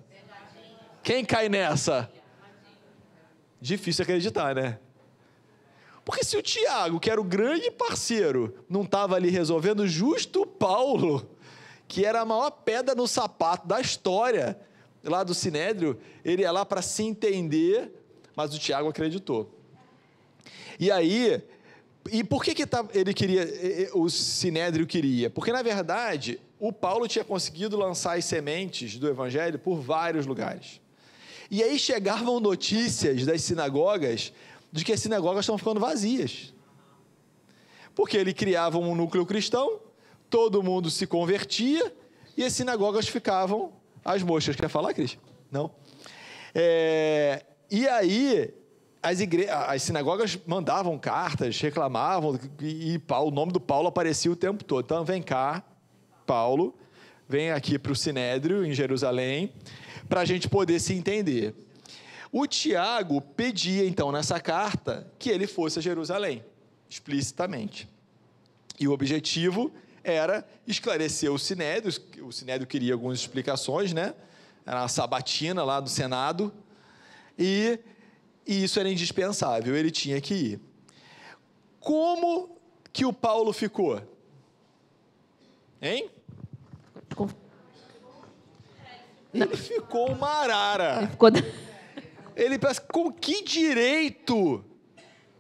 Quem 1.03 1.25
cai 1.25 1.49
nessa? 1.49 2.11
Difícil 3.59 4.03
acreditar, 4.03 4.55
né? 4.55 4.79
Porque 6.09 6.25
se 6.25 6.39
o 6.39 6.43
Tiago, 6.43 6.99
que 6.99 7.11
era 7.11 7.21
o 7.21 7.25
grande 7.25 7.71
parceiro, 7.71 8.65
não 8.67 8.81
estava 8.81 9.15
ali 9.15 9.29
resolvendo, 9.29 9.87
justo 9.87 10.41
o 10.41 10.47
Paulo, 10.47 11.29
que 11.87 12.03
era 12.03 12.23
a 12.23 12.25
maior 12.25 12.51
pedra 12.51 12.95
no 12.95 13.07
sapato 13.07 13.69
da 13.69 13.79
história 13.79 14.59
lá 15.05 15.23
do 15.23 15.35
Sinédrio, 15.35 16.01
ele 16.25 16.41
ia 16.41 16.51
lá 16.51 16.65
para 16.65 16.81
se 16.81 17.03
entender, 17.03 17.93
mas 18.35 18.55
o 18.55 18.59
Tiago 18.59 18.89
acreditou. 18.89 19.55
E 20.81 20.91
aí, 20.91 21.43
e 22.11 22.25
por 22.25 22.43
que, 22.43 22.55
que 22.55 22.65
ele 22.95 23.13
queria, 23.13 23.47
o 23.93 24.09
Sinédrio 24.09 24.87
queria? 24.87 25.29
Porque, 25.29 25.53
na 25.53 25.61
verdade, 25.61 26.41
o 26.59 26.73
Paulo 26.73 27.07
tinha 27.07 27.23
conseguido 27.23 27.77
lançar 27.77 28.17
as 28.17 28.25
sementes 28.25 28.97
do 28.97 29.11
Evangelho 29.11 29.59
por 29.59 29.79
vários 29.79 30.25
lugares. 30.25 30.81
E 31.51 31.63
aí 31.63 31.79
chegavam 31.79 32.41
notícias 32.41 33.25
das 33.25 33.43
sinagogas 33.43 34.33
de 34.71 34.85
que 34.85 34.93
as 34.93 35.01
sinagogas 35.01 35.41
estão 35.45 35.59
ficando 35.59 35.81
vazias. 35.81 36.55
Porque 37.95 38.17
ele 38.17 38.33
criava 38.33 38.79
um 38.79 38.95
núcleo 38.95 39.27
cristão, 39.27 39.81
todo 40.31 40.63
mundo 40.63 40.91
se 40.91 41.07
convertia 41.07 41.93
e 42.37 42.45
as 42.45 42.53
sinagogas 42.53 43.09
ficavam 43.09 43.73
as 44.05 44.23
mochas. 44.23 44.55
Quer 44.55 44.69
falar, 44.69 44.95
Cris? 44.95 45.19
Não. 45.51 45.71
É, 46.55 47.45
e 47.71 47.87
aí, 47.89 48.55
as, 49.03 49.21
igre... 49.21 49.49
as 49.49 49.83
sinagogas 49.83 50.39
mandavam 50.47 50.99
cartas, 50.99 51.61
reclamavam, 51.61 52.39
e 52.61 52.99
Paulo, 53.01 53.31
o 53.31 53.35
nome 53.35 53.53
do 53.53 53.61
Paulo 53.61 53.89
aparecia 53.89 54.31
o 54.31 54.37
tempo 54.37 54.65
todo. 54.65 54.85
Então, 54.85 55.05
vem 55.05 55.23
cá, 55.23 55.63
Paulo, 56.27 56.75
vem 57.29 57.51
aqui 57.51 57.79
para 57.79 57.93
o 57.93 57.97
Sinédrio, 57.97 58.65
em 58.65 58.73
Jerusalém, 58.73 59.53
para 60.09 60.21
a 60.21 60.25
gente 60.25 60.49
poder 60.49 60.79
se 60.81 60.95
entender. 60.95 61.55
O 62.31 62.47
Tiago 62.47 63.21
pedia, 63.21 63.87
então, 63.87 64.13
nessa 64.13 64.39
carta, 64.39 65.11
que 65.19 65.31
ele 65.31 65.47
fosse 65.47 65.79
a 65.79 65.83
Jerusalém, 65.83 66.45
explicitamente. 66.89 67.89
E 68.79 68.87
o 68.87 68.93
objetivo 68.93 69.73
era 70.05 70.47
esclarecer 70.67 71.33
o 71.33 71.39
Sinédrio, 71.39 71.93
o 72.23 72.33
Sinédrio 72.33 72.67
queria 72.67 72.93
algumas 72.93 73.19
explicações, 73.19 73.93
né? 73.93 74.15
Era 74.65 74.83
uma 74.83 74.89
sabatina 74.89 75.65
lá 75.65 75.81
do 75.81 75.89
Senado, 75.89 76.53
e, 77.39 77.79
e 78.47 78.65
isso 78.65 78.79
era 78.79 78.91
indispensável, 78.91 79.75
ele 79.75 79.91
tinha 79.91 80.21
que 80.21 80.35
ir. 80.35 80.61
Como 81.81 82.59
que 82.93 83.07
o 83.07 83.13
Paulo 83.13 83.53
ficou? 83.53 84.03
Hein? 85.81 86.11
Ele 89.33 89.57
ficou 89.57 90.11
uma 90.11 90.29
arara. 90.29 90.99
Ele 90.99 91.07
ficou... 91.09 91.31
Ele 92.39 92.57
pensa, 92.57 92.81
com 92.81 93.13
que 93.13 93.43
direito 93.43 94.65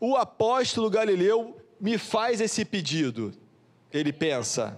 o 0.01 0.17
apóstolo 0.17 0.91
Galileu 0.91 1.57
me 1.81 1.97
faz 1.97 2.41
esse 2.41 2.65
pedido? 2.65 3.33
Ele 3.93 4.13
pensa. 4.13 4.77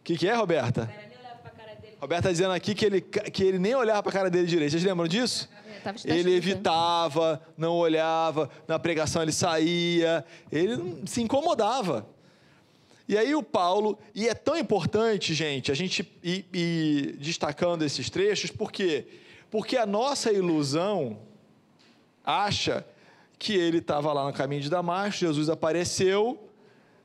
O 0.00 0.02
que, 0.02 0.18
que 0.18 0.28
é, 0.28 0.34
Roberta? 0.34 0.92
Roberta 2.00 2.28
está 2.28 2.32
dizendo 2.32 2.52
aqui 2.52 2.74
que 2.74 2.84
ele, 2.84 3.00
que 3.00 3.44
ele 3.44 3.60
nem 3.60 3.76
olhava 3.76 4.02
para 4.02 4.10
a 4.10 4.12
cara 4.12 4.30
dele 4.30 4.48
direito. 4.48 4.72
Vocês 4.72 4.82
lembram 4.82 5.06
disso? 5.06 5.48
Ele 6.04 6.34
evitava, 6.34 7.40
não 7.56 7.76
olhava, 7.76 8.50
na 8.66 8.78
pregação 8.78 9.22
ele 9.22 9.32
saía, 9.32 10.24
ele 10.50 11.02
se 11.06 11.22
incomodava. 11.22 12.08
E 13.08 13.16
aí 13.16 13.34
o 13.36 13.42
Paulo, 13.42 13.96
e 14.14 14.28
é 14.28 14.34
tão 14.34 14.56
importante, 14.58 15.32
gente, 15.32 15.70
a 15.70 15.74
gente 15.74 16.06
ir, 16.22 16.44
ir 16.52 17.16
destacando 17.18 17.84
esses 17.84 18.10
trechos, 18.10 18.50
porque 18.50 19.06
porque 19.50 19.76
a 19.76 19.86
nossa 19.86 20.32
ilusão 20.32 21.18
acha 22.24 22.84
que 23.38 23.54
ele 23.54 23.78
estava 23.78 24.12
lá 24.12 24.26
no 24.26 24.32
caminho 24.32 24.60
de 24.60 24.68
Damasco, 24.68 25.20
Jesus 25.20 25.48
apareceu, 25.48 26.38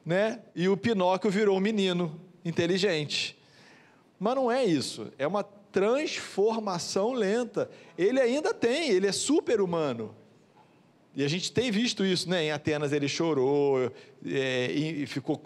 né? 0.06 0.40
E 0.56 0.68
o 0.68 0.76
Pinóquio 0.76 1.30
virou 1.30 1.58
um 1.58 1.62
menino 1.62 2.20
inteligente. 2.44 3.38
Mas 4.20 4.36
não 4.36 4.52
é 4.52 4.66
isso, 4.66 5.08
é 5.18 5.28
uma 5.28 5.44
transformação 5.44 7.14
lenta. 7.14 7.70
Ele 7.98 8.20
ainda 8.20 8.54
tem, 8.54 8.90
ele 8.90 9.08
é 9.08 9.12
super 9.12 9.62
humano. 9.62 10.16
E 11.16 11.24
a 11.24 11.28
gente 11.28 11.52
tem 11.52 11.70
visto 11.72 12.04
isso, 12.04 12.30
né? 12.30 12.46
Em 12.46 12.52
Atenas 12.52 12.92
ele 12.92 13.08
chorou, 13.08 13.92
é, 14.26 14.72
e 14.72 15.06
ficou 15.06 15.42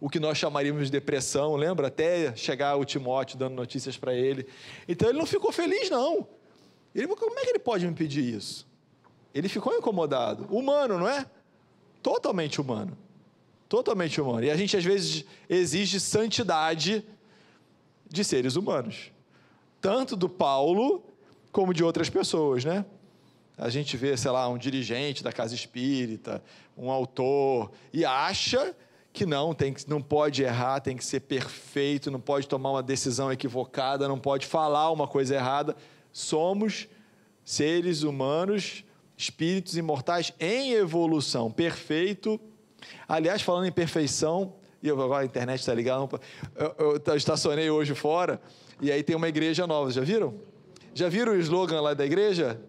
o 0.00 0.08
que 0.08 0.18
nós 0.18 0.38
chamaríamos 0.38 0.86
de 0.86 0.92
depressão, 0.92 1.56
lembra? 1.56 1.88
Até 1.88 2.34
chegar 2.34 2.76
o 2.76 2.84
Timóteo 2.84 3.38
dando 3.38 3.54
notícias 3.54 3.98
para 3.98 4.14
ele. 4.14 4.46
Então 4.88 5.10
ele 5.10 5.18
não 5.18 5.26
ficou 5.26 5.52
feliz, 5.52 5.90
não. 5.90 6.26
Ele, 6.94 7.06
como 7.08 7.38
é 7.38 7.42
que 7.42 7.50
ele 7.50 7.58
pode 7.58 7.86
me 7.86 7.94
pedir 7.94 8.34
isso? 8.34 8.66
Ele 9.34 9.48
ficou 9.48 9.74
incomodado. 9.74 10.44
Humano, 10.50 10.98
não 10.98 11.08
é? 11.08 11.26
Totalmente 12.02 12.60
humano. 12.60 12.96
Totalmente 13.68 14.20
humano. 14.20 14.44
E 14.44 14.50
a 14.50 14.56
gente 14.56 14.76
às 14.76 14.84
vezes 14.84 15.24
exige 15.48 16.00
santidade 16.00 17.04
de 18.08 18.24
seres 18.24 18.56
humanos. 18.56 19.12
Tanto 19.80 20.16
do 20.16 20.28
Paulo 20.28 21.04
como 21.52 21.72
de 21.72 21.84
outras 21.84 22.10
pessoas, 22.10 22.64
né? 22.64 22.84
A 23.56 23.68
gente 23.68 23.96
vê, 23.96 24.16
sei 24.16 24.30
lá, 24.30 24.48
um 24.48 24.56
dirigente 24.56 25.22
da 25.22 25.32
casa 25.32 25.54
espírita, 25.54 26.42
um 26.76 26.90
autor, 26.90 27.70
e 27.92 28.04
acha 28.04 28.74
que 29.12 29.26
não, 29.26 29.52
tem 29.52 29.72
que, 29.72 29.88
não 29.88 30.00
pode 30.00 30.42
errar, 30.42 30.80
tem 30.80 30.96
que 30.96 31.04
ser 31.04 31.20
perfeito, 31.20 32.10
não 32.10 32.20
pode 32.20 32.48
tomar 32.48 32.70
uma 32.70 32.82
decisão 32.82 33.30
equivocada, 33.30 34.08
não 34.08 34.18
pode 34.18 34.46
falar 34.46 34.90
uma 34.90 35.06
coisa 35.06 35.34
errada. 35.34 35.76
Somos 36.12 36.88
seres 37.44 38.02
humanos, 38.02 38.84
espíritos 39.16 39.76
imortais 39.76 40.32
em 40.38 40.72
evolução, 40.72 41.50
perfeito. 41.50 42.40
Aliás, 43.08 43.42
falando 43.42 43.66
em 43.66 43.72
perfeição, 43.72 44.54
e 44.82 44.88
agora 44.88 45.22
a 45.22 45.24
internet 45.24 45.60
está 45.60 45.74
ligada, 45.74 46.08
eu, 46.56 47.00
eu 47.04 47.16
estacionei 47.16 47.68
hoje 47.70 47.94
fora, 47.94 48.40
e 48.80 48.90
aí 48.90 49.02
tem 49.02 49.14
uma 49.14 49.28
igreja 49.28 49.66
nova, 49.66 49.90
já 49.90 50.00
viram? 50.00 50.34
Já 50.94 51.08
viram 51.08 51.32
o 51.32 51.36
slogan 51.36 51.80
lá 51.80 51.94
da 51.94 52.04
igreja? 52.04 52.60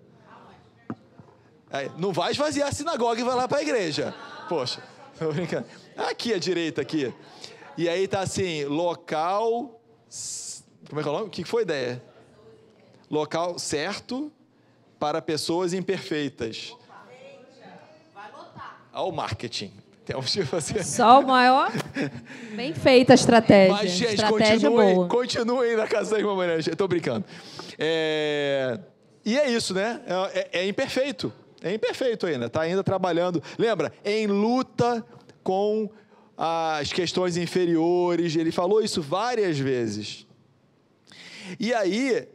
É, 1.70 1.90
não 1.98 2.12
vai 2.12 2.32
esvaziar 2.32 2.68
a 2.68 2.72
sinagoga 2.72 3.22
e 3.22 3.24
vai 3.24 3.36
lá 3.36 3.48
para 3.48 3.60
a 3.60 3.62
igreja. 3.62 4.14
Poxa, 4.50 4.84
tô 5.18 5.32
brincando. 5.32 5.66
Aqui 5.96 6.34
à 6.34 6.38
direita, 6.38 6.82
aqui. 6.82 7.14
E 7.78 7.88
aí 7.88 8.08
tá 8.08 8.20
assim, 8.20 8.66
local. 8.66 9.82
Como 10.90 11.00
é 11.00 11.04
que 11.04 11.08
é 11.08 11.12
o 11.12 11.16
nome? 11.16 11.28
O 11.28 11.30
que 11.30 11.46
foi 11.46 11.62
a 11.62 11.64
ideia? 11.64 12.11
Local 13.12 13.60
certo 13.60 14.32
para 14.98 15.22
pessoas 15.22 15.74
imperfeitas. 15.74 16.74
Vai 18.16 18.32
lotar. 18.32 18.86
Olha 18.94 19.04
o 19.04 19.12
marketing. 19.12 19.74
Tipo 20.26 20.56
assim. 20.56 20.82
Só 20.82 21.20
o 21.20 21.28
maior. 21.28 21.72
Bem 22.56 22.74
feita 22.74 23.14
a 23.14 23.16
estratégia. 23.16 23.76
Mas, 23.76 23.92
gente, 23.92 24.16
estratégia 24.16 24.70
continuem, 24.70 24.96
boa. 24.96 25.08
continuem 25.08 25.76
na 25.76 25.88
casa 25.88 26.12
da 26.12 26.20
irmã 26.20 26.36
Maria. 26.36 26.58
Estou 26.58 26.88
brincando. 26.88 27.26
É... 27.78 28.80
E 29.26 29.38
é 29.38 29.50
isso, 29.50 29.74
né? 29.74 30.02
É, 30.06 30.40
é, 30.40 30.60
é 30.62 30.68
imperfeito. 30.68 31.32
É 31.62 31.74
imperfeito 31.74 32.26
ainda. 32.26 32.48
Está 32.48 32.62
ainda 32.62 32.84
trabalhando. 32.84 33.42
Lembra? 33.58 33.94
Em 34.04 34.26
luta 34.26 35.06
com 35.44 35.90
as 36.38 36.92
questões 36.92 37.38
inferiores. 37.38 38.36
Ele 38.36 38.52
falou 38.52 38.82
isso 38.82 39.02
várias 39.02 39.60
vezes. 39.60 40.26
E 41.60 41.74
aí, 41.74 42.28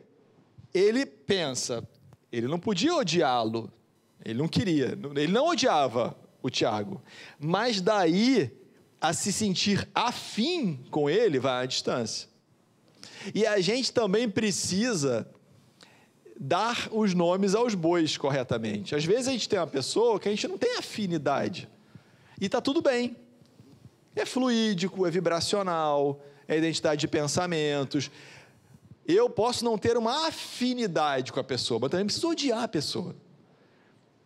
ele 0.77 1.07
pensa, 1.07 1.87
ele 2.31 2.47
não 2.47 2.59
podia 2.59 2.95
odiá-lo, 2.95 3.73
ele 4.25 4.39
não 4.39 4.49
queria, 4.49 4.99
ele 5.15 5.33
não 5.33 5.47
odiava 5.47 6.17
o 6.43 6.51
Tiago, 6.51 7.03
mas 7.39 7.81
daí 7.81 8.51
a 9.01 9.13
se 9.13 9.33
sentir 9.33 9.89
afim 9.95 10.85
com 10.91 11.09
ele 11.09 11.39
vai 11.39 11.65
à 11.65 11.67
distância. 11.67 12.29
E 13.35 13.47
a 13.47 13.61
gente 13.61 13.93
também 13.93 14.29
precisa 14.29 15.29
dar 16.39 16.89
os 16.93 17.15
nomes 17.15 17.55
aos 17.55 17.75
bois 17.75 18.17
corretamente. 18.17 18.95
Às 18.95 19.05
vezes 19.05 19.29
a 19.29 19.33
gente 19.33 19.49
tem 19.49 19.59
uma 19.59 19.67
pessoa 19.67 20.21
que 20.21 20.29
a 20.29 20.31
gente 20.31 20.47
não 20.47 20.59
tem 20.59 20.77
afinidade. 20.77 21.69
E 22.41 22.47
está 22.47 22.61
tudo 22.61 22.83
bem. 22.83 23.17
É 24.15 24.25
fluídico, 24.25 25.07
é 25.07 25.11
vibracional, 25.11 26.23
é 26.47 26.57
identidade 26.59 27.01
de 27.01 27.09
pensamentos. 27.09 28.11
Eu 29.07 29.31
posso 29.31 29.65
não 29.65 29.79
ter 29.79 29.97
uma 29.97 30.27
afinidade 30.27 31.33
com 31.33 31.39
a 31.39 31.45
pessoa, 31.45 31.79
mas 31.81 31.91
também 31.91 32.07
preciso 32.07 32.29
odiar 32.29 32.65
a 32.65 32.69
pessoa. 32.69 33.15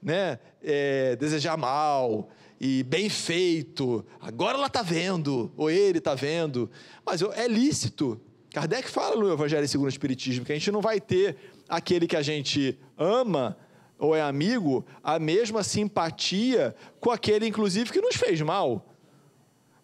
Né? 0.03 0.39
É, 0.63 1.17
desejar 1.17 1.57
mal 1.57 2.29
e 2.61 2.83
bem 2.83 3.09
feito. 3.09 4.05
Agora 4.21 4.57
ela 4.57 4.69
está 4.69 4.83
vendo, 4.83 5.53
ou 5.57 5.71
ele 5.71 5.99
está 5.99 6.15
vendo. 6.15 6.71
Mas 7.05 7.21
é 7.23 7.47
lícito. 7.47 8.21
Kardec 8.53 8.89
fala 8.89 9.17
no 9.17 9.33
Evangelho 9.33 9.69
segundo 9.69 9.87
o 9.87 9.91
Espiritismo 9.91 10.45
que 10.45 10.53
a 10.53 10.55
gente 10.55 10.73
não 10.73 10.81
vai 10.81 11.01
ter 11.01 11.37
aquele 11.69 12.07
que 12.07 12.17
a 12.17 12.23
gente 12.23 12.79
ama 12.99 13.57
ou 14.01 14.17
é 14.17 14.23
amigo, 14.23 14.85
a 15.05 15.19
mesma 15.19 15.63
simpatia 15.63 16.75
com 16.99 17.11
aquele, 17.11 17.47
inclusive, 17.47 17.93
que 17.93 18.01
nos 18.01 18.17
fez 18.17 18.41
mal. 18.41 18.87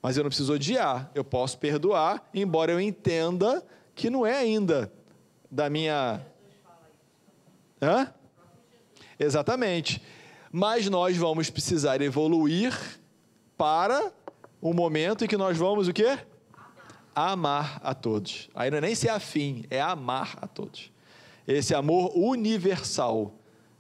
Mas 0.01 0.16
eu 0.16 0.22
não 0.22 0.30
preciso 0.30 0.55
odiar, 0.55 1.11
eu 1.14 1.22
posso 1.22 1.59
perdoar, 1.59 2.26
embora 2.32 2.72
eu 2.72 2.80
entenda 2.80 3.62
que 3.97 4.09
não 4.09 4.24
é 4.24 4.36
ainda 4.36 4.92
da 5.51 5.68
minha. 5.68 6.24
Hã? 7.82 8.14
Exatamente. 9.18 10.01
Mas 10.53 10.88
nós 10.88 11.16
vamos 11.16 11.51
precisar 11.51 12.01
evoluir 12.01 12.72
para 13.59 14.12
o 14.61 14.72
momento 14.72 15.24
em 15.24 15.28
que 15.28 15.36
nós 15.36 15.59
vamos 15.59 15.88
o 15.88 15.92
quê? 15.92 16.16
Amar 17.12 17.80
a 17.82 17.92
todos. 17.92 18.49
Aí 18.55 18.70
não 18.70 18.78
é 18.78 18.82
nem 18.82 18.94
ser 18.94 19.09
afim, 19.09 19.64
é 19.68 19.80
amar 19.80 20.38
a 20.40 20.47
todos. 20.47 20.92
Esse 21.49 21.74
amor 21.74 22.16
universal 22.16 23.32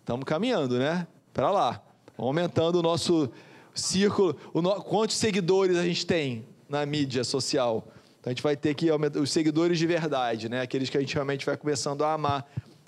Estamos 0.06 0.22
caminhando, 0.22 0.78
né? 0.78 1.04
Para 1.34 1.50
lá. 1.50 1.82
Aumentando 2.16 2.78
o 2.78 2.82
nosso 2.82 3.28
círculo. 3.74 4.36
O 4.54 4.62
no... 4.62 4.80
Quantos 4.80 5.16
seguidores 5.16 5.76
a 5.76 5.82
gente 5.82 6.06
tem 6.06 6.46
na 6.68 6.86
mídia 6.86 7.24
social? 7.24 7.88
Então 8.26 8.32
a 8.32 8.34
gente 8.34 8.42
vai 8.42 8.56
ter 8.56 8.74
que 8.74 8.90
aumentar 8.90 9.20
os 9.20 9.30
seguidores 9.30 9.78
de 9.78 9.86
verdade, 9.86 10.48
né? 10.48 10.60
Aqueles 10.60 10.90
que 10.90 10.96
a 10.96 11.00
gente 11.00 11.14
realmente 11.14 11.46
vai 11.46 11.56
começando 11.56 12.02
a 12.02 12.12
amar. 12.12 12.44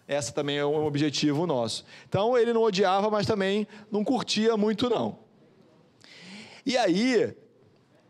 Essa 0.08 0.32
também 0.32 0.58
é 0.58 0.66
um 0.66 0.84
objetivo 0.84 1.46
nosso. 1.46 1.84
Então 2.08 2.36
ele 2.36 2.52
não 2.52 2.60
odiava, 2.60 3.08
mas 3.08 3.24
também 3.24 3.64
não 3.88 4.02
curtia 4.02 4.56
muito 4.56 4.90
não. 4.90 5.16
E 6.66 6.76
aí 6.76 7.36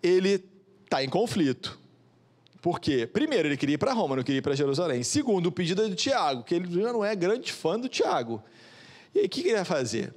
ele 0.03 0.43
está 0.83 1.05
em 1.05 1.09
conflito. 1.11 1.79
Por 2.63 2.81
quê? 2.81 3.07
Primeiro, 3.07 3.47
ele 3.47 3.59
queria 3.59 3.75
ir 3.75 3.79
para 3.79 3.93
Roma, 3.93 4.17
não 4.17 4.23
queria 4.23 4.39
ir 4.39 4.43
para 4.43 4.57
Jerusalém. 4.57 5.03
Segundo, 5.03 5.49
o 5.49 5.53
pedido 5.53 5.83
é 5.83 5.89
do 5.89 5.95
Tiago, 5.95 6.43
que 6.43 6.55
ele 6.55 6.81
já 6.81 6.95
não 6.95 7.05
é 7.05 7.15
grande 7.15 7.53
fã 7.53 7.79
do 7.79 7.91
Tiago. 7.91 8.43
E 9.15 9.19
aí, 9.19 9.27
o 9.27 9.29
que 9.29 9.41
ele 9.41 9.53
vai 9.53 9.67
fazer? 9.67 10.15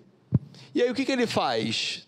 E 0.74 0.82
aí, 0.82 0.90
o 0.90 0.96
que 0.96 1.12
ele 1.12 1.28
faz? 1.28 2.08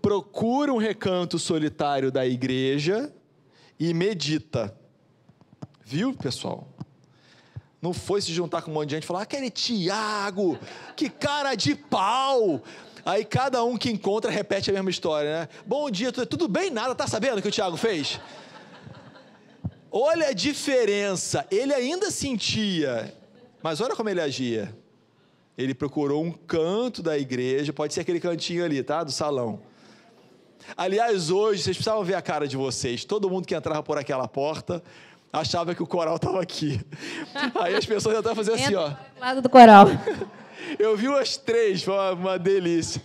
Procura 0.00 0.72
um 0.72 0.78
recanto 0.78 1.36
solitário 1.36 2.12
da 2.12 2.24
igreja 2.24 3.12
e 3.78 3.92
medita. 3.92 4.76
Viu, 5.84 6.14
pessoal? 6.14 6.68
Não 7.80 7.92
foi 7.92 8.22
se 8.22 8.32
juntar 8.32 8.62
com 8.62 8.70
um 8.70 8.74
monte 8.74 8.90
de 8.90 8.94
gente 8.94 9.04
e 9.04 9.06
falar, 9.06 9.22
aquele 9.22 9.50
Tiago, 9.50 10.58
que 10.96 11.10
cara 11.10 11.54
de 11.54 11.74
pau. 11.74 12.62
Aí 13.04 13.24
cada 13.24 13.64
um 13.64 13.76
que 13.76 13.90
encontra 13.90 14.30
repete 14.30 14.70
a 14.70 14.72
mesma 14.72 14.90
história, 14.90 15.40
né? 15.40 15.48
Bom 15.66 15.90
dia, 15.90 16.12
tudo 16.12 16.46
bem? 16.46 16.70
Nada, 16.70 16.94
tá 16.94 17.08
sabendo 17.08 17.38
o 17.38 17.42
que 17.42 17.48
o 17.48 17.50
Tiago 17.52 17.76
fez? 17.76 18.20
Olha 19.90 20.28
a 20.28 20.32
diferença. 20.32 21.44
Ele 21.50 21.74
ainda 21.74 22.10
sentia, 22.10 23.12
mas 23.62 23.80
olha 23.80 23.96
como 23.96 24.08
ele 24.08 24.20
agia. 24.20 24.72
Ele 25.58 25.74
procurou 25.74 26.22
um 26.24 26.30
canto 26.30 27.02
da 27.02 27.18
igreja, 27.18 27.72
pode 27.72 27.92
ser 27.92 28.00
aquele 28.00 28.20
cantinho 28.20 28.64
ali, 28.64 28.82
tá? 28.82 29.02
Do 29.02 29.10
salão. 29.10 29.60
Aliás, 30.76 31.30
hoje, 31.30 31.62
vocês 31.62 31.76
precisavam 31.76 32.04
ver 32.04 32.14
a 32.14 32.22
cara 32.22 32.46
de 32.46 32.56
vocês. 32.56 33.04
Todo 33.04 33.28
mundo 33.28 33.46
que 33.46 33.54
entrava 33.54 33.82
por 33.82 33.98
aquela 33.98 34.26
porta 34.28 34.82
achava 35.32 35.74
que 35.74 35.82
o 35.82 35.86
coral 35.86 36.16
estava 36.16 36.40
aqui. 36.42 36.80
Aí 37.60 37.74
as 37.74 37.86
pessoas 37.86 38.16
estavam 38.16 38.36
fazendo 38.36 38.62
assim, 38.62 38.74
ó. 38.74 38.92
lado 39.18 39.40
do 39.40 39.48
coral. 39.48 39.86
Eu 40.78 40.96
vi 40.96 41.08
umas 41.08 41.36
três, 41.36 41.82
foi 41.82 41.94
uma, 41.94 42.12
uma 42.12 42.38
delícia. 42.38 43.02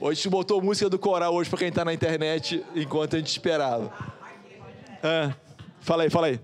Hoje 0.00 0.12
a 0.12 0.14
gente 0.14 0.28
botou 0.28 0.62
música 0.62 0.88
do 0.88 0.98
coral 0.98 1.34
hoje 1.34 1.50
para 1.50 1.58
quem 1.58 1.68
está 1.68 1.84
na 1.84 1.92
internet 1.92 2.64
enquanto 2.74 3.16
a 3.16 3.18
gente 3.18 3.28
esperava. 3.30 3.92
Ah, 5.02 5.34
fala 5.80 6.04
aí, 6.04 6.10
fala 6.10 6.26
aí. 6.28 6.40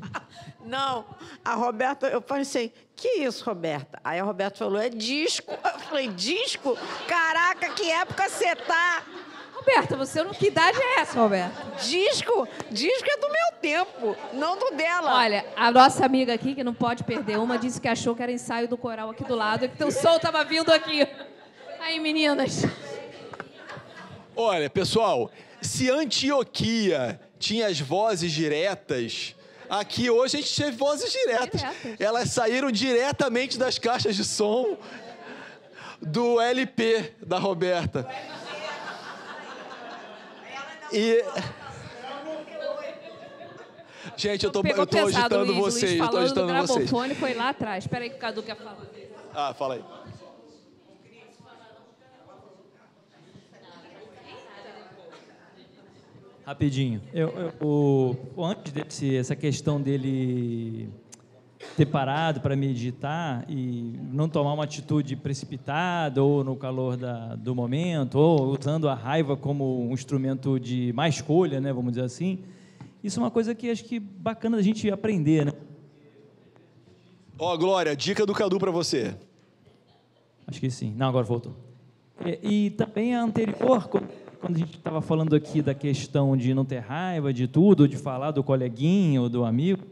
Não, 0.64 1.04
a 1.44 1.54
Roberta, 1.54 2.08
eu 2.08 2.20
pensei, 2.20 2.72
que 2.96 3.08
isso, 3.22 3.44
Roberta? 3.44 4.00
Aí 4.02 4.18
a 4.18 4.24
Roberta 4.24 4.58
falou, 4.58 4.80
é 4.80 4.88
disco. 4.88 5.52
Eu 5.52 5.78
falei, 5.80 6.08
disco? 6.08 6.76
Caraca, 7.06 7.70
que 7.70 7.90
época 7.90 8.28
você 8.28 8.56
tá? 8.56 9.02
Roberta, 9.64 9.96
você 9.96 10.22
não. 10.22 10.32
Que 10.32 10.48
idade 10.48 10.78
é 10.78 11.00
essa, 11.00 11.18
Roberta? 11.18 11.54
Disco? 11.82 12.46
Disco 12.70 13.08
é 13.08 13.16
do 13.16 13.28
meu 13.28 13.60
tempo, 13.62 14.16
não 14.34 14.58
do 14.58 14.76
dela. 14.76 15.14
Olha, 15.14 15.44
a 15.56 15.70
nossa 15.70 16.04
amiga 16.04 16.34
aqui, 16.34 16.54
que 16.54 16.62
não 16.62 16.74
pode 16.74 17.02
perder 17.02 17.38
uma, 17.38 17.56
disse 17.56 17.80
que 17.80 17.88
achou 17.88 18.14
que 18.14 18.22
era 18.22 18.30
ensaio 18.30 18.68
do 18.68 18.76
coral 18.76 19.10
aqui 19.10 19.24
do 19.24 19.34
lado 19.34 19.64
e 19.64 19.68
que 19.68 19.82
o 19.82 19.90
som 19.90 20.18
tava 20.18 20.44
vindo 20.44 20.70
aqui. 20.70 21.06
Aí, 21.80 21.98
meninas. 21.98 22.62
Olha, 24.36 24.68
pessoal, 24.68 25.30
se 25.62 25.90
Antioquia 25.90 27.18
tinha 27.38 27.66
as 27.66 27.80
vozes 27.80 28.32
diretas 28.32 29.34
Aqui 29.68 30.10
hoje 30.10 30.36
a 30.36 30.40
gente 30.40 30.54
teve 30.54 30.76
vozes 30.76 31.10
diretas. 31.10 31.60
diretas. 31.60 31.96
Elas 31.98 32.30
saíram 32.30 32.70
diretamente 32.70 33.58
das 33.58 33.78
caixas 33.78 34.14
de 34.14 34.22
som 34.22 34.76
do 36.00 36.38
LP 36.40 37.14
da 37.26 37.38
Roberta. 37.38 38.06
E. 40.94 41.24
Gente, 44.16 44.44
eu 44.44 44.52
tô, 44.52 44.62
eu 44.64 44.86
tô 44.86 44.98
agitando 44.98 45.52
Luiz, 45.52 45.58
vocês. 45.58 45.98
Luiz 45.98 46.04
eu 46.04 46.08
tô 46.08 46.18
agitando 46.18 46.66
vocês. 46.66 46.92
O 46.92 47.14
foi 47.16 47.34
lá 47.34 47.48
atrás. 47.48 47.82
Espera 47.82 48.04
aí 48.04 48.10
que 48.10 48.16
o 48.16 48.18
Cadu 48.20 48.42
quer 48.44 48.56
falar. 48.56 48.76
Ah, 49.34 49.52
fala 49.52 49.74
aí. 49.74 49.84
Rapidinho. 56.46 57.02
Eu, 57.12 57.28
eu, 57.30 57.52
o, 57.66 58.44
antes 58.44 58.72
dessa 58.72 59.34
questão 59.34 59.80
dele 59.80 60.88
ter 61.76 61.86
parado 61.86 62.40
para 62.40 62.54
meditar 62.54 63.44
e 63.48 63.98
não 64.12 64.28
tomar 64.28 64.52
uma 64.52 64.64
atitude 64.64 65.16
precipitada 65.16 66.22
ou 66.22 66.44
no 66.44 66.56
calor 66.56 66.96
da, 66.96 67.34
do 67.34 67.54
momento, 67.54 68.18
ou 68.18 68.56
usando 68.58 68.88
a 68.88 68.94
raiva 68.94 69.36
como 69.36 69.86
um 69.88 69.92
instrumento 69.92 70.58
de 70.60 70.92
má 70.92 71.08
escolha, 71.08 71.60
né, 71.60 71.72
vamos 71.72 71.92
dizer 71.92 72.04
assim, 72.04 72.40
isso 73.02 73.18
é 73.18 73.22
uma 73.22 73.30
coisa 73.30 73.54
que 73.54 73.70
acho 73.70 73.84
que 73.84 73.98
bacana 73.98 74.56
da 74.56 74.62
gente 74.62 74.90
aprender, 74.90 75.46
né? 75.46 75.52
Ó, 77.38 77.56
Glória, 77.56 77.96
dica 77.96 78.24
do 78.24 78.32
Cadu 78.32 78.58
pra 78.58 78.70
você. 78.70 79.14
Acho 80.46 80.60
que 80.60 80.70
sim. 80.70 80.94
Não, 80.96 81.08
agora 81.08 81.24
voltou. 81.24 81.52
E, 82.24 82.66
e 82.66 82.70
também 82.70 83.14
a 83.14 83.22
anterior, 83.22 83.88
quando, 83.88 84.08
quando 84.40 84.56
a 84.56 84.58
gente 84.58 84.76
estava 84.76 85.02
falando 85.02 85.34
aqui 85.34 85.60
da 85.60 85.74
questão 85.74 86.36
de 86.36 86.54
não 86.54 86.64
ter 86.64 86.78
raiva 86.78 87.32
de 87.32 87.48
tudo, 87.48 87.88
de 87.88 87.96
falar 87.96 88.30
do 88.30 88.44
coleguinho, 88.44 89.28
do 89.28 89.44
amigo, 89.44 89.84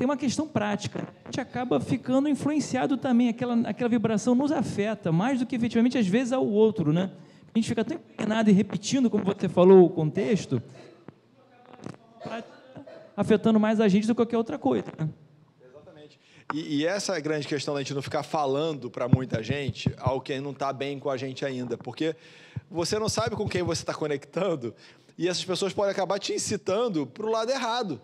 tem 0.00 0.06
uma 0.06 0.16
questão 0.16 0.48
prática. 0.48 1.06
A 1.22 1.28
gente 1.28 1.42
acaba 1.42 1.78
ficando 1.78 2.26
influenciado 2.26 2.96
também, 2.96 3.28
aquela, 3.28 3.68
aquela 3.68 3.90
vibração 3.90 4.34
nos 4.34 4.50
afeta, 4.50 5.12
mais 5.12 5.38
do 5.38 5.44
que 5.44 5.54
efetivamente, 5.54 5.98
às 5.98 6.06
vezes, 6.06 6.32
ao 6.32 6.46
outro, 6.46 6.90
né? 6.90 7.10
A 7.54 7.58
gente 7.58 7.68
fica 7.68 7.84
tão 7.84 7.98
empenado 7.98 8.48
e 8.48 8.52
repetindo, 8.54 9.10
como 9.10 9.22
você 9.22 9.46
falou, 9.46 9.84
o 9.84 9.90
contexto, 9.90 10.62
afetando 13.14 13.60
mais 13.60 13.78
a 13.78 13.88
gente 13.88 14.06
do 14.06 14.14
que 14.14 14.20
qualquer 14.20 14.38
outra 14.38 14.58
coisa. 14.58 14.86
Né? 14.98 15.06
E, 16.54 16.78
e 16.78 16.86
essa 16.86 17.12
é 17.12 17.18
a 17.18 17.20
grande 17.20 17.46
questão 17.46 17.74
da 17.74 17.80
gente 17.80 17.92
não 17.92 18.00
ficar 18.00 18.22
falando 18.22 18.90
para 18.90 19.06
muita 19.06 19.42
gente 19.42 19.94
ao 19.98 20.18
quem 20.18 20.40
não 20.40 20.52
está 20.52 20.72
bem 20.72 20.98
com 20.98 21.10
a 21.10 21.18
gente 21.18 21.44
ainda, 21.44 21.76
porque 21.76 22.16
você 22.70 22.98
não 22.98 23.10
sabe 23.10 23.36
com 23.36 23.46
quem 23.46 23.62
você 23.62 23.82
está 23.82 23.92
conectando 23.92 24.74
e 25.18 25.28
essas 25.28 25.44
pessoas 25.44 25.74
podem 25.74 25.92
acabar 25.92 26.18
te 26.18 26.32
incitando 26.32 27.06
para 27.06 27.26
o 27.26 27.30
lado 27.30 27.50
errado, 27.50 28.00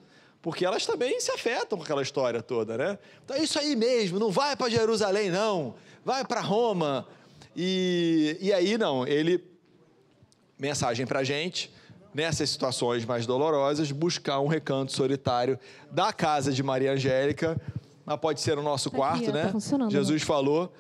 porque 0.47 0.65
elas 0.65 0.87
também 0.87 1.19
se 1.19 1.33
afetam 1.33 1.77
com 1.77 1.83
aquela 1.83 2.01
história 2.01 2.41
toda, 2.41 2.79
né? 2.79 2.97
Então 3.25 3.37
é 3.37 3.43
isso 3.43 3.59
aí 3.59 3.75
mesmo, 3.75 4.17
não 4.17 4.31
vai 4.31 4.55
para 4.55 4.71
Jerusalém 4.71 5.29
não, 5.29 5.75
vai 6.05 6.25
para 6.25 6.41
Roma 6.41 7.05
e, 7.57 8.39
e 8.41 8.53
aí 8.53 8.79
não, 8.79 9.05
ele 9.05 9.43
mensagem 10.57 11.05
para 11.05 11.25
gente 11.25 11.69
nessas 12.15 12.49
situações 12.49 13.05
mais 13.05 13.27
dolorosas 13.27 13.91
buscar 13.91 14.39
um 14.39 14.47
recanto 14.47 14.93
solitário 14.93 15.59
da 15.91 16.13
casa 16.13 16.53
de 16.53 16.63
Maria 16.63 16.93
Angélica 16.93 17.61
mas 18.05 18.17
pode 18.21 18.41
ser 18.41 18.55
no 18.55 18.63
nosso 18.63 18.89
Tá 18.89 18.97
quarto, 18.97 19.25
aqui, 19.25 19.33
né? 19.33 19.53
tá 19.53 19.89
Jesus 19.91 20.23
falou, 20.23 20.73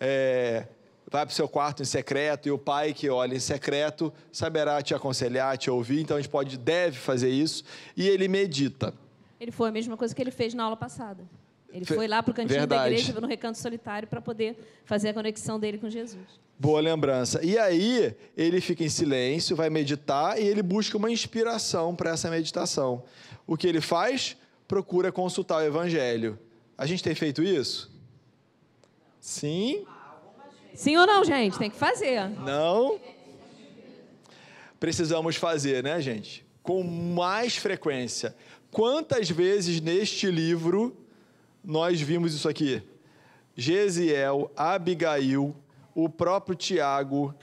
é, 0.00 0.66
vai 1.10 1.26
para 1.26 1.32
o 1.32 1.36
seu 1.36 1.46
quarto 1.46 1.82
em 1.82 1.84
secreto 1.84 2.48
e 2.48 2.50
o 2.50 2.56
pai 2.56 2.94
que 2.94 3.10
olha 3.10 3.34
em 3.34 3.40
secreto 3.40 4.10
saberá 4.32 4.80
te 4.80 4.94
aconselhar, 4.94 5.58
te 5.58 5.70
ouvir. 5.70 6.00
Então 6.00 6.16
a 6.16 6.20
gente 6.20 6.30
pode, 6.30 6.56
deve 6.56 6.96
fazer 6.96 7.28
isso 7.28 7.62
e 7.94 8.08
ele 8.08 8.26
medita. 8.26 9.01
Ele 9.42 9.50
foi 9.50 9.70
a 9.70 9.72
mesma 9.72 9.96
coisa 9.96 10.14
que 10.14 10.22
ele 10.22 10.30
fez 10.30 10.54
na 10.54 10.62
aula 10.62 10.76
passada. 10.76 11.24
Ele 11.72 11.84
foi 11.84 12.06
lá 12.06 12.22
para 12.22 12.30
o 12.30 12.34
cantinho 12.34 12.60
Verdade. 12.60 12.82
da 12.82 12.96
igreja, 12.96 13.20
no 13.20 13.26
recanto 13.26 13.58
solitário, 13.58 14.06
para 14.06 14.20
poder 14.20 14.56
fazer 14.84 15.08
a 15.08 15.14
conexão 15.14 15.58
dele 15.58 15.78
com 15.78 15.90
Jesus. 15.90 16.22
Boa 16.56 16.80
lembrança. 16.80 17.44
E 17.44 17.58
aí 17.58 18.14
ele 18.36 18.60
fica 18.60 18.84
em 18.84 18.88
silêncio, 18.88 19.56
vai 19.56 19.68
meditar 19.68 20.40
e 20.40 20.46
ele 20.46 20.62
busca 20.62 20.96
uma 20.96 21.10
inspiração 21.10 21.92
para 21.92 22.10
essa 22.10 22.30
meditação. 22.30 23.02
O 23.44 23.56
que 23.56 23.66
ele 23.66 23.80
faz? 23.80 24.36
Procura 24.68 25.10
consultar 25.10 25.56
o 25.56 25.66
Evangelho. 25.66 26.38
A 26.78 26.86
gente 26.86 27.02
tem 27.02 27.16
feito 27.16 27.42
isso? 27.42 27.90
Sim? 29.18 29.84
Sim 30.72 30.96
ou 30.98 31.06
não, 31.06 31.24
gente? 31.24 31.58
Tem 31.58 31.68
que 31.68 31.76
fazer. 31.76 32.28
Não? 32.28 33.00
Precisamos 34.78 35.34
fazer, 35.34 35.82
né, 35.82 36.00
gente? 36.00 36.46
Com 36.62 36.84
mais 36.84 37.56
frequência. 37.56 38.36
Quantas 38.72 39.28
vezes 39.28 39.82
neste 39.82 40.30
livro 40.30 40.96
nós 41.62 42.00
vimos 42.00 42.34
isso 42.34 42.48
aqui? 42.48 42.82
Gesiel, 43.54 44.50
Abigail, 44.56 45.54
o 45.94 46.08
próprio 46.08 46.56
Tiago, 46.56 47.34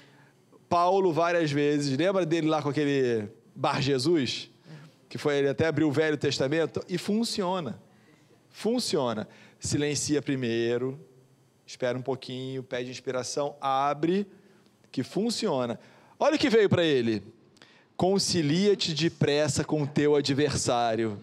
Paulo 0.67 1.13
várias 1.13 1.51
vezes. 1.51 1.95
Lembra 1.95 2.25
dele 2.25 2.47
lá 2.47 2.63
com 2.63 2.69
aquele 2.69 3.29
Bar 3.55 3.79
Jesus? 3.79 4.49
Que 5.07 5.19
foi 5.19 5.37
ele 5.37 5.49
até 5.49 5.67
abriu 5.67 5.87
o 5.87 5.91
Velho 5.91 6.17
Testamento? 6.17 6.83
E 6.89 6.97
funciona. 6.97 7.79
Funciona. 8.49 9.27
Silencia 9.59 10.23
primeiro, 10.23 10.99
espera 11.63 11.95
um 11.95 12.01
pouquinho, 12.01 12.63
pede 12.63 12.89
inspiração, 12.89 13.55
abre, 13.61 14.25
que 14.91 15.03
funciona. 15.03 15.79
Olha 16.17 16.37
o 16.37 16.39
que 16.39 16.49
veio 16.49 16.67
para 16.67 16.83
ele. 16.83 17.23
Concilia-te 17.99 18.93
depressa 18.93 19.61
com 19.61 19.81
o 19.81 19.85
teu 19.85 20.15
adversário. 20.15 21.21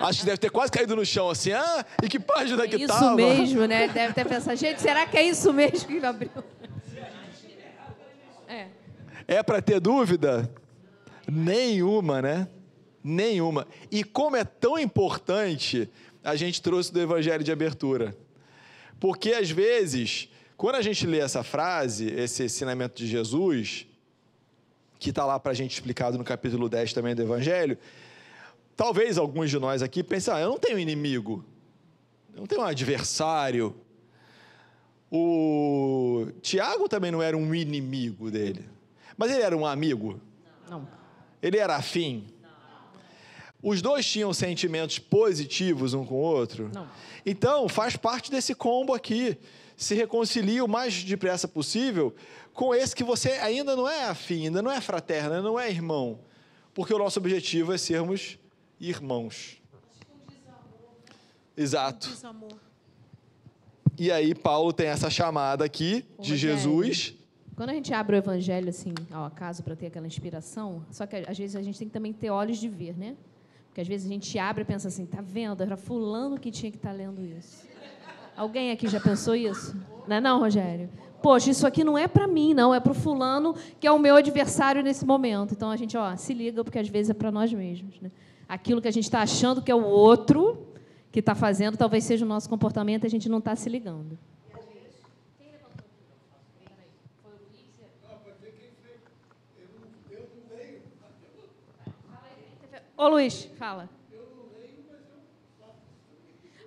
Acho 0.00 0.20
que 0.20 0.24
deve 0.24 0.38
ter 0.38 0.50
quase 0.50 0.70
caído 0.70 0.94
no 0.94 1.04
chão 1.04 1.28
assim. 1.28 1.50
Ah, 1.50 1.84
e 2.00 2.08
que 2.08 2.20
página 2.20 2.62
É 2.62 2.68
que 2.68 2.76
isso 2.76 2.86
tava? 2.86 3.16
mesmo, 3.16 3.66
né? 3.66 3.88
Deve 3.88 4.14
ter 4.14 4.24
pensado, 4.24 4.56
gente, 4.56 4.80
será 4.80 5.04
que 5.04 5.16
é 5.16 5.24
isso 5.24 5.52
mesmo 5.52 5.88
que 5.88 6.06
abriu? 6.06 6.30
É. 8.46 8.68
É 9.26 9.42
para 9.42 9.60
ter 9.60 9.80
dúvida? 9.80 10.48
Nenhuma, 11.26 12.22
né? 12.22 12.46
Nenhuma. 13.02 13.66
E 13.90 14.04
como 14.04 14.36
é 14.36 14.44
tão 14.44 14.78
importante, 14.78 15.90
a 16.22 16.36
gente 16.36 16.62
trouxe 16.62 16.92
do 16.92 17.00
Evangelho 17.00 17.42
de 17.42 17.50
abertura. 17.50 18.16
Porque 19.00 19.32
às 19.32 19.50
vezes, 19.50 20.28
quando 20.56 20.76
a 20.76 20.82
gente 20.82 21.06
lê 21.06 21.18
essa 21.18 21.42
frase, 21.42 22.06
esse 22.06 22.44
ensinamento 22.44 22.96
de 22.96 23.06
Jesus, 23.06 23.86
que 24.98 25.10
está 25.10 25.24
lá 25.26 25.38
para 25.38 25.52
a 25.52 25.54
gente 25.54 25.72
explicado 25.72 26.16
no 26.16 26.24
capítulo 26.24 26.68
10 26.68 26.94
também 26.94 27.14
do 27.14 27.22
Evangelho, 27.22 27.76
talvez 28.74 29.18
alguns 29.18 29.50
de 29.50 29.58
nós 29.58 29.82
aqui 29.82 30.02
pensem, 30.02 30.32
ah, 30.32 30.40
eu 30.40 30.48
não 30.48 30.58
tenho 30.58 30.78
inimigo, 30.78 31.44
eu 32.34 32.40
não 32.40 32.46
tenho 32.46 32.62
um 32.62 32.64
adversário. 32.64 33.76
O 35.10 36.28
Tiago 36.40 36.88
também 36.88 37.10
não 37.10 37.22
era 37.22 37.36
um 37.36 37.54
inimigo 37.54 38.30
dele, 38.30 38.64
mas 39.16 39.30
ele 39.30 39.42
era 39.42 39.56
um 39.56 39.66
amigo. 39.66 40.20
Não. 40.68 40.88
Ele 41.42 41.58
era 41.58 41.76
afim. 41.76 42.26
Os 43.62 43.82
dois 43.82 44.06
tinham 44.06 44.32
sentimentos 44.32 44.98
positivos 44.98 45.92
um 45.92 46.04
com 46.04 46.14
o 46.14 46.18
outro. 46.18 46.70
Não. 46.72 46.88
Então, 47.24 47.68
faz 47.68 47.96
parte 47.96 48.30
desse 48.30 48.54
combo 48.54 48.94
aqui. 48.94 49.36
Se 49.76 49.94
reconcilie 49.94 50.60
o 50.62 50.68
mais 50.68 51.04
depressa 51.04 51.46
possível 51.46 52.14
com 52.54 52.74
esse 52.74 52.96
que 52.96 53.04
você 53.04 53.32
ainda 53.32 53.76
não 53.76 53.88
é 53.88 54.04
afim, 54.04 54.46
ainda 54.46 54.62
não 54.62 54.70
é 54.70 54.80
fraterno, 54.80 55.34
ainda 55.34 55.42
não 55.42 55.60
é 55.60 55.68
irmão. 55.68 56.18
Porque 56.72 56.94
o 56.94 56.98
nosso 56.98 57.18
objetivo 57.18 57.72
é 57.72 57.78
sermos 57.78 58.38
irmãos. 58.80 59.60
Exato. 61.56 62.08
E 63.98 64.12
aí, 64.12 64.34
Paulo 64.34 64.72
tem 64.72 64.88
essa 64.88 65.08
chamada 65.08 65.64
aqui 65.64 66.04
de. 66.20 66.36
Jesus. 66.36 67.14
Quando 67.54 67.70
a 67.70 67.72
gente 67.72 67.94
abre 67.94 68.16
o 68.16 68.18
evangelho, 68.18 68.68
assim, 68.68 68.92
ao 69.10 69.24
acaso, 69.24 69.62
para 69.62 69.74
ter 69.74 69.86
aquela 69.86 70.06
inspiração, 70.06 70.84
só 70.90 71.06
que 71.06 71.16
às 71.16 71.38
vezes 71.38 71.56
a 71.56 71.62
gente 71.62 71.78
tem 71.78 71.88
que 71.88 71.94
também 71.94 72.12
ter 72.12 72.28
olhos 72.28 72.58
de 72.58 72.68
ver, 72.68 72.94
né? 72.94 73.16
Porque 73.68 73.80
às 73.80 73.88
vezes 73.88 74.06
a 74.06 74.12
gente 74.12 74.38
abre 74.38 74.62
e 74.62 74.66
pensa 74.66 74.88
assim, 74.88 75.06
tá 75.06 75.22
vendo? 75.22 75.62
Era 75.62 75.76
fulano 75.76 76.38
que 76.38 76.50
tinha 76.50 76.70
que 76.70 76.76
estar 76.76 76.92
lendo 76.92 77.24
isso. 77.24 77.66
Alguém 78.36 78.70
aqui 78.70 78.86
já 78.86 79.00
pensou 79.00 79.34
isso? 79.34 79.74
Não 80.06 80.16
é 80.16 80.20
não, 80.20 80.38
Rogério? 80.38 80.90
Poxa, 81.22 81.50
isso 81.50 81.66
aqui 81.66 81.82
não 81.82 81.96
é 81.96 82.06
para 82.06 82.26
mim, 82.26 82.52
não, 82.52 82.74
é 82.74 82.78
para 82.78 82.92
o 82.92 82.94
fulano 82.94 83.54
que 83.80 83.86
é 83.86 83.90
o 83.90 83.98
meu 83.98 84.14
adversário 84.14 84.82
nesse 84.82 85.06
momento. 85.06 85.54
Então 85.54 85.70
a 85.70 85.76
gente, 85.76 85.96
ó, 85.96 86.14
se 86.16 86.34
liga, 86.34 86.62
porque 86.62 86.78
às 86.78 86.88
vezes 86.88 87.10
é 87.10 87.14
para 87.14 87.32
nós 87.32 87.52
mesmos, 87.52 87.98
né? 88.00 88.10
Aquilo 88.46 88.80
que 88.80 88.88
a 88.88 88.92
gente 88.92 89.04
está 89.04 89.22
achando 89.22 89.62
que 89.62 89.72
é 89.72 89.74
o 89.74 89.84
outro 89.84 90.66
que 91.10 91.20
está 91.20 91.34
fazendo, 91.34 91.78
talvez 91.78 92.04
seja 92.04 92.24
o 92.24 92.28
nosso 92.28 92.48
comportamento 92.48 93.06
a 93.06 93.08
gente 93.08 93.28
não 93.28 93.38
está 93.38 93.56
se 93.56 93.70
ligando. 93.70 94.18
Ô 102.98 103.08
Luiz, 103.08 103.44
fala. 103.58 103.95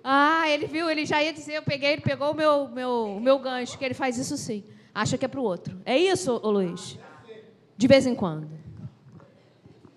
Ah, 0.02 0.48
ele 0.48 0.66
viu, 0.66 0.88
ele 0.90 1.04
já 1.04 1.22
ia 1.22 1.32
dizer, 1.32 1.54
eu 1.54 1.62
peguei, 1.62 1.92
ele 1.92 2.02
pegou 2.02 2.32
o 2.32 2.34
meu, 2.34 2.68
meu, 2.68 3.20
meu 3.20 3.38
gancho, 3.38 3.78
que 3.78 3.84
ele 3.84 3.94
faz 3.94 4.16
isso 4.16 4.36
sim. 4.36 4.64
Acha 4.94 5.16
que 5.18 5.24
é 5.24 5.28
para 5.28 5.40
o 5.40 5.44
outro. 5.44 5.80
É 5.84 5.96
isso, 5.96 6.40
ô 6.42 6.50
Luiz? 6.50 6.98
De 7.76 7.86
vez 7.86 8.06
em 8.06 8.14
quando. 8.14 8.48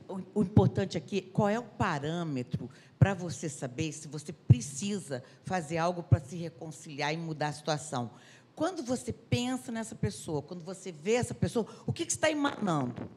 O, 0.08 0.20
o 0.36 0.42
importante 0.42 0.98
aqui, 0.98 1.22
qual 1.22 1.50
é 1.50 1.58
o 1.58 1.64
parâmetro 1.64 2.70
para 3.00 3.14
você 3.14 3.50
saber 3.50 3.92
se 3.92 4.08
você 4.08 4.32
precisa 4.32 5.24
fazer 5.44 5.78
algo 5.78 6.04
para 6.04 6.20
se 6.20 6.36
reconciliar 6.36 7.14
e 7.14 7.18
mudar 7.18 7.48
a 7.48 7.54
situação? 7.54 8.12
Quando 8.56 8.84
você 8.84 9.12
pensa 9.12 9.72
nessa 9.72 9.96
pessoa, 9.96 10.42
quando 10.42 10.64
você 10.64 10.92
vê 10.92 11.14
essa 11.14 11.34
pessoa, 11.34 11.66
o 11.86 11.94
que, 11.94 12.06
que 12.06 12.12
está 12.12 12.30
emanando? 12.30 13.10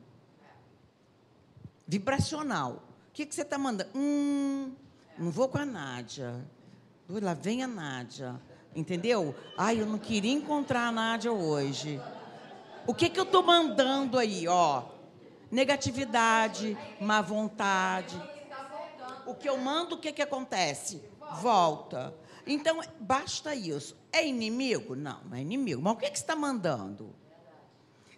vibracional. 1.87 2.82
O 3.09 3.12
que, 3.12 3.24
que 3.24 3.34
você 3.34 3.43
está 3.43 3.57
mandando? 3.57 3.91
Hum, 3.95 4.74
não 5.18 5.30
vou 5.30 5.49
com 5.49 5.59
a 5.59 5.64
Nádia. 5.64 6.45
Lá 7.09 7.34
vem 7.34 7.62
a 7.62 7.66
Nádia. 7.66 8.40
Entendeu? 8.74 9.34
Ai, 9.57 9.80
eu 9.80 9.86
não 9.86 9.98
queria 9.98 10.32
encontrar 10.32 10.88
a 10.88 10.92
Nádia 10.92 11.32
hoje. 11.32 12.00
O 12.86 12.94
que, 12.94 13.09
que 13.09 13.18
eu 13.18 13.24
estou 13.24 13.42
mandando 13.42 14.18
aí, 14.18 14.46
ó? 14.46 14.84
Negatividade, 15.50 16.76
má 17.00 17.22
vontade. 17.22 18.20
O 19.26 19.34
que 19.34 19.48
eu 19.48 19.57
mando, 19.57 19.94
o 19.94 19.98
que, 19.98 20.12
que 20.12 20.22
acontece? 20.22 21.02
Volta. 21.40 22.14
Então, 22.46 22.80
basta 23.00 23.54
isso. 23.54 23.96
É 24.12 24.26
inimigo? 24.26 24.94
Não, 24.94 25.20
não 25.24 25.36
é 25.36 25.40
inimigo. 25.40 25.82
Mas 25.82 25.94
o 25.94 25.96
que, 25.96 26.11
que 26.11 26.18
você 26.18 26.22
está 26.22 26.36
mandando? 26.36 27.14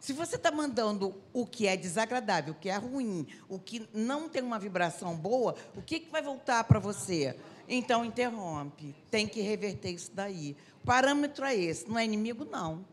Se 0.01 0.13
você 0.13 0.37
está 0.37 0.51
mandando 0.51 1.15
o 1.33 1.47
que 1.47 1.67
é 1.67 1.77
desagradável, 1.77 2.53
o 2.53 2.57
que 2.57 2.69
é 2.69 2.77
ruim, 2.77 3.27
o 3.49 3.59
que 3.59 3.89
não 3.93 4.29
tem 4.29 4.43
uma 4.43 4.59
vibração 4.59 5.17
boa, 5.17 5.55
o 5.77 5.83
que, 5.83 6.01
que 6.01 6.11
vai 6.11 6.23
voltar 6.23 6.65
para 6.65 6.79
você? 6.79 7.37
Então, 7.69 8.05
interrompe. 8.05 8.95
Tem 9.11 9.29
que 9.29 9.41
reverter 9.41 9.91
isso 9.91 10.11
daí. 10.15 10.57
O 10.83 10.87
parâmetro 10.87 11.45
é 11.45 11.55
esse. 11.55 11.89
Não 11.89 11.99
é 11.99 12.05
inimigo, 12.05 12.45
não. 12.45 12.85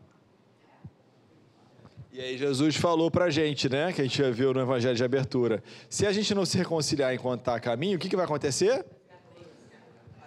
E 2.12 2.20
aí 2.20 2.38
Jesus 2.38 2.76
falou 2.76 3.10
para 3.10 3.26
a 3.26 3.30
gente, 3.30 3.68
né, 3.68 3.92
que 3.92 4.00
a 4.00 4.04
gente 4.04 4.16
já 4.16 4.30
viu 4.30 4.54
no 4.54 4.60
Evangelho 4.60 4.94
de 4.94 5.04
Abertura. 5.04 5.62
Se 5.88 6.06
a 6.06 6.12
gente 6.12 6.34
não 6.34 6.46
se 6.46 6.56
reconciliar 6.56 7.14
enquanto 7.14 7.40
está 7.40 7.54
a 7.54 7.60
caminho, 7.60 7.96
o 7.96 7.98
que, 7.98 8.08
que 8.08 8.16
vai 8.16 8.24
acontecer? 8.24 8.86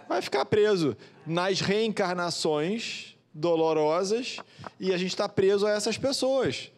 Vai 0.08 0.22
ficar 0.22 0.44
preso 0.44 0.96
nas 1.26 1.60
reencarnações 1.60 3.16
dolorosas 3.34 4.36
e 4.78 4.92
a 4.92 4.96
gente 4.96 5.10
está 5.10 5.28
preso 5.28 5.66
a 5.66 5.70
essas 5.70 5.98
pessoas. 5.98 6.70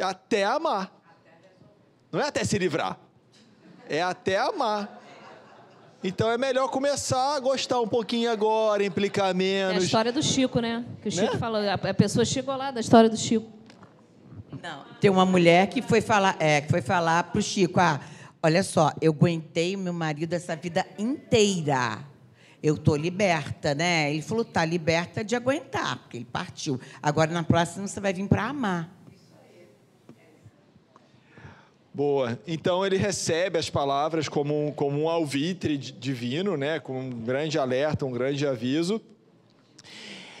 Até 0.00 0.44
amar. 0.44 0.92
Não 2.12 2.20
é 2.20 2.24
até 2.24 2.44
se 2.44 2.58
livrar. 2.58 2.98
É 3.88 4.00
até 4.00 4.38
amar. 4.38 4.99
Então 6.02 6.30
é 6.30 6.38
melhor 6.38 6.68
começar 6.70 7.36
a 7.36 7.40
gostar 7.40 7.78
um 7.80 7.86
pouquinho 7.86 8.30
agora, 8.30 8.82
implicar 8.84 9.26
É 9.26 9.30
a 9.30 9.34
menos. 9.34 9.84
história 9.84 10.10
do 10.10 10.22
Chico, 10.22 10.58
né? 10.60 10.84
Que 11.02 11.08
o 11.08 11.12
Chico 11.12 11.34
Né? 11.34 11.38
falou. 11.38 11.60
A 11.60 11.74
a 11.74 11.94
pessoa 11.94 12.24
chegou 12.24 12.56
lá 12.56 12.70
da 12.70 12.80
história 12.80 13.08
do 13.10 13.16
Chico. 13.18 13.46
Não. 14.62 14.84
Tem 15.00 15.10
uma 15.10 15.26
mulher 15.26 15.68
que 15.68 15.82
foi 15.82 16.00
falar, 16.00 16.36
é, 16.38 16.60
que 16.62 16.68
foi 16.70 16.80
falar 16.82 17.24
pro 17.24 17.42
Chico, 17.42 17.78
ah, 17.80 18.00
olha 18.42 18.62
só, 18.62 18.92
eu 19.00 19.12
aguentei 19.12 19.76
meu 19.76 19.92
marido 19.92 20.32
essa 20.32 20.56
vida 20.56 20.86
inteira. 20.98 21.98
Eu 22.62 22.76
tô 22.76 22.94
liberta, 22.96 23.74
né? 23.74 24.10
Ele 24.12 24.20
falou, 24.22 24.44
tá 24.44 24.64
liberta 24.64 25.24
de 25.24 25.34
aguentar, 25.34 25.96
porque 25.98 26.16
ele 26.18 26.26
partiu. 26.26 26.78
Agora 27.02 27.30
na 27.30 27.42
próxima 27.42 27.86
você 27.86 28.00
vai 28.00 28.12
vir 28.12 28.26
para 28.28 28.44
amar. 28.44 28.90
Boa. 31.92 32.38
Então 32.46 32.86
ele 32.86 32.96
recebe 32.96 33.58
as 33.58 33.68
palavras 33.68 34.28
como 34.28 34.68
um, 34.68 34.72
como 34.72 35.00
um 35.02 35.08
alvitre 35.08 35.76
di- 35.76 35.92
divino, 35.92 36.56
né? 36.56 36.78
com 36.78 37.00
um 37.00 37.10
grande 37.10 37.58
alerta, 37.58 38.06
um 38.06 38.12
grande 38.12 38.46
aviso. 38.46 39.00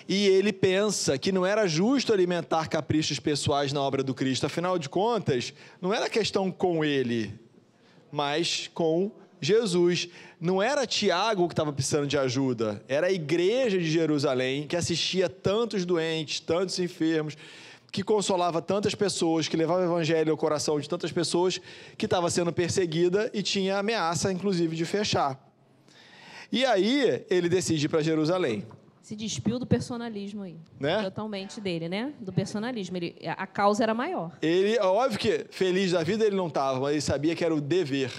E 0.08 0.26
ele 0.26 0.52
pensa 0.52 1.16
que 1.18 1.30
não 1.32 1.44
era 1.46 1.66
justo 1.66 2.12
alimentar 2.12 2.68
caprichos 2.68 3.18
pessoais 3.20 3.72
na 3.72 3.80
obra 3.80 4.02
do 4.02 4.14
Cristo. 4.14 4.46
Afinal 4.46 4.78
de 4.78 4.88
contas, 4.88 5.52
não 5.80 5.92
era 5.92 6.08
questão 6.08 6.50
com 6.50 6.84
ele, 6.84 7.32
mas 8.10 8.68
com 8.72 9.10
Jesus. 9.40 10.08
Não 10.40 10.62
era 10.62 10.86
Tiago 10.86 11.46
que 11.46 11.52
estava 11.52 11.72
precisando 11.72 12.06
de 12.06 12.16
ajuda, 12.16 12.82
era 12.88 13.08
a 13.08 13.12
igreja 13.12 13.78
de 13.78 13.90
Jerusalém 13.90 14.66
que 14.66 14.74
assistia 14.74 15.28
tantos 15.28 15.84
doentes, 15.84 16.40
tantos 16.40 16.78
enfermos, 16.78 17.36
que 17.90 18.02
consolava 18.02 18.62
tantas 18.62 18.94
pessoas, 18.94 19.48
que 19.48 19.56
levava 19.56 19.80
o 19.80 19.84
evangelho 19.84 20.30
ao 20.30 20.36
coração 20.36 20.78
de 20.78 20.88
tantas 20.88 21.10
pessoas, 21.10 21.60
que 21.98 22.06
estava 22.06 22.30
sendo 22.30 22.52
perseguida 22.52 23.30
e 23.34 23.42
tinha 23.42 23.78
ameaça, 23.78 24.32
inclusive, 24.32 24.76
de 24.76 24.84
fechar. 24.84 25.38
E 26.52 26.64
aí 26.64 27.24
ele 27.28 27.48
decide 27.48 27.86
ir 27.86 27.88
para 27.88 28.02
Jerusalém. 28.02 28.66
Se 29.02 29.16
despiu 29.16 29.58
do 29.58 29.66
personalismo 29.66 30.42
aí. 30.42 30.56
Né? 30.78 31.02
Totalmente 31.02 31.60
dele, 31.60 31.88
né? 31.88 32.12
Do 32.20 32.32
personalismo. 32.32 32.96
Ele, 32.96 33.16
a 33.24 33.46
causa 33.46 33.82
era 33.82 33.94
maior. 33.94 34.36
Ele, 34.40 34.78
óbvio 34.78 35.18
que 35.18 35.46
feliz 35.50 35.92
da 35.92 36.02
vida 36.02 36.24
ele 36.24 36.36
não 36.36 36.48
estava, 36.48 36.78
mas 36.78 36.92
ele 36.92 37.00
sabia 37.00 37.34
que 37.34 37.44
era 37.44 37.54
o 37.54 37.60
dever. 37.60 38.12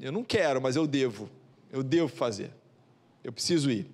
Eu 0.00 0.12
não 0.12 0.22
quero, 0.22 0.60
mas 0.60 0.76
eu 0.76 0.86
devo. 0.86 1.30
Eu 1.72 1.82
devo 1.82 2.08
fazer. 2.08 2.50
Eu 3.24 3.32
preciso 3.32 3.70
ir. 3.70 3.90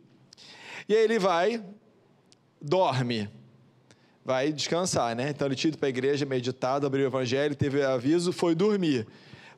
E 0.89 0.95
aí 0.95 1.05
ele 1.05 1.19
vai, 1.19 1.63
dorme, 2.61 3.29
vai 4.25 4.53
descansar, 4.53 5.15
né? 5.17 5.31
Então 5.31 5.47
ele 5.47 5.55
tinha 5.55 5.69
ido 5.69 5.79
para 5.79 5.89
a 5.89 5.91
igreja, 5.91 6.25
meditado, 6.25 6.87
abriu 6.87 7.05
o 7.05 7.09
evangelho, 7.09 7.55
teve 7.55 7.83
aviso, 7.83 8.33
foi 8.33 8.55
dormir. 8.55 9.07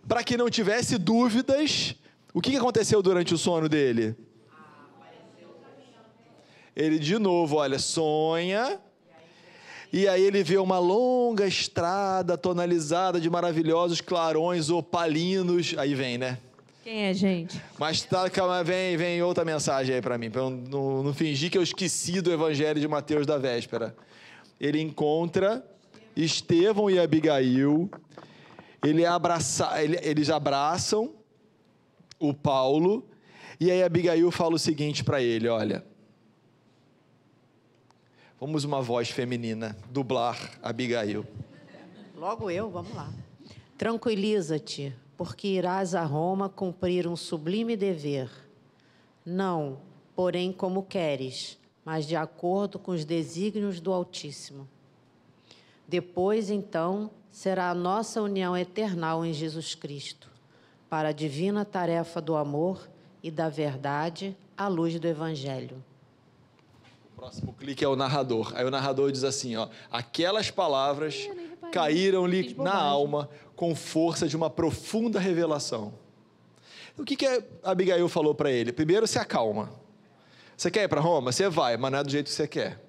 Para 0.08 0.22
que 0.22 0.36
não 0.36 0.48
tivesse 0.50 0.98
dúvidas, 0.98 1.94
o 2.32 2.40
que 2.40 2.56
aconteceu 2.56 3.02
durante 3.02 3.34
o 3.34 3.38
sono 3.38 3.68
dele? 3.68 4.16
Ele 6.76 6.98
de 6.98 7.18
novo, 7.18 7.56
olha, 7.56 7.78
sonha. 7.78 8.80
E 9.92 10.08
aí 10.08 10.22
ele 10.22 10.42
vê 10.42 10.58
uma 10.58 10.78
longa 10.78 11.46
estrada 11.46 12.36
tonalizada 12.36 13.20
de 13.20 13.30
maravilhosos 13.30 14.00
clarões 14.00 14.68
opalinos. 14.68 15.74
Aí 15.78 15.94
vem, 15.94 16.18
né? 16.18 16.38
Quem 16.82 17.04
é, 17.04 17.14
gente? 17.14 17.62
Mas 17.78 18.02
tá, 18.02 18.28
calma, 18.28 18.64
vem, 18.64 18.96
vem 18.96 19.22
outra 19.22 19.44
mensagem 19.44 19.94
aí 19.94 20.02
para 20.02 20.18
mim, 20.18 20.30
para 20.30 20.42
eu 20.42 20.50
não, 20.50 21.02
não 21.02 21.14
fingir 21.14 21.50
que 21.50 21.56
eu 21.56 21.62
esqueci 21.62 22.20
do 22.20 22.30
evangelho 22.30 22.78
de 22.80 22.88
Mateus 22.88 23.24
da 23.24 23.38
véspera. 23.38 23.94
Ele 24.60 24.80
encontra 24.80 25.64
Estevão 26.16 26.88
e 26.90 26.98
Abigail. 26.98 27.90
Ele 28.84 29.04
abraça, 29.04 29.82
ele- 29.82 29.98
eles 30.02 30.30
abraçam 30.30 31.12
o 32.18 32.32
Paulo. 32.34 33.06
E 33.58 33.70
aí 33.70 33.82
Abigail 33.82 34.30
fala 34.30 34.54
o 34.54 34.58
seguinte 34.58 35.02
para 35.02 35.22
ele, 35.22 35.48
olha. 35.48 35.84
Vamos 38.38 38.64
uma 38.64 38.82
voz 38.82 39.08
feminina 39.10 39.76
dublar 39.90 40.58
Abigail. 40.62 41.24
Logo 42.16 42.50
eu, 42.50 42.68
vamos 42.70 42.94
lá. 42.94 43.12
Tranquiliza-te, 43.78 44.94
porque 45.16 45.48
irás 45.48 45.94
a 45.94 46.04
Roma 46.04 46.48
cumprir 46.48 47.06
um 47.06 47.16
sublime 47.16 47.76
dever. 47.76 48.30
Não, 49.24 49.78
porém, 50.14 50.52
como 50.52 50.82
queres, 50.82 51.58
mas 51.84 52.06
de 52.06 52.16
acordo 52.16 52.78
com 52.78 52.92
os 52.92 53.04
desígnios 53.04 53.80
do 53.80 53.92
Altíssimo. 53.92 54.68
Depois, 55.86 56.50
então, 56.50 57.10
será 57.30 57.70
a 57.70 57.74
nossa 57.74 58.22
união 58.22 58.56
eternal 58.56 59.24
em 59.24 59.32
Jesus 59.32 59.74
Cristo, 59.74 60.30
para 60.88 61.08
a 61.08 61.12
divina 61.12 61.64
tarefa 61.64 62.20
do 62.20 62.36
amor 62.36 62.88
e 63.22 63.30
da 63.30 63.48
verdade 63.48 64.36
à 64.56 64.68
luz 64.68 64.98
do 64.98 65.06
Evangelho. 65.06 65.82
O 67.12 67.16
próximo 67.16 67.52
clique 67.52 67.84
é 67.84 67.88
o 67.88 67.96
narrador. 67.96 68.52
Aí 68.54 68.64
o 68.64 68.70
narrador 68.70 69.10
diz 69.12 69.24
assim, 69.24 69.56
ó, 69.56 69.68
aquelas 69.90 70.50
palavras 70.50 71.28
caíram-lhe 71.70 72.54
na 72.54 72.74
alma 72.74 73.28
com 73.56 73.74
força 73.74 74.26
de 74.26 74.36
uma 74.36 74.48
profunda 74.48 75.18
revelação. 75.18 75.92
O 76.96 77.04
que 77.04 77.16
que 77.16 77.26
a 77.26 77.42
Abigail 77.64 78.08
falou 78.08 78.34
para 78.34 78.50
ele? 78.50 78.72
Primeiro, 78.72 79.06
se 79.06 79.18
acalma. 79.18 79.70
Você 80.56 80.70
quer 80.70 80.84
ir 80.84 80.88
para 80.88 81.00
Roma? 81.00 81.32
Você 81.32 81.48
vai, 81.48 81.76
mas 81.76 81.92
não 81.92 81.98
é 81.98 82.04
do 82.04 82.10
jeito 82.10 82.26
que 82.26 82.32
você 82.32 82.46
quer. 82.46 82.80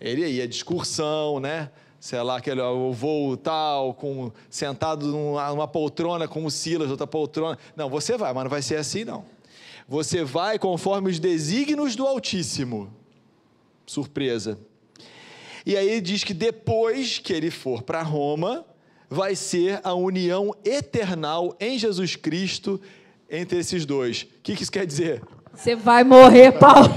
Ele 0.00 0.26
ia 0.26 0.46
de 0.46 0.54
excursão, 0.54 1.40
né? 1.40 1.70
Sei 1.98 2.20
lá, 2.22 2.36
aquele 2.36 2.60
o 2.60 2.92
voo 2.92 3.36
tal, 3.36 3.94
com, 3.94 4.30
sentado 4.50 5.06
numa, 5.06 5.48
numa 5.48 5.66
poltrona 5.66 6.28
com 6.28 6.44
o 6.44 6.50
Silas, 6.50 6.90
outra 6.90 7.06
poltrona. 7.06 7.58
Não, 7.74 7.88
você 7.88 8.16
vai, 8.16 8.32
mas 8.32 8.44
não 8.44 8.50
vai 8.50 8.62
ser 8.62 8.76
assim, 8.76 9.04
não. 9.04 9.24
Você 9.88 10.22
vai 10.22 10.58
conforme 10.58 11.10
os 11.10 11.18
desígnios 11.18 11.96
do 11.96 12.06
Altíssimo. 12.06 12.92
Surpresa. 13.86 14.58
E 15.64 15.76
aí 15.76 16.00
diz 16.00 16.22
que 16.22 16.34
depois 16.34 17.18
que 17.18 17.32
ele 17.32 17.50
for 17.50 17.82
para 17.82 18.02
Roma, 18.02 18.64
vai 19.08 19.34
ser 19.34 19.80
a 19.82 19.94
união 19.94 20.54
eternal 20.64 21.56
em 21.58 21.78
Jesus 21.78 22.16
Cristo 22.16 22.80
entre 23.28 23.58
esses 23.58 23.84
dois. 23.84 24.22
O 24.22 24.42
que 24.42 24.52
isso 24.52 24.70
quer 24.70 24.86
dizer? 24.86 25.22
Você 25.56 25.74
vai 25.74 26.04
morrer, 26.04 26.52
Paulo. 26.52 26.94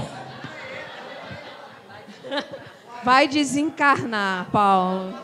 Vai 3.02 3.26
desencarnar, 3.26 4.50
Paulo. 4.52 5.14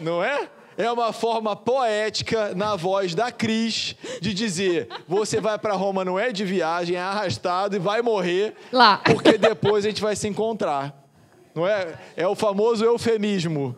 Não 0.00 0.22
é? 0.22 0.48
É 0.76 0.90
uma 0.90 1.12
forma 1.12 1.54
poética 1.54 2.54
na 2.54 2.76
voz 2.76 3.14
da 3.14 3.30
Cris 3.32 3.96
de 4.20 4.32
dizer: 4.32 4.88
você 5.06 5.40
vai 5.40 5.58
para 5.58 5.74
Roma 5.74 6.04
não 6.04 6.18
é 6.18 6.32
de 6.32 6.44
viagem, 6.44 6.96
é 6.96 7.00
arrastado 7.00 7.76
e 7.76 7.78
vai 7.78 8.00
morrer 8.00 8.54
Lá. 8.72 8.98
porque 8.98 9.36
depois 9.36 9.84
a 9.84 9.88
gente 9.88 10.00
vai 10.00 10.14
se 10.16 10.26
encontrar. 10.28 10.94
Não 11.54 11.66
é? 11.66 11.94
É 12.16 12.26
o 12.26 12.34
famoso 12.34 12.84
eufemismo. 12.84 13.76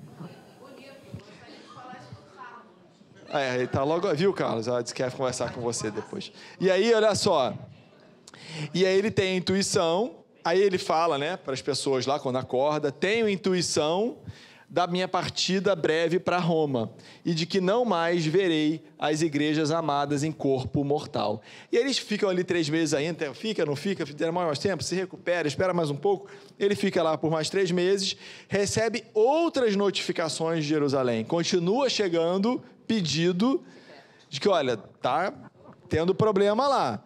É, 3.29 3.57
ele 3.57 3.67
tá 3.67 3.83
logo, 3.83 4.09
viu, 4.15 4.33
Carlos? 4.33 4.69
Ela 4.69 4.83
disse 4.83 4.95
que 4.95 5.03
quer 5.03 5.11
conversar 5.13 5.53
com 5.53 5.61
você 5.61 5.91
depois. 5.91 6.33
E 6.61 6.71
aí, 6.71 6.95
olha 6.95 7.15
só. 7.15 7.53
E 8.73 8.85
aí 8.87 8.99
ele 8.99 9.11
tem 9.11 9.33
a 9.33 9.37
intuição, 9.37 10.17
aí 10.45 10.61
ele 10.61 10.79
fala, 10.79 11.19
né, 11.19 11.37
para 11.37 11.55
as 11.55 11.63
pessoas 11.63 12.07
lá 12.07 12.19
quando 12.19 12.37
acorda, 12.37 12.91
tenho 12.93 13.29
intuição. 13.29 14.19
da 14.69 14.87
minha 14.87 15.07
partida 15.07 15.77
breve 15.77 16.19
para 16.19 16.39
Roma 16.39 16.91
e 17.25 17.33
de 17.33 17.47
que 17.47 17.61
não 17.61 17.85
mais 17.85 18.27
verei 18.27 18.83
as 18.99 19.23
igrejas 19.23 19.71
amadas 19.71 20.25
em 20.25 20.33
corpo 20.33 20.83
mortal. 20.83 21.41
E 21.71 21.77
eles 21.77 21.99
ficam 21.99 22.29
ali 22.29 22.43
três 22.43 22.69
meses 22.69 22.93
ainda, 22.93 23.33
fica, 23.33 23.65
não 23.65 23.77
fica, 23.77 24.05
demora 24.05 24.47
mais 24.47 24.59
tempo, 24.59 24.83
se 24.83 24.95
recupera, 24.95 25.47
espera 25.47 25.73
mais 25.73 25.89
um 25.89 25.97
pouco. 25.97 26.29
Ele 26.59 26.75
fica 26.75 27.03
lá 27.03 27.17
por 27.17 27.31
mais 27.31 27.49
três 27.49 27.71
meses, 27.71 28.17
recebe 28.49 29.05
outras 29.15 29.77
notificações 29.77 30.65
de 30.65 30.69
Jerusalém, 30.69 31.25
continua 31.25 31.89
chegando 31.89 32.61
pedido 32.87 33.63
de 34.29 34.41
que, 34.41 34.49
olha, 34.49 34.77
tá 34.77 35.33
tendo 35.89 36.13
problema 36.13 36.67
lá. 36.67 37.01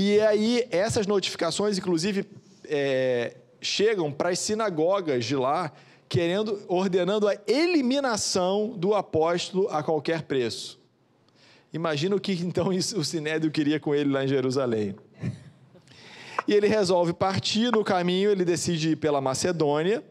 E 0.00 0.20
aí 0.20 0.64
essas 0.70 1.08
notificações, 1.08 1.76
inclusive, 1.76 2.24
é, 2.66 3.34
chegam 3.60 4.12
para 4.12 4.28
as 4.28 4.38
sinagogas 4.38 5.24
de 5.24 5.34
lá 5.34 5.72
querendo, 6.08 6.62
ordenando 6.68 7.26
a 7.26 7.36
eliminação 7.48 8.68
do 8.76 8.94
apóstolo 8.94 9.66
a 9.68 9.82
qualquer 9.82 10.22
preço. 10.22 10.78
Imagina 11.72 12.14
o 12.14 12.20
que 12.20 12.30
então 12.30 12.68
o 12.68 13.04
Sinédrio 13.04 13.50
queria 13.50 13.80
com 13.80 13.92
ele 13.92 14.12
lá 14.12 14.22
em 14.22 14.28
Jerusalém. 14.28 14.94
E 16.46 16.54
ele 16.54 16.68
resolve 16.68 17.12
partir 17.12 17.72
no 17.72 17.82
caminho, 17.82 18.30
ele 18.30 18.44
decide 18.44 18.90
ir 18.90 18.96
pela 18.96 19.20
Macedônia. 19.20 20.04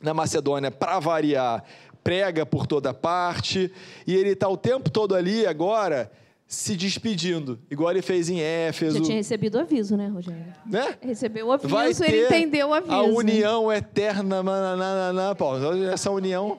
Na 0.00 0.12
Macedônia, 0.12 0.72
para 0.72 0.98
variar, 0.98 1.62
prega 2.02 2.44
por 2.44 2.66
toda 2.66 2.92
parte, 2.92 3.72
e 4.08 4.12
ele 4.12 4.30
está 4.30 4.48
o 4.48 4.56
tempo 4.56 4.90
todo 4.90 5.14
ali 5.14 5.46
agora 5.46 6.10
se 6.54 6.76
despedindo, 6.76 7.58
igual 7.70 7.90
ele 7.90 8.02
fez 8.02 8.28
em 8.28 8.40
Éfeso. 8.40 8.98
Já 8.98 9.04
tinha 9.04 9.16
recebido 9.16 9.56
o 9.56 9.60
aviso, 9.60 9.96
né, 9.96 10.08
Rogério? 10.08 10.44
Né? 10.66 10.96
Recebeu 11.02 11.48
o 11.48 11.52
aviso, 11.52 11.68
Vai 11.68 11.88
ele 11.90 11.94
ter 12.00 12.26
entendeu 12.26 12.68
o 12.68 12.74
aviso. 12.74 12.92
A 12.92 13.02
união 13.02 13.72
eterna, 13.72 14.42
mananana, 14.42 15.34
pô, 15.34 15.56
essa 15.92 16.10
união, 16.10 16.58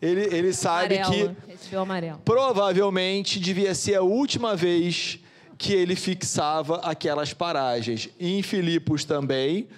ele, 0.00 0.22
ele 0.34 0.52
sabe 0.52 0.98
amarelo. 0.98 1.36
que 1.36 1.52
Recebeu 1.52 1.80
amarelo. 1.80 2.20
provavelmente 2.24 3.38
devia 3.40 3.74
ser 3.74 3.96
a 3.96 4.02
última 4.02 4.54
vez 4.56 5.18
que 5.58 5.72
ele 5.72 5.94
fixava 5.94 6.76
aquelas 6.78 7.32
paragens. 7.32 8.08
Em 8.18 8.42
Filipos 8.42 9.04
também, 9.04 9.68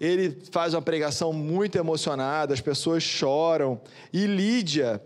ele 0.00 0.38
faz 0.50 0.72
uma 0.72 0.80
pregação 0.80 1.32
muito 1.32 1.76
emocionada, 1.76 2.54
as 2.54 2.60
pessoas 2.60 3.02
choram. 3.02 3.80
E 4.12 4.24
Lídia, 4.26 5.02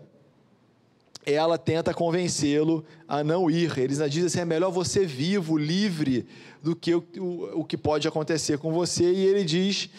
ela 1.25 1.57
tenta 1.57 1.93
convencê-lo 1.93 2.85
a 3.07 3.23
não 3.23 3.49
ir. 3.49 3.77
Eles 3.77 3.97
dizem 4.09 4.25
assim: 4.25 4.39
é 4.39 4.45
melhor 4.45 4.71
você 4.71 5.05
vivo, 5.05 5.57
livre, 5.57 6.25
do 6.61 6.75
que 6.75 6.93
o, 6.93 7.03
o, 7.17 7.61
o 7.61 7.65
que 7.65 7.77
pode 7.77 8.07
acontecer 8.07 8.57
com 8.57 8.71
você. 8.71 9.03
E 9.03 9.25
ele 9.25 9.43
diz: 9.43 9.89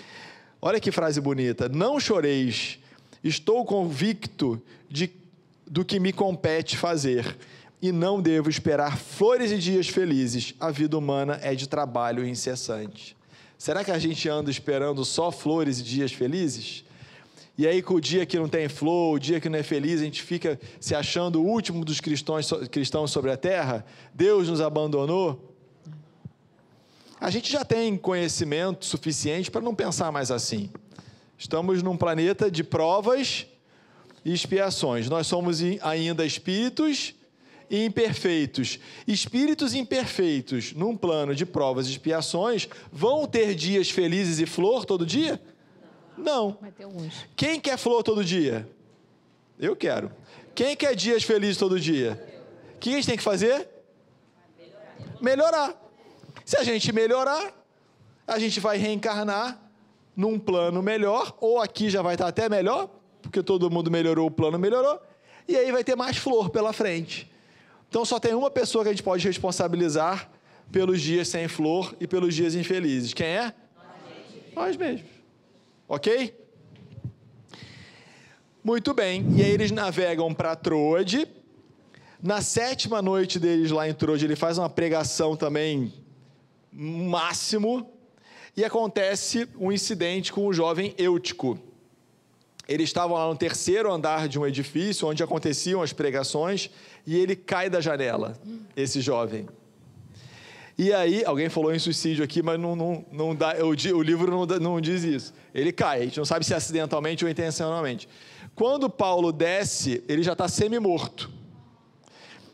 olha 0.61 0.81
que 0.81 0.93
frase 0.93 1.21
bonita, 1.21 1.69
não 1.69 1.99
choreis, 1.99 2.79
estou 3.23 3.65
convicto 3.65 4.61
de, 4.89 5.11
do 5.67 5.85
que 5.85 5.99
me 5.99 6.13
compete 6.13 6.77
fazer. 6.77 7.37
E 7.83 7.93
não 7.93 8.23
devo 8.23 8.49
esperar 8.49 8.97
flores 8.97 9.53
e 9.53 9.59
dias 9.59 9.87
felizes. 9.87 10.55
A 10.59 10.71
vida 10.71 10.97
humana 10.97 11.39
é 11.43 11.55
de 11.55 11.69
trabalho 11.69 12.27
incessante. 12.27 13.15
Será 13.59 13.85
que 13.85 13.91
a 13.91 13.99
gente 13.99 14.29
anda 14.29 14.51
esperando 14.51 15.05
só 15.05 15.31
flores 15.31 15.81
e 15.81 15.83
dias 15.83 16.13
felizes? 16.13 16.85
E 17.59 17.67
aí, 17.67 17.81
com 17.81 17.95
o 17.95 18.01
dia 18.01 18.27
que 18.27 18.39
não 18.39 18.49
tem 18.49 18.69
flor, 18.69 19.17
o 19.17 19.19
dia 19.19 19.41
que 19.41 19.49
não 19.49 19.59
é 19.59 19.63
feliz, 19.63 20.01
a 20.01 20.05
gente 20.05 20.23
fica 20.23 20.61
se 20.79 20.95
achando 20.95 21.41
o 21.41 21.47
último 21.47 21.85
dos 21.85 22.01
cristãos, 22.01 23.11
sobre 23.11 23.31
a 23.31 23.37
terra? 23.37 23.85
Deus 24.13 24.49
nos 24.49 24.61
abandonou? 24.61 25.55
A 27.19 27.31
gente 27.31 27.51
já 27.51 27.65
tem 27.65 27.97
conhecimento 27.97 28.85
suficiente 28.85 29.51
para 29.51 29.63
não 29.63 29.75
pensar 29.75 30.13
mais 30.13 30.31
assim. 30.31 30.71
Estamos 31.39 31.83
num 31.83 31.97
planeta 31.97 32.51
de 32.51 32.63
provas 32.63 33.47
e 34.23 34.35
expiações. 34.35 35.09
Nós 35.09 35.27
somos 35.27 35.61
ainda 35.81 36.27
espíritos 36.27 37.15
imperfeitos. 37.71 38.79
Espíritos 39.07 39.73
imperfeitos, 39.73 40.75
num 40.75 40.95
plano 40.95 41.35
de 41.35 41.47
provas 41.47 41.87
e 41.87 41.93
expiações, 41.93 42.69
vão 42.93 43.27
ter 43.27 43.55
dias 43.55 43.91
felizes 43.91 44.41
e 44.41 44.45
flor 44.45 44.85
todo 44.85 45.07
dia? 45.07 45.41
Não. 46.17 46.59
Quem 47.35 47.61
quer 47.61 47.77
flor 47.77 48.03
todo 48.03 48.25
dia? 48.25 48.69
Eu 49.59 49.75
quero. 49.75 50.11
Quem 50.55 50.77
quer 50.77 50.95
dias 50.95 51.23
felizes 51.23 51.57
todo 51.57 51.79
dia? 51.79 52.23
O 52.75 52.79
que 52.79 52.91
a 52.91 52.93
gente 52.95 53.07
tem 53.07 53.17
que 53.17 53.23
fazer? 53.23 53.69
Melhorar. 55.21 55.75
Se 56.45 56.57
a 56.57 56.65
gente 56.65 56.93
melhorar, 56.93 57.53
a 58.27 58.39
gente 58.39 58.61
vai 58.61 58.77
reencarnar 58.77 59.61
num 60.17 60.39
plano 60.39 60.83
melhor, 60.83 61.37
ou 61.41 61.61
aqui 61.61 61.91
já 61.91 62.01
vai 62.01 62.15
estar 62.15 62.29
até 62.29 62.49
melhor, 62.49 62.89
porque 63.21 63.43
todo 63.43 63.71
mundo 63.71 63.91
melhorou, 63.91 64.27
o 64.27 64.31
plano 64.31 64.59
melhorou, 64.59 65.01
e 65.47 65.57
aí 65.57 65.71
vai 65.71 65.85
ter 65.85 65.95
mais 65.95 66.17
flor 66.17 66.49
pela 66.49 66.73
frente. 66.73 67.31
Então 67.89 68.05
só 68.05 68.19
tem 68.19 68.35
uma 68.35 68.51
pessoa 68.51 68.83
que 68.83 68.89
a 68.89 68.93
gente 68.93 69.03
pode 69.03 69.27
responsabilizar 69.27 70.31
pelos 70.73 71.01
dias 71.01 71.29
sem 71.29 71.49
flor 71.49 71.95
e 72.01 72.07
pelos 72.07 72.35
dias 72.35 72.55
infelizes. 72.55 73.13
Quem 73.13 73.27
é? 73.27 73.55
Nós 74.55 74.77
mesmos. 74.77 75.16
Ok? 75.89 76.35
Muito 78.63 78.93
bem. 78.93 79.25
E 79.37 79.43
aí 79.43 79.51
eles 79.51 79.71
navegam 79.71 80.35
para 80.35 80.57
Troade. 80.57 81.29
Na 82.21 82.43
sétima 82.43 83.01
noite 83.01 83.39
deles 83.39 83.71
lá 83.71 83.89
em 83.89 83.95
Troade, 83.95 84.25
ele 84.25 84.35
faz 84.35 84.59
uma 84.59 84.69
pregação 84.69 85.37
também 85.37 85.93
máximo. 86.73 87.93
E 88.57 88.65
acontece 88.65 89.49
um 89.59 89.71
incidente 89.71 90.33
com 90.33 90.47
o 90.47 90.53
jovem 90.53 90.95
Eutico. 90.99 91.59
Eles 92.69 92.89
estavam 92.89 93.17
lá 93.17 93.29
no 93.29 93.37
terceiro 93.37 93.93
andar 93.93 94.27
de 94.27 94.39
um 94.39 94.47
edifício 94.47 95.07
onde 95.07 95.23
aconteciam 95.23 95.83
as 95.83 95.93
pregações 95.93 96.69
e 97.07 97.17
ele 97.17 97.37
cai 97.37 97.71
da 97.71 97.81
janela, 97.81 98.37
esse 98.75 99.01
jovem. 99.01 99.47
E 100.79 100.93
aí, 100.93 101.25
alguém 101.25 101.49
falou 101.49 101.75
em 101.75 101.79
suicídio 101.79 102.23
aqui, 102.23 102.43
mas 102.43 102.61
não, 102.61 102.77
não, 102.77 103.05
não 103.11 103.35
dá, 103.35 103.55
o, 103.65 104.03
livro 104.03 104.31
não, 104.31 104.45
não 104.59 104.81
diz 104.81 105.05
isso. 105.05 105.33
Ele 105.55 105.73
cai, 105.73 106.01
a 106.01 106.05
gente 106.05 106.19
não 106.19 106.25
sabe 106.27 106.45
se 106.45 106.53
é 106.53 106.57
acidentalmente 106.57 107.25
ou 107.25 107.31
intencionalmente. 107.31 108.07
Quando 108.55 108.91
Paulo 108.91 109.33
desce, 109.33 110.05
ele 110.07 110.23
já 110.23 110.33
está 110.33 110.47
semi-morto. 110.49 111.31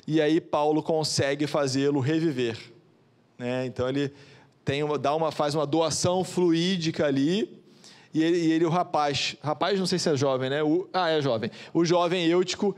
E 0.06 0.20
aí 0.20 0.40
Paulo 0.40 0.84
consegue 0.84 1.48
fazê-lo 1.48 1.98
reviver. 1.98 2.56
Né? 3.36 3.66
Então 3.66 3.88
ele 3.88 4.12
tem 4.64 4.84
uma, 4.84 4.96
dá 4.96 5.14
uma, 5.16 5.32
faz 5.32 5.56
uma 5.56 5.66
doação 5.66 6.22
fluídica 6.22 7.06
ali, 7.06 7.60
e 8.14 8.22
ele, 8.22 8.36
e 8.36 8.52
ele, 8.52 8.64
o 8.64 8.68
rapaz, 8.68 9.36
rapaz 9.42 9.80
não 9.80 9.86
sei 9.86 9.98
se 9.98 10.08
é 10.08 10.16
jovem, 10.16 10.50
né? 10.50 10.62
O, 10.62 10.86
ah, 10.92 11.08
é 11.08 11.20
jovem. 11.20 11.50
O 11.72 11.84
jovem 11.84 12.26
Eutico 12.26 12.76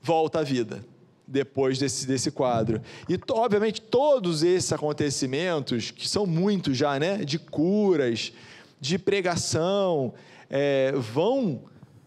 volta 0.00 0.38
à 0.38 0.42
vida 0.42 0.82
depois 1.30 1.78
desse, 1.78 2.06
desse 2.06 2.30
quadro. 2.30 2.80
E, 3.08 3.18
obviamente, 3.30 3.80
todos 3.80 4.42
esses 4.42 4.72
acontecimentos, 4.72 5.90
que 5.90 6.08
são 6.08 6.26
muitos 6.26 6.76
já, 6.76 6.98
né? 6.98 7.18
De 7.18 7.38
curas, 7.38 8.32
de 8.80 8.98
pregação, 8.98 10.12
é, 10.48 10.92
vão 10.92 11.62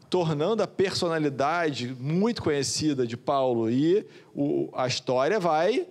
tornando 0.09 0.61
a 0.61 0.67
personalidade 0.67 1.95
muito 1.99 2.43
conhecida 2.43 3.07
de 3.07 3.17
Paulo. 3.17 3.69
E 3.69 4.05
o, 4.35 4.69
a 4.73 4.85
história 4.85 5.39
vai 5.39 5.87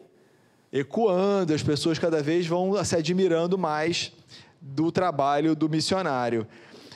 ecoando, 0.72 1.52
as 1.52 1.62
pessoas 1.62 1.98
cada 1.98 2.22
vez 2.22 2.46
vão 2.46 2.82
se 2.84 2.96
admirando 2.96 3.58
mais 3.58 4.12
do 4.60 4.92
trabalho 4.92 5.56
do 5.56 5.68
missionário. 5.68 6.46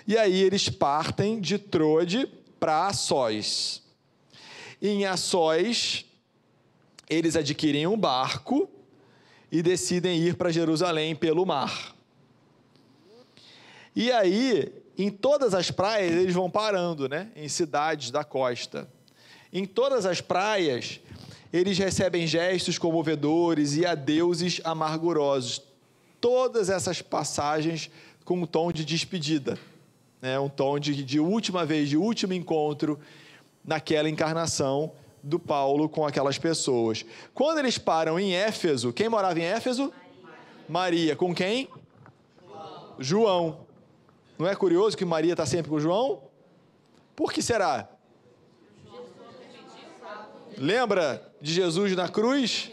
E 0.07 0.16
aí 0.16 0.41
eles 0.41 0.68
partem 0.68 1.41
de 1.41 1.59
Trode 1.59 2.28
para 2.61 2.87
Açóis. 2.87 3.82
Em 4.80 5.05
Açóis, 5.05 6.06
eles 7.09 7.37
adquirem 7.37 7.87
um 7.87 7.97
barco 7.97 8.69
e 9.51 9.63
decidem 9.63 10.19
ir 10.19 10.35
para 10.35 10.51
Jerusalém 10.51 11.15
pelo 11.15 11.47
mar. 11.47 11.95
E 13.95 14.11
aí, 14.13 14.73
em 14.99 15.11
todas 15.11 15.55
as 15.55 15.71
praias, 15.71 16.13
eles 16.13 16.35
vão 16.35 16.51
parando, 16.51 17.09
né? 17.09 17.31
Em 17.35 17.49
cidades 17.49 18.11
da 18.11 18.25
costa. 18.25 18.89
Em 19.53 19.65
todas 19.65 20.05
as 20.05 20.21
praias, 20.21 21.01
eles 21.53 21.79
recebem 21.79 22.27
gestos 22.27 22.79
comovedores 22.79 23.77
e 23.77 23.87
adeuses 23.87 24.61
amargurosos. 24.65 25.63
Todas 26.21 26.69
essas 26.69 27.01
passagens 27.01 27.91
com 28.25 28.41
um 28.41 28.47
tom 28.47 28.73
de 28.73 28.85
despedida, 28.85 29.59
né? 30.21 30.39
um 30.39 30.49
tom 30.49 30.79
de, 30.79 31.05
de 31.05 31.21
última 31.21 31.65
vez, 31.65 31.89
de 31.89 31.97
último 31.97 32.33
encontro 32.33 32.99
naquela 33.65 34.11
encarnação 34.11 34.93
do 35.27 35.41
Paulo 35.41 35.89
com 35.89 36.07
aquelas 36.07 36.39
pessoas. 36.39 37.05
Quando 37.35 37.59
eles 37.59 37.77
param 37.77 38.18
em 38.18 38.35
Éfeso, 38.35 38.93
quem 38.93 39.09
morava 39.09 39.39
em 39.41 39.43
Éfeso? 39.43 39.93
Maria. 40.68 40.68
Maria. 40.68 41.16
Com 41.16 41.35
quem? 41.35 41.68
João. 42.47 42.95
João. 43.01 43.61
Não 44.39 44.47
é 44.47 44.55
curioso 44.55 44.97
que 44.97 45.05
Maria 45.05 45.33
está 45.33 45.45
sempre 45.45 45.68
com 45.68 45.81
João? 45.81 46.22
Por 47.16 47.33
que 47.33 47.43
será? 47.43 47.89
Lembra 50.57 51.31
de 51.41 51.53
Jesus 51.53 51.97
na 51.97 52.09
cruz? 52.09 52.70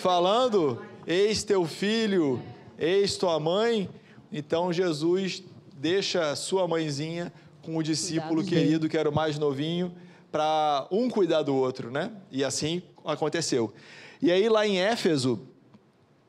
Falando: 0.00 0.80
Eis 1.06 1.42
teu 1.42 1.64
filho, 1.64 2.40
eis 2.78 3.16
tua 3.16 3.40
mãe. 3.40 3.90
Então 4.30 4.72
Jesus 4.72 5.42
deixa 5.74 6.36
sua 6.36 6.68
mãezinha 6.68 7.32
com 7.62 7.76
o 7.76 7.82
discípulo 7.82 8.42
Cuidados 8.42 8.48
querido, 8.48 8.88
que 8.88 8.96
era 8.96 9.10
o 9.10 9.14
mais 9.14 9.38
novinho, 9.38 9.92
para 10.30 10.86
um 10.90 11.08
cuidar 11.08 11.42
do 11.42 11.54
outro, 11.54 11.90
né? 11.90 12.10
E 12.30 12.44
assim 12.44 12.82
aconteceu. 13.04 13.72
E 14.20 14.30
aí, 14.30 14.48
lá 14.48 14.66
em 14.66 14.78
Éfeso, 14.78 15.48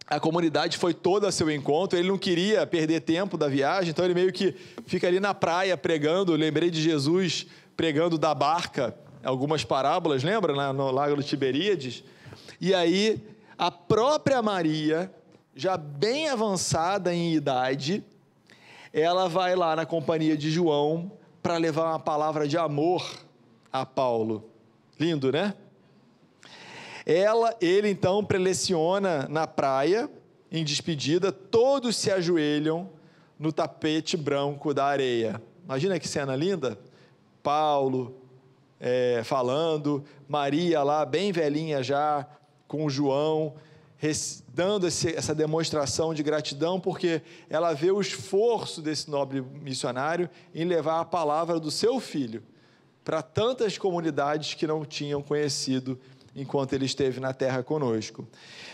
a 0.08 0.20
comunidade 0.20 0.78
foi 0.78 0.94
toda 0.94 1.28
a 1.28 1.32
seu 1.32 1.52
encontro, 1.52 1.98
ele 1.98 2.08
não 2.08 2.18
queria 2.18 2.66
perder 2.66 3.02
tempo 3.02 3.38
da 3.38 3.48
viagem, 3.48 3.92
então 3.92 4.04
ele 4.04 4.14
meio 4.14 4.34
que 4.34 4.56
fica 4.86 5.08
ali 5.08 5.20
na 5.20 5.34
praia 5.34 5.78
pregando. 5.78 6.36
Lembrei 6.36 6.72
de 6.72 6.82
Jesus 6.82 7.46
pregando 7.78 8.18
da 8.18 8.34
barca, 8.34 8.96
algumas 9.24 9.64
parábolas, 9.64 10.24
lembra? 10.24 10.54
Lá 10.54 10.74
no 10.74 10.90
Lago 10.92 11.16
do 11.16 11.24
Tiberíades. 11.24 12.04
E 12.60 12.74
aí, 12.74 13.22
a 13.58 13.70
própria 13.70 14.42
Maria, 14.42 15.14
já 15.56 15.78
bem 15.78 16.30
avançada 16.30 17.14
em 17.14 17.34
idade, 17.34 18.04
ela 18.92 19.28
vai 19.28 19.56
lá 19.56 19.76
na 19.76 19.86
companhia 19.86 20.36
de 20.36 20.50
João 20.50 21.12
para 21.44 21.58
levar 21.58 21.90
uma 21.90 22.00
palavra 22.00 22.48
de 22.48 22.58
amor 22.58 23.06
a 23.72 23.86
Paulo. 23.86 24.50
Lindo, 25.00 25.32
né? 25.32 25.54
Ela, 27.06 27.56
ele 27.62 27.90
então 27.90 28.24
preleciona 28.24 29.28
na 29.30 29.48
praia, 29.48 30.10
em 30.52 30.64
despedida, 30.64 31.32
todos 31.32 31.96
se 31.96 32.12
ajoelham 32.12 32.90
no 33.38 33.52
tapete 33.52 34.18
branco 34.18 34.74
da 34.74 34.86
areia. 34.86 35.42
Imagina 35.64 36.00
que 36.00 36.08
cena 36.08 36.36
linda? 36.36 36.78
Paulo 37.42 38.16
é, 38.80 39.22
falando, 39.24 40.04
Maria 40.28 40.84
lá, 40.84 41.06
bem 41.06 41.32
velhinha 41.32 41.82
já, 41.82 42.28
com 42.68 42.90
João, 42.90 43.56
dando 44.54 44.88
esse, 44.88 45.16
essa 45.16 45.34
demonstração 45.34 46.14
de 46.14 46.22
gratidão, 46.22 46.80
porque 46.80 47.22
ela 47.50 47.74
vê 47.74 47.92
o 47.92 48.02
esforço 48.02 48.82
desse 48.82 49.10
nobre 49.10 49.42
missionário 49.42 50.30
em 50.54 50.66
levar 50.66 51.00
a 51.00 51.06
palavra 51.06 51.60
do 51.60 51.72
seu 51.72 52.00
filho 52.00 52.44
para 53.10 53.24
tantas 53.24 53.76
comunidades 53.76 54.54
que 54.54 54.68
não 54.68 54.86
tinham 54.86 55.20
conhecido 55.20 56.00
enquanto 56.36 56.74
ele 56.74 56.86
esteve 56.86 57.20
na 57.20 57.34
terra 57.34 57.64
conosco. 57.64 58.28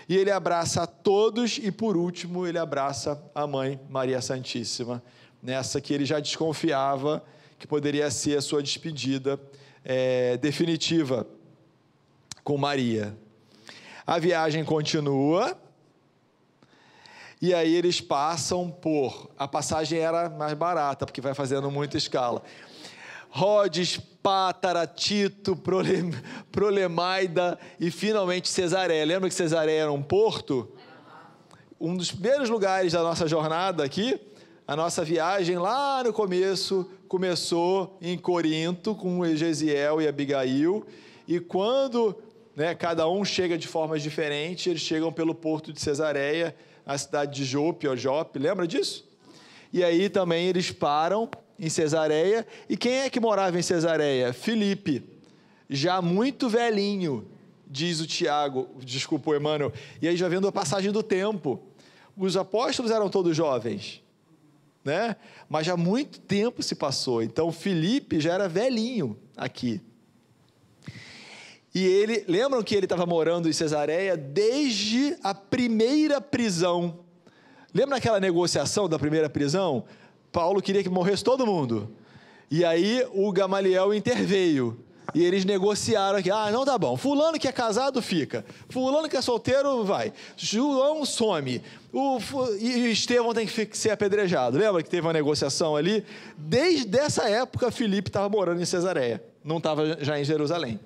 E 0.09 0.17
ele 0.17 0.29
abraça 0.29 0.83
a 0.83 0.85
todos 0.85 1.57
e, 1.57 1.71
por 1.71 1.95
último, 1.95 2.45
ele 2.45 2.57
abraça 2.57 3.23
a 3.33 3.47
mãe 3.47 3.79
Maria 3.89 4.19
Santíssima, 4.19 5.01
nessa 5.41 5.79
que 5.79 5.93
ele 5.93 6.03
já 6.03 6.19
desconfiava 6.19 7.23
que 7.57 7.65
poderia 7.65 8.11
ser 8.11 8.37
a 8.37 8.41
sua 8.41 8.61
despedida 8.61 9.39
é, 9.85 10.35
definitiva 10.35 11.25
com 12.43 12.57
Maria. 12.57 13.15
A 14.05 14.19
viagem 14.19 14.65
continua. 14.65 15.57
E 17.41 17.53
aí 17.53 17.73
eles 17.73 18.01
passam 18.01 18.69
por. 18.69 19.29
A 19.39 19.47
passagem 19.47 19.99
era 19.99 20.29
mais 20.29 20.53
barata, 20.55 21.05
porque 21.05 21.21
vai 21.21 21.33
fazendo 21.33 21.71
muita 21.71 21.95
escala. 21.95 22.43
Rhodes, 23.29 23.99
Pátara, 24.25 24.87
Tito, 24.87 25.55
Prolemaida 26.51 27.59
e 27.79 27.91
finalmente 27.91 28.49
Cesareia. 28.49 29.05
Lembra 29.05 29.29
que 29.29 29.35
Cesareia 29.35 29.81
era 29.81 29.91
um 29.91 30.01
porto? 30.01 30.67
Um 31.79 31.95
dos 31.95 32.11
primeiros 32.11 32.49
lugares 32.49 32.93
da 32.93 33.03
nossa 33.03 33.27
jornada 33.27 33.83
aqui, 33.83 34.19
a 34.67 34.75
nossa 34.75 35.05
viagem 35.05 35.59
lá 35.59 36.03
no 36.03 36.11
começo 36.11 36.89
começou 37.07 37.99
em 38.01 38.17
Corinto 38.17 38.95
com 38.95 39.23
Egesiel 39.23 40.01
e 40.01 40.07
Abigail. 40.07 40.83
E 41.27 41.39
quando 41.39 42.17
né, 42.55 42.73
cada 42.73 43.07
um 43.07 43.23
chega 43.23 43.59
de 43.59 43.67
formas 43.67 44.01
diferentes, 44.01 44.65
eles 44.65 44.81
chegam 44.81 45.13
pelo 45.13 45.35
porto 45.35 45.71
de 45.71 45.79
Cesareia, 45.79 46.55
a 46.83 46.97
cidade 46.97 47.35
de 47.35 47.45
Jope, 47.45 47.87
ou 47.87 47.95
Jope, 47.95 48.39
lembra 48.39 48.65
disso? 48.65 49.07
E 49.71 49.83
aí 49.83 50.09
também 50.09 50.47
eles 50.47 50.71
param 50.71 51.29
em 51.59 51.69
Cesareia. 51.69 52.45
E 52.69 52.77
quem 52.77 52.99
é 52.99 53.09
que 53.09 53.19
morava 53.19 53.57
em 53.57 53.61
Cesareia? 53.61 54.33
Filipe, 54.33 55.03
já 55.69 56.01
muito 56.01 56.49
velhinho, 56.49 57.27
diz 57.67 57.99
o 57.99 58.07
Tiago, 58.07 58.69
desculpa 58.79 59.31
o 59.31 59.35
Emmanuel. 59.35 59.73
E 60.01 60.07
aí 60.07 60.15
já 60.15 60.27
vendo 60.27 60.47
a 60.47 60.51
passagem 60.51 60.91
do 60.91 61.03
tempo. 61.03 61.61
Os 62.17 62.37
apóstolos 62.37 62.91
eram 62.91 63.09
todos 63.09 63.35
jovens, 63.35 64.01
né? 64.83 65.15
Mas 65.49 65.65
já 65.65 65.75
muito 65.75 66.19
tempo 66.19 66.63
se 66.63 66.75
passou. 66.75 67.21
Então 67.21 67.51
Filipe 67.51 68.19
já 68.19 68.33
era 68.33 68.47
velhinho 68.47 69.17
aqui. 69.35 69.81
E 71.73 71.83
ele, 71.85 72.23
lembram 72.25 72.63
que 72.63 72.73
ele 72.73 72.85
estava 72.85 73.05
morando 73.05 73.49
em 73.49 73.53
Cesareia 73.53 74.15
desde 74.15 75.17
a 75.21 75.33
primeira 75.33 76.21
prisão. 76.21 76.99
Lembra 77.73 77.97
aquela 77.97 78.17
negociação 78.17 78.87
da 78.87 78.97
primeira 78.97 79.29
prisão? 79.29 79.83
Paulo 80.35 80.61
queria 80.61 80.83
que 80.83 80.89
morresse 80.89 81.23
todo 81.23 81.47
mundo. 81.47 81.89
E 82.51 82.65
aí 82.65 83.07
o 83.13 83.31
Gamaliel 83.31 83.93
interveio. 83.93 84.77
E 85.13 85.23
eles 85.23 85.45
negociaram 85.45 86.17
aqui. 86.19 86.29
Ah, 86.29 86.51
não 86.51 86.65
tá 86.65 86.77
bom. 86.77 86.97
Fulano 86.97 87.39
que 87.39 87.47
é 87.47 87.53
casado 87.53 88.01
fica. 88.01 88.43
Fulano 88.67 89.07
que 89.07 89.15
é 89.15 89.21
solteiro 89.21 89.85
vai. 89.85 90.11
João 90.35 91.05
some. 91.05 91.61
O, 91.93 92.19
e 92.59 92.91
Estevão 92.91 93.33
tem 93.33 93.47
que 93.47 93.77
ser 93.77 93.91
apedrejado. 93.91 94.57
Lembra 94.57 94.83
que 94.83 94.89
teve 94.89 95.07
uma 95.07 95.13
negociação 95.13 95.73
ali? 95.73 96.03
Desde 96.37 96.99
essa 96.99 97.29
época, 97.29 97.71
Filipe 97.71 98.09
estava 98.09 98.27
morando 98.27 98.61
em 98.61 98.65
Cesareia. 98.65 99.23
Não 99.41 99.59
estava 99.59 100.03
já 100.03 100.19
em 100.19 100.25
Jerusalém. 100.25 100.81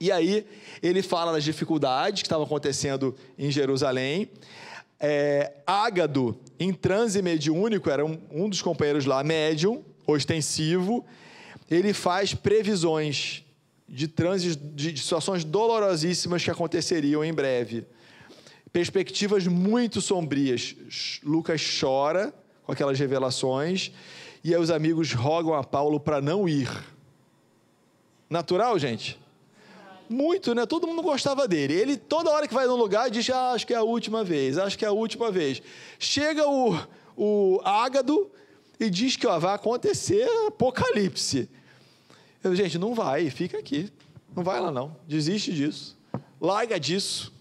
E 0.00 0.10
aí 0.10 0.44
ele 0.82 1.02
fala 1.02 1.30
das 1.30 1.44
dificuldades 1.44 2.22
que 2.22 2.26
estavam 2.26 2.46
acontecendo 2.46 3.14
em 3.38 3.48
Jerusalém. 3.48 4.28
É, 4.98 5.52
Ágado, 5.64 6.36
em 6.60 6.74
transe 6.74 7.22
mediúnico, 7.22 7.88
era 7.88 8.04
um, 8.04 8.20
um 8.30 8.46
dos 8.46 8.60
companheiros 8.60 9.06
lá, 9.06 9.24
médium, 9.24 9.82
ostensivo, 10.06 11.06
ele 11.70 11.94
faz 11.94 12.34
previsões 12.34 13.42
de 13.88 14.06
transes, 14.06 14.56
de, 14.56 14.92
de 14.92 15.00
situações 15.00 15.42
dolorosíssimas 15.42 16.44
que 16.44 16.50
aconteceriam 16.50 17.24
em 17.24 17.32
breve. 17.32 17.86
Perspectivas 18.70 19.46
muito 19.46 20.02
sombrias. 20.02 20.76
Lucas 21.24 21.62
chora 21.80 22.32
com 22.62 22.72
aquelas 22.72 22.98
revelações 22.98 23.90
e 24.44 24.54
aí 24.54 24.60
os 24.60 24.70
amigos 24.70 25.12
rogam 25.12 25.54
a 25.54 25.64
Paulo 25.64 25.98
para 25.98 26.20
não 26.20 26.48
ir. 26.48 26.68
Natural, 28.28 28.78
gente? 28.78 29.18
Muito, 30.10 30.54
né? 30.54 30.66
Todo 30.66 30.88
mundo 30.88 31.02
gostava 31.02 31.46
dele. 31.46 31.72
Ele, 31.72 31.96
toda 31.96 32.30
hora 32.30 32.48
que 32.48 32.52
vai 32.52 32.66
num 32.66 32.74
lugar, 32.74 33.08
diz: 33.08 33.30
ah, 33.30 33.52
Acho 33.52 33.66
que 33.66 33.72
é 33.72 33.76
a 33.76 33.82
última 33.82 34.24
vez, 34.24 34.58
acho 34.58 34.76
que 34.76 34.84
é 34.84 34.88
a 34.88 34.92
última 34.92 35.30
vez. 35.30 35.62
Chega 35.98 36.46
o, 36.48 36.76
o 37.16 37.60
Ágado 37.64 38.30
e 38.78 38.90
diz 38.90 39.14
que 39.14 39.26
ó, 39.26 39.38
vai 39.38 39.54
acontecer 39.54 40.28
apocalipse. 40.48 41.48
Eu, 42.42 42.54
gente, 42.56 42.76
não 42.76 42.94
vai, 42.94 43.30
fica 43.30 43.58
aqui. 43.58 43.90
Não 44.34 44.42
vai 44.42 44.60
lá, 44.60 44.70
não. 44.70 44.96
Desiste 45.06 45.52
disso. 45.52 45.96
Larga 46.40 46.80
disso. 46.80 47.32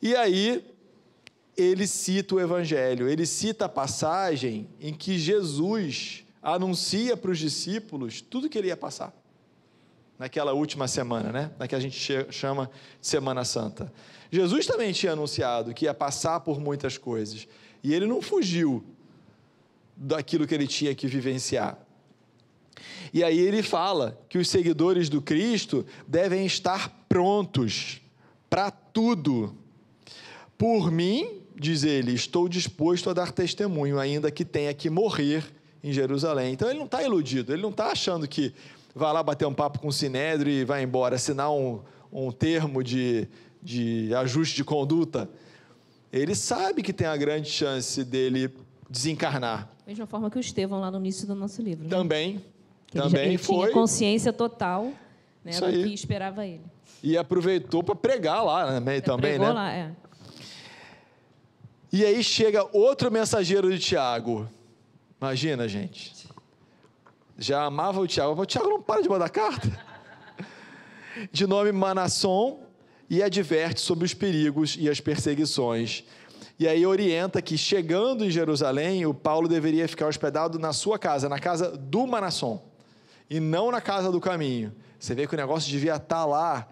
E 0.00 0.14
aí, 0.16 0.64
ele 1.56 1.86
cita 1.86 2.34
o 2.34 2.40
Evangelho, 2.40 3.08
ele 3.08 3.24
cita 3.24 3.66
a 3.66 3.68
passagem 3.68 4.68
em 4.80 4.92
que 4.92 5.16
Jesus 5.18 6.24
anuncia 6.42 7.16
para 7.16 7.30
os 7.30 7.38
discípulos 7.38 8.20
tudo 8.20 8.48
que 8.48 8.58
ele 8.58 8.68
ia 8.68 8.76
passar 8.76 9.21
naquela 10.22 10.52
última 10.52 10.86
semana, 10.86 11.32
né? 11.32 11.50
Na 11.58 11.66
que 11.66 11.74
a 11.74 11.80
gente 11.80 11.98
chama 12.30 12.70
de 13.00 13.08
Semana 13.08 13.44
Santa. 13.44 13.92
Jesus 14.30 14.66
também 14.66 14.92
tinha 14.92 15.14
anunciado 15.14 15.74
que 15.74 15.86
ia 15.86 15.92
passar 15.92 16.38
por 16.38 16.60
muitas 16.60 16.96
coisas 16.96 17.48
e 17.82 17.92
ele 17.92 18.06
não 18.06 18.22
fugiu 18.22 18.84
daquilo 19.96 20.46
que 20.46 20.54
ele 20.54 20.68
tinha 20.68 20.94
que 20.94 21.08
vivenciar. 21.08 21.76
E 23.12 23.24
aí 23.24 23.36
ele 23.36 23.64
fala 23.64 24.16
que 24.28 24.38
os 24.38 24.48
seguidores 24.48 25.08
do 25.08 25.20
Cristo 25.20 25.84
devem 26.06 26.46
estar 26.46 27.04
prontos 27.08 28.00
para 28.48 28.70
tudo. 28.70 29.56
Por 30.56 30.92
mim, 30.92 31.42
diz 31.56 31.82
ele, 31.82 32.14
estou 32.14 32.48
disposto 32.48 33.10
a 33.10 33.12
dar 33.12 33.32
testemunho, 33.32 33.98
ainda 33.98 34.30
que 34.30 34.44
tenha 34.44 34.72
que 34.72 34.88
morrer 34.88 35.44
em 35.82 35.92
Jerusalém. 35.92 36.52
Então 36.52 36.70
ele 36.70 36.78
não 36.78 36.86
está 36.86 37.02
iludido, 37.02 37.52
ele 37.52 37.62
não 37.62 37.70
está 37.70 37.88
achando 37.88 38.28
que 38.28 38.54
vai 38.94 39.12
lá 39.12 39.22
bater 39.22 39.46
um 39.46 39.54
papo 39.54 39.78
com 39.78 39.88
o 39.88 39.92
Sinédrio 39.92 40.52
e 40.52 40.64
vai 40.64 40.82
embora, 40.82 41.16
assinar 41.16 41.52
um, 41.52 41.80
um 42.12 42.30
termo 42.30 42.82
de, 42.82 43.28
de 43.62 44.14
ajuste 44.14 44.56
de 44.56 44.64
conduta, 44.64 45.28
ele 46.12 46.34
sabe 46.34 46.82
que 46.82 46.92
tem 46.92 47.06
a 47.06 47.16
grande 47.16 47.48
chance 47.48 48.04
dele 48.04 48.54
desencarnar. 48.88 49.68
Mesma 49.86 50.06
forma 50.06 50.30
que 50.30 50.36
o 50.36 50.40
Estevão 50.40 50.80
lá 50.80 50.90
no 50.90 50.98
início 50.98 51.26
do 51.26 51.34
nosso 51.34 51.62
livro. 51.62 51.84
Né? 51.84 51.90
Também. 51.90 52.44
Que 52.86 52.98
também 52.98 53.22
ele, 53.22 53.30
ele 53.30 53.38
foi. 53.38 53.64
Tinha 53.64 53.72
consciência 53.72 54.32
total 54.32 54.92
né, 55.42 55.52
do 55.58 55.66
que 55.66 55.94
esperava 55.94 56.46
ele. 56.46 56.60
E 57.02 57.16
aproveitou 57.16 57.82
para 57.82 57.94
pregar 57.94 58.44
lá 58.44 58.78
né, 58.78 59.00
também, 59.00 59.32
Pregou 59.32 59.48
né? 59.48 59.52
lá, 59.52 59.72
é. 59.72 59.90
E 61.90 62.04
aí 62.04 62.22
chega 62.22 62.66
outro 62.72 63.10
mensageiro 63.10 63.70
de 63.70 63.78
Tiago. 63.78 64.48
Imagina, 65.20 65.66
gente 65.68 66.21
já 67.38 67.64
amava 67.64 68.00
o 68.00 68.06
Tiago. 68.06 68.40
O 68.40 68.46
Tiago 68.46 68.68
não 68.68 68.82
para 68.82 69.02
de 69.02 69.08
mandar 69.08 69.28
carta. 69.28 69.68
De 71.30 71.46
nome 71.46 71.72
Manasson, 71.72 72.62
e 73.12 73.22
adverte 73.22 73.78
sobre 73.82 74.06
os 74.06 74.14
perigos 74.14 74.74
e 74.80 74.88
as 74.88 74.98
perseguições. 74.98 76.02
E 76.58 76.66
aí 76.66 76.86
orienta 76.86 77.42
que 77.42 77.58
chegando 77.58 78.24
em 78.24 78.30
Jerusalém, 78.30 79.04
o 79.04 79.12
Paulo 79.12 79.46
deveria 79.46 79.86
ficar 79.86 80.06
hospedado 80.06 80.58
na 80.58 80.72
sua 80.72 80.98
casa, 80.98 81.28
na 81.28 81.38
casa 81.38 81.76
do 81.76 82.06
Manasson, 82.06 82.64
e 83.28 83.38
não 83.38 83.70
na 83.70 83.82
casa 83.82 84.10
do 84.10 84.18
caminho. 84.18 84.72
Você 84.98 85.14
vê 85.14 85.26
que 85.26 85.34
o 85.34 85.36
negócio 85.36 85.70
devia 85.70 85.96
estar 85.96 86.24
lá 86.24 86.66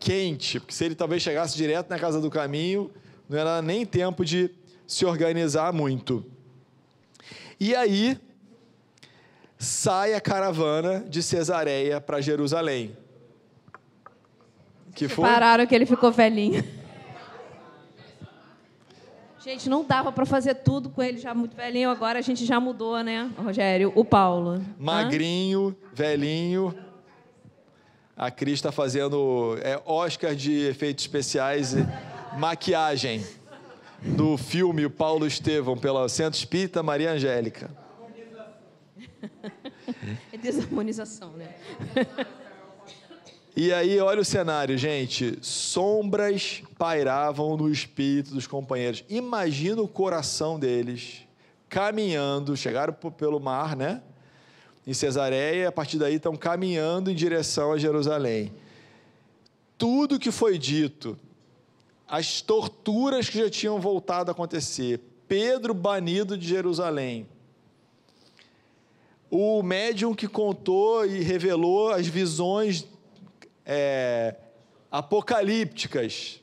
quente, 0.00 0.58
porque 0.58 0.74
se 0.74 0.84
ele 0.84 0.96
talvez 0.96 1.22
chegasse 1.22 1.56
direto 1.56 1.88
na 1.90 1.98
casa 1.98 2.20
do 2.20 2.28
caminho, 2.28 2.90
não 3.28 3.38
era 3.38 3.62
nem 3.62 3.86
tempo 3.86 4.24
de 4.24 4.50
se 4.84 5.06
organizar 5.06 5.72
muito. 5.72 6.26
E 7.60 7.72
aí 7.72 8.20
sai 9.62 10.12
a 10.12 10.20
caravana 10.20 11.04
de 11.08 11.22
Cesareia 11.22 12.00
para 12.00 12.20
Jerusalém. 12.20 12.96
Que 14.92 15.08
foi? 15.08 15.28
Pararam 15.28 15.64
que 15.66 15.74
ele 15.74 15.86
ficou 15.86 16.10
velhinho. 16.10 16.64
Gente, 19.38 19.68
não 19.68 19.84
dava 19.84 20.10
para 20.10 20.26
fazer 20.26 20.56
tudo 20.56 20.90
com 20.90 21.02
ele 21.02 21.18
já 21.18 21.32
muito 21.32 21.56
velhinho, 21.56 21.90
agora 21.90 22.18
a 22.18 22.22
gente 22.22 22.44
já 22.44 22.58
mudou, 22.60 23.02
né, 23.02 23.30
Rogério? 23.36 23.92
O 23.94 24.04
Paulo. 24.04 24.50
Hã? 24.50 24.62
Magrinho, 24.78 25.76
velhinho. 25.92 26.74
A 28.16 28.30
Cris 28.30 28.54
está 28.54 28.70
fazendo 28.70 29.56
é, 29.62 29.80
Oscar 29.86 30.34
de 30.34 30.66
efeitos 30.66 31.04
especiais 31.04 31.74
e 31.74 31.86
maquiagem 32.36 33.24
do 34.00 34.36
filme 34.36 34.84
O 34.84 34.90
Paulo 34.90 35.26
Estevão 35.26 35.76
pela 35.76 36.08
Centro 36.08 36.38
Espírita 36.38 36.82
Maria 36.82 37.12
Angélica. 37.12 37.81
É 40.32 40.36
desarmonização, 40.36 41.32
né? 41.32 41.54
E 43.54 43.70
aí, 43.70 44.00
olha 44.00 44.22
o 44.22 44.24
cenário, 44.24 44.78
gente. 44.78 45.38
Sombras 45.42 46.62
pairavam 46.78 47.54
no 47.56 47.70
espírito 47.70 48.32
dos 48.32 48.46
companheiros. 48.46 49.04
Imagina 49.10 49.82
o 49.82 49.88
coração 49.88 50.58
deles 50.58 51.26
caminhando, 51.68 52.56
chegaram 52.56 52.92
pelo 52.92 53.38
mar, 53.38 53.76
né? 53.76 54.02
Em 54.86 54.94
Cesareia, 54.94 55.68
a 55.68 55.72
partir 55.72 55.98
daí 55.98 56.14
estão 56.14 56.34
caminhando 56.34 57.10
em 57.10 57.14
direção 57.14 57.72
a 57.72 57.78
Jerusalém. 57.78 58.52
Tudo 59.76 60.18
que 60.18 60.30
foi 60.30 60.58
dito, 60.58 61.18
as 62.08 62.40
torturas 62.40 63.28
que 63.28 63.38
já 63.38 63.50
tinham 63.50 63.80
voltado 63.80 64.30
a 64.30 64.32
acontecer, 64.32 65.00
Pedro 65.28 65.72
banido 65.72 66.36
de 66.36 66.46
Jerusalém, 66.46 67.26
o 69.34 69.62
médium 69.62 70.14
que 70.14 70.28
contou 70.28 71.06
e 71.06 71.22
revelou 71.22 71.90
as 71.90 72.06
visões 72.06 72.86
é, 73.64 74.36
apocalípticas. 74.90 76.38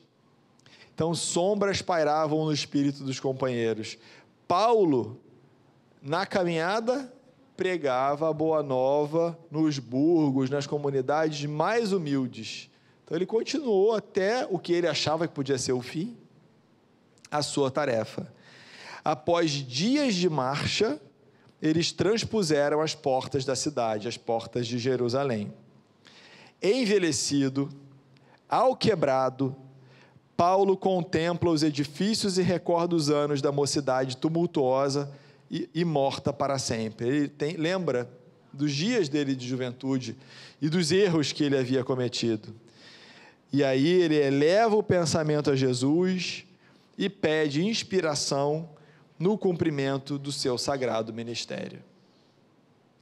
Então, 0.96 1.14
sombras 1.14 1.84
pairavam 1.84 2.46
no 2.46 2.52
espírito 2.52 3.04
dos 3.04 3.20
companheiros. 3.20 3.96
Paulo, 4.48 5.22
na 6.02 6.26
caminhada, 6.26 7.14
pregava 7.56 8.28
a 8.28 8.34
boa 8.34 8.64
nova 8.64 9.38
nos 9.52 9.78
burgos, 9.78 10.50
nas 10.50 10.66
comunidades 10.66 11.46
mais 11.46 11.94
humildes. 11.94 12.72
Então, 13.06 13.16
ele 13.16 13.28
continuou 13.28 13.94
até 13.94 14.48
o 14.50 14.58
que 14.58 14.74
ele 14.74 14.88
achava 14.88 15.28
que 15.28 15.36
podia 15.36 15.60
ser 15.60 15.74
o 15.74 15.82
fim, 15.82 16.18
a 17.30 17.44
sua 17.44 17.70
tarefa. 17.70 18.34
Após 19.06 19.52
dias 19.52 20.16
de 20.16 20.28
marcha, 20.28 21.00
eles 21.62 21.92
transpuseram 21.92 22.82
as 22.82 22.96
portas 22.96 23.46
da 23.46 23.56
cidade, 23.56 24.08
as 24.08 24.18
portas 24.18 24.68
de 24.68 24.78
Jerusalém 24.78 25.54
envelhecido, 26.62 27.70
alquebrado, 28.48 29.56
Paulo 30.36 30.78
contempla 30.78 31.50
os 31.50 31.64
edifícios 31.64 32.38
e 32.38 32.42
recorda 32.42 32.96
os 32.96 33.10
anos 33.10 33.42
da 33.42 33.52
mocidade 33.52 34.16
tumultuosa 34.18 35.12
e, 35.52 35.70
e 35.74 35.84
morta 35.84 36.32
para 36.32 36.58
sempre. 36.58 37.08
Ele 37.08 37.28
tem, 37.28 37.58
lembra 37.58 38.10
dos 38.54 38.74
dias 38.74 39.10
dele 39.10 39.36
de 39.36 39.48
juventude 39.48 40.16
e 40.62 40.70
dos 40.70 40.92
erros 40.92 41.32
que 41.32 41.44
ele 41.44 41.58
havia 41.58 41.84
cometido. 41.84 42.56
E 43.52 43.64
aí 43.64 43.88
ele 43.88 44.16
eleva 44.16 44.76
o 44.76 44.84
pensamento 44.84 45.52
a 45.52 45.56
Jesus 45.56 46.46
e 46.98 47.10
pede 47.10 47.66
inspiração 47.66 48.70
no 49.20 49.38
cumprimento 49.38 50.18
do 50.18 50.32
seu 50.32 50.58
sagrado 50.58 51.14
ministério. 51.14 51.84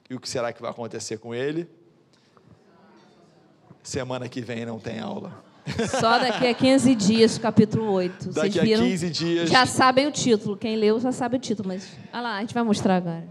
E 0.10 0.16
o 0.16 0.20
que 0.20 0.28
será 0.28 0.52
que 0.52 0.62
vai 0.62 0.72
acontecer 0.72 1.18
com 1.20 1.36
ele? 1.36 1.70
Semana 3.84 4.28
que 4.28 4.42
vem 4.42 4.66
não 4.66 4.80
tem 4.80 5.00
aula. 5.00 5.46
Só 6.00 6.18
daqui 6.18 6.48
a 6.48 6.54
15 6.54 6.96
dias, 6.96 7.38
capítulo 7.38 7.92
8. 7.92 8.24
Vocês 8.24 8.36
Daqui 8.36 8.60
a 8.60 8.64
viram? 8.64 8.84
15 8.84 9.10
dias. 9.10 9.50
Já 9.50 9.66
sabem 9.66 10.08
o 10.08 10.12
título. 10.12 10.58
Quem 10.58 10.76
leu 10.78 11.00
já 11.00 11.12
sabe 11.12 11.36
o 11.36 11.40
título, 11.40 11.68
mas. 11.68 11.90
Olha 12.12 12.22
lá, 12.22 12.38
a 12.38 12.42
gente 12.42 12.54
vai 12.54 12.64
mostrar 12.64 12.96
agora. 12.96 13.28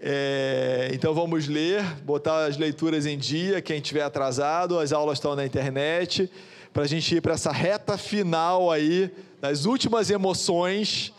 É, 0.00 0.90
então 0.92 1.12
vamos 1.12 1.48
ler, 1.48 1.82
botar 2.04 2.46
as 2.46 2.56
leituras 2.56 3.04
em 3.04 3.18
dia, 3.18 3.60
quem 3.60 3.80
tiver 3.80 4.02
atrasado, 4.02 4.78
as 4.78 4.92
aulas 4.92 5.18
estão 5.18 5.34
na 5.34 5.44
internet, 5.44 6.30
para 6.72 6.84
a 6.84 6.86
gente 6.86 7.16
ir 7.16 7.20
para 7.20 7.34
essa 7.34 7.50
reta 7.50 7.98
final 7.98 8.70
aí, 8.70 9.10
das 9.40 9.64
últimas 9.64 10.08
emoções. 10.08 11.12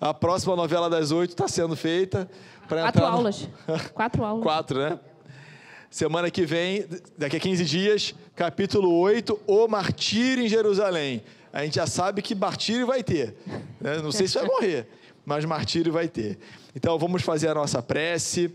A 0.00 0.12
próxima 0.12 0.54
novela 0.54 0.90
das 0.90 1.10
oito 1.10 1.30
está 1.30 1.48
sendo 1.48 1.74
feita. 1.76 2.28
Quatro 2.68 3.00
no- 3.00 3.06
aulas. 3.06 3.48
Quatro 3.94 4.24
aulas. 4.24 4.42
Quatro, 4.44 4.78
né? 4.80 4.98
Semana 5.90 6.30
que 6.30 6.44
vem, 6.44 6.84
daqui 7.16 7.36
a 7.36 7.40
15 7.40 7.64
dias, 7.64 8.14
capítulo 8.34 8.92
8, 8.98 9.38
O 9.46 9.66
Martírio 9.68 10.44
em 10.44 10.48
Jerusalém. 10.48 11.22
A 11.52 11.64
gente 11.64 11.76
já 11.76 11.86
sabe 11.86 12.20
que 12.20 12.34
martírio 12.34 12.86
vai 12.86 13.02
ter. 13.02 13.34
né? 13.80 13.96
Não 14.02 14.12
sei 14.12 14.28
se 14.28 14.34
vai 14.34 14.44
morrer, 14.46 14.86
mas 15.24 15.44
martírio 15.46 15.90
vai 15.92 16.06
ter. 16.08 16.38
Então 16.74 16.98
vamos 16.98 17.22
fazer 17.22 17.48
a 17.48 17.54
nossa 17.54 17.80
prece. 17.82 18.50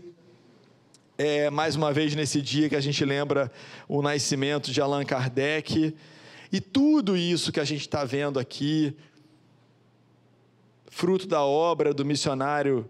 É, 1.18 1.50
mais 1.50 1.74
uma 1.74 1.92
vez 1.92 2.14
nesse 2.14 2.40
dia 2.40 2.68
que 2.68 2.76
a 2.76 2.80
gente 2.80 3.04
lembra 3.04 3.50
o 3.88 4.00
nascimento 4.02 4.70
de 4.70 4.80
Allan 4.80 5.04
Kardec. 5.04 5.96
E 6.52 6.60
tudo 6.60 7.16
isso 7.16 7.50
que 7.50 7.58
a 7.58 7.64
gente 7.64 7.80
está 7.80 8.04
vendo 8.04 8.38
aqui, 8.38 8.94
fruto 10.92 11.26
da 11.26 11.42
obra 11.42 11.94
do 11.94 12.04
missionário 12.04 12.88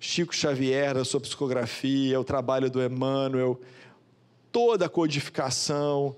Chico 0.00 0.34
Xavier, 0.34 0.92
da 0.92 1.04
sua 1.04 1.20
psicografia, 1.20 2.20
o 2.20 2.24
trabalho 2.24 2.68
do 2.68 2.82
Emmanuel, 2.84 3.60
toda 4.50 4.86
a 4.86 4.88
codificação, 4.88 6.16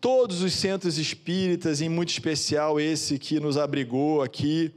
todos 0.00 0.40
os 0.40 0.54
centros 0.54 0.96
espíritas, 0.96 1.82
em 1.82 1.90
muito 1.90 2.08
especial 2.08 2.80
esse 2.80 3.18
que 3.18 3.38
nos 3.38 3.58
abrigou 3.58 4.22
aqui, 4.22 4.72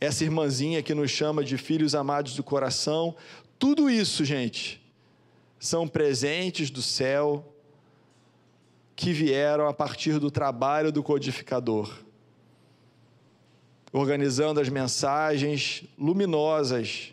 essa 0.00 0.24
irmãzinha 0.24 0.82
que 0.82 0.92
nos 0.92 1.12
chama 1.12 1.44
de 1.44 1.56
filhos 1.56 1.94
amados 1.94 2.34
do 2.34 2.42
coração, 2.42 3.14
tudo 3.60 3.88
isso, 3.88 4.24
gente, 4.24 4.82
são 5.56 5.86
presentes 5.86 6.68
do 6.68 6.82
céu 6.82 7.54
que 8.96 9.12
vieram 9.12 9.68
a 9.68 9.72
partir 9.72 10.18
do 10.18 10.32
trabalho 10.32 10.90
do 10.90 11.00
codificador, 11.00 11.96
organizando 13.92 14.58
as 14.58 14.70
mensagens 14.70 15.84
luminosas 15.98 17.12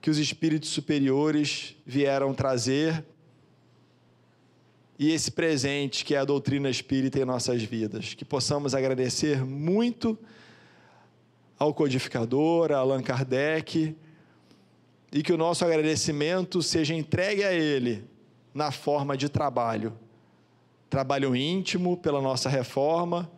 que 0.00 0.08
os 0.08 0.18
espíritos 0.18 0.70
superiores 0.70 1.76
vieram 1.84 2.32
trazer 2.32 3.04
e 4.98 5.12
esse 5.12 5.30
presente 5.30 6.04
que 6.04 6.14
é 6.14 6.18
a 6.18 6.24
doutrina 6.24 6.70
espírita 6.70 7.18
em 7.18 7.24
nossas 7.24 7.62
vidas. 7.62 8.14
Que 8.14 8.24
possamos 8.24 8.74
agradecer 8.74 9.44
muito 9.44 10.18
ao 11.58 11.74
codificador, 11.74 12.72
a 12.72 12.78
Allan 12.78 13.02
Kardec, 13.02 13.94
e 15.12 15.22
que 15.22 15.32
o 15.32 15.36
nosso 15.36 15.64
agradecimento 15.64 16.62
seja 16.62 16.94
entregue 16.94 17.44
a 17.44 17.52
ele 17.52 18.04
na 18.54 18.70
forma 18.70 19.16
de 19.16 19.28
trabalho. 19.28 19.92
Trabalho 20.88 21.36
íntimo 21.36 21.96
pela 21.98 22.22
nossa 22.22 22.48
reforma 22.48 23.30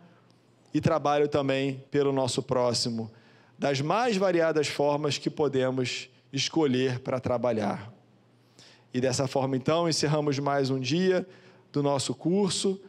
e 0.73 0.79
trabalho 0.79 1.27
também 1.27 1.83
pelo 1.89 2.11
nosso 2.11 2.41
próximo, 2.43 3.11
das 3.57 3.81
mais 3.81 4.17
variadas 4.17 4.67
formas 4.67 5.17
que 5.17 5.29
podemos 5.29 6.09
escolher 6.31 6.99
para 6.99 7.19
trabalhar. 7.19 7.91
E 8.93 9.01
dessa 9.01 9.27
forma, 9.27 9.55
então, 9.55 9.87
encerramos 9.87 10.39
mais 10.39 10.69
um 10.69 10.79
dia 10.79 11.27
do 11.71 11.83
nosso 11.83 12.15
curso 12.15 12.79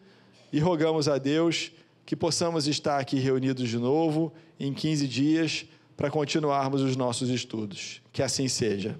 e 0.52 0.58
rogamos 0.58 1.08
a 1.08 1.18
Deus 1.18 1.72
que 2.06 2.16
possamos 2.16 2.66
estar 2.66 2.98
aqui 2.98 3.18
reunidos 3.18 3.68
de 3.68 3.78
novo 3.78 4.32
em 4.58 4.72
15 4.72 5.06
dias 5.06 5.66
para 5.96 6.10
continuarmos 6.10 6.80
os 6.82 6.96
nossos 6.96 7.28
estudos. 7.28 8.02
Que 8.12 8.22
assim 8.22 8.48
seja. 8.48 8.98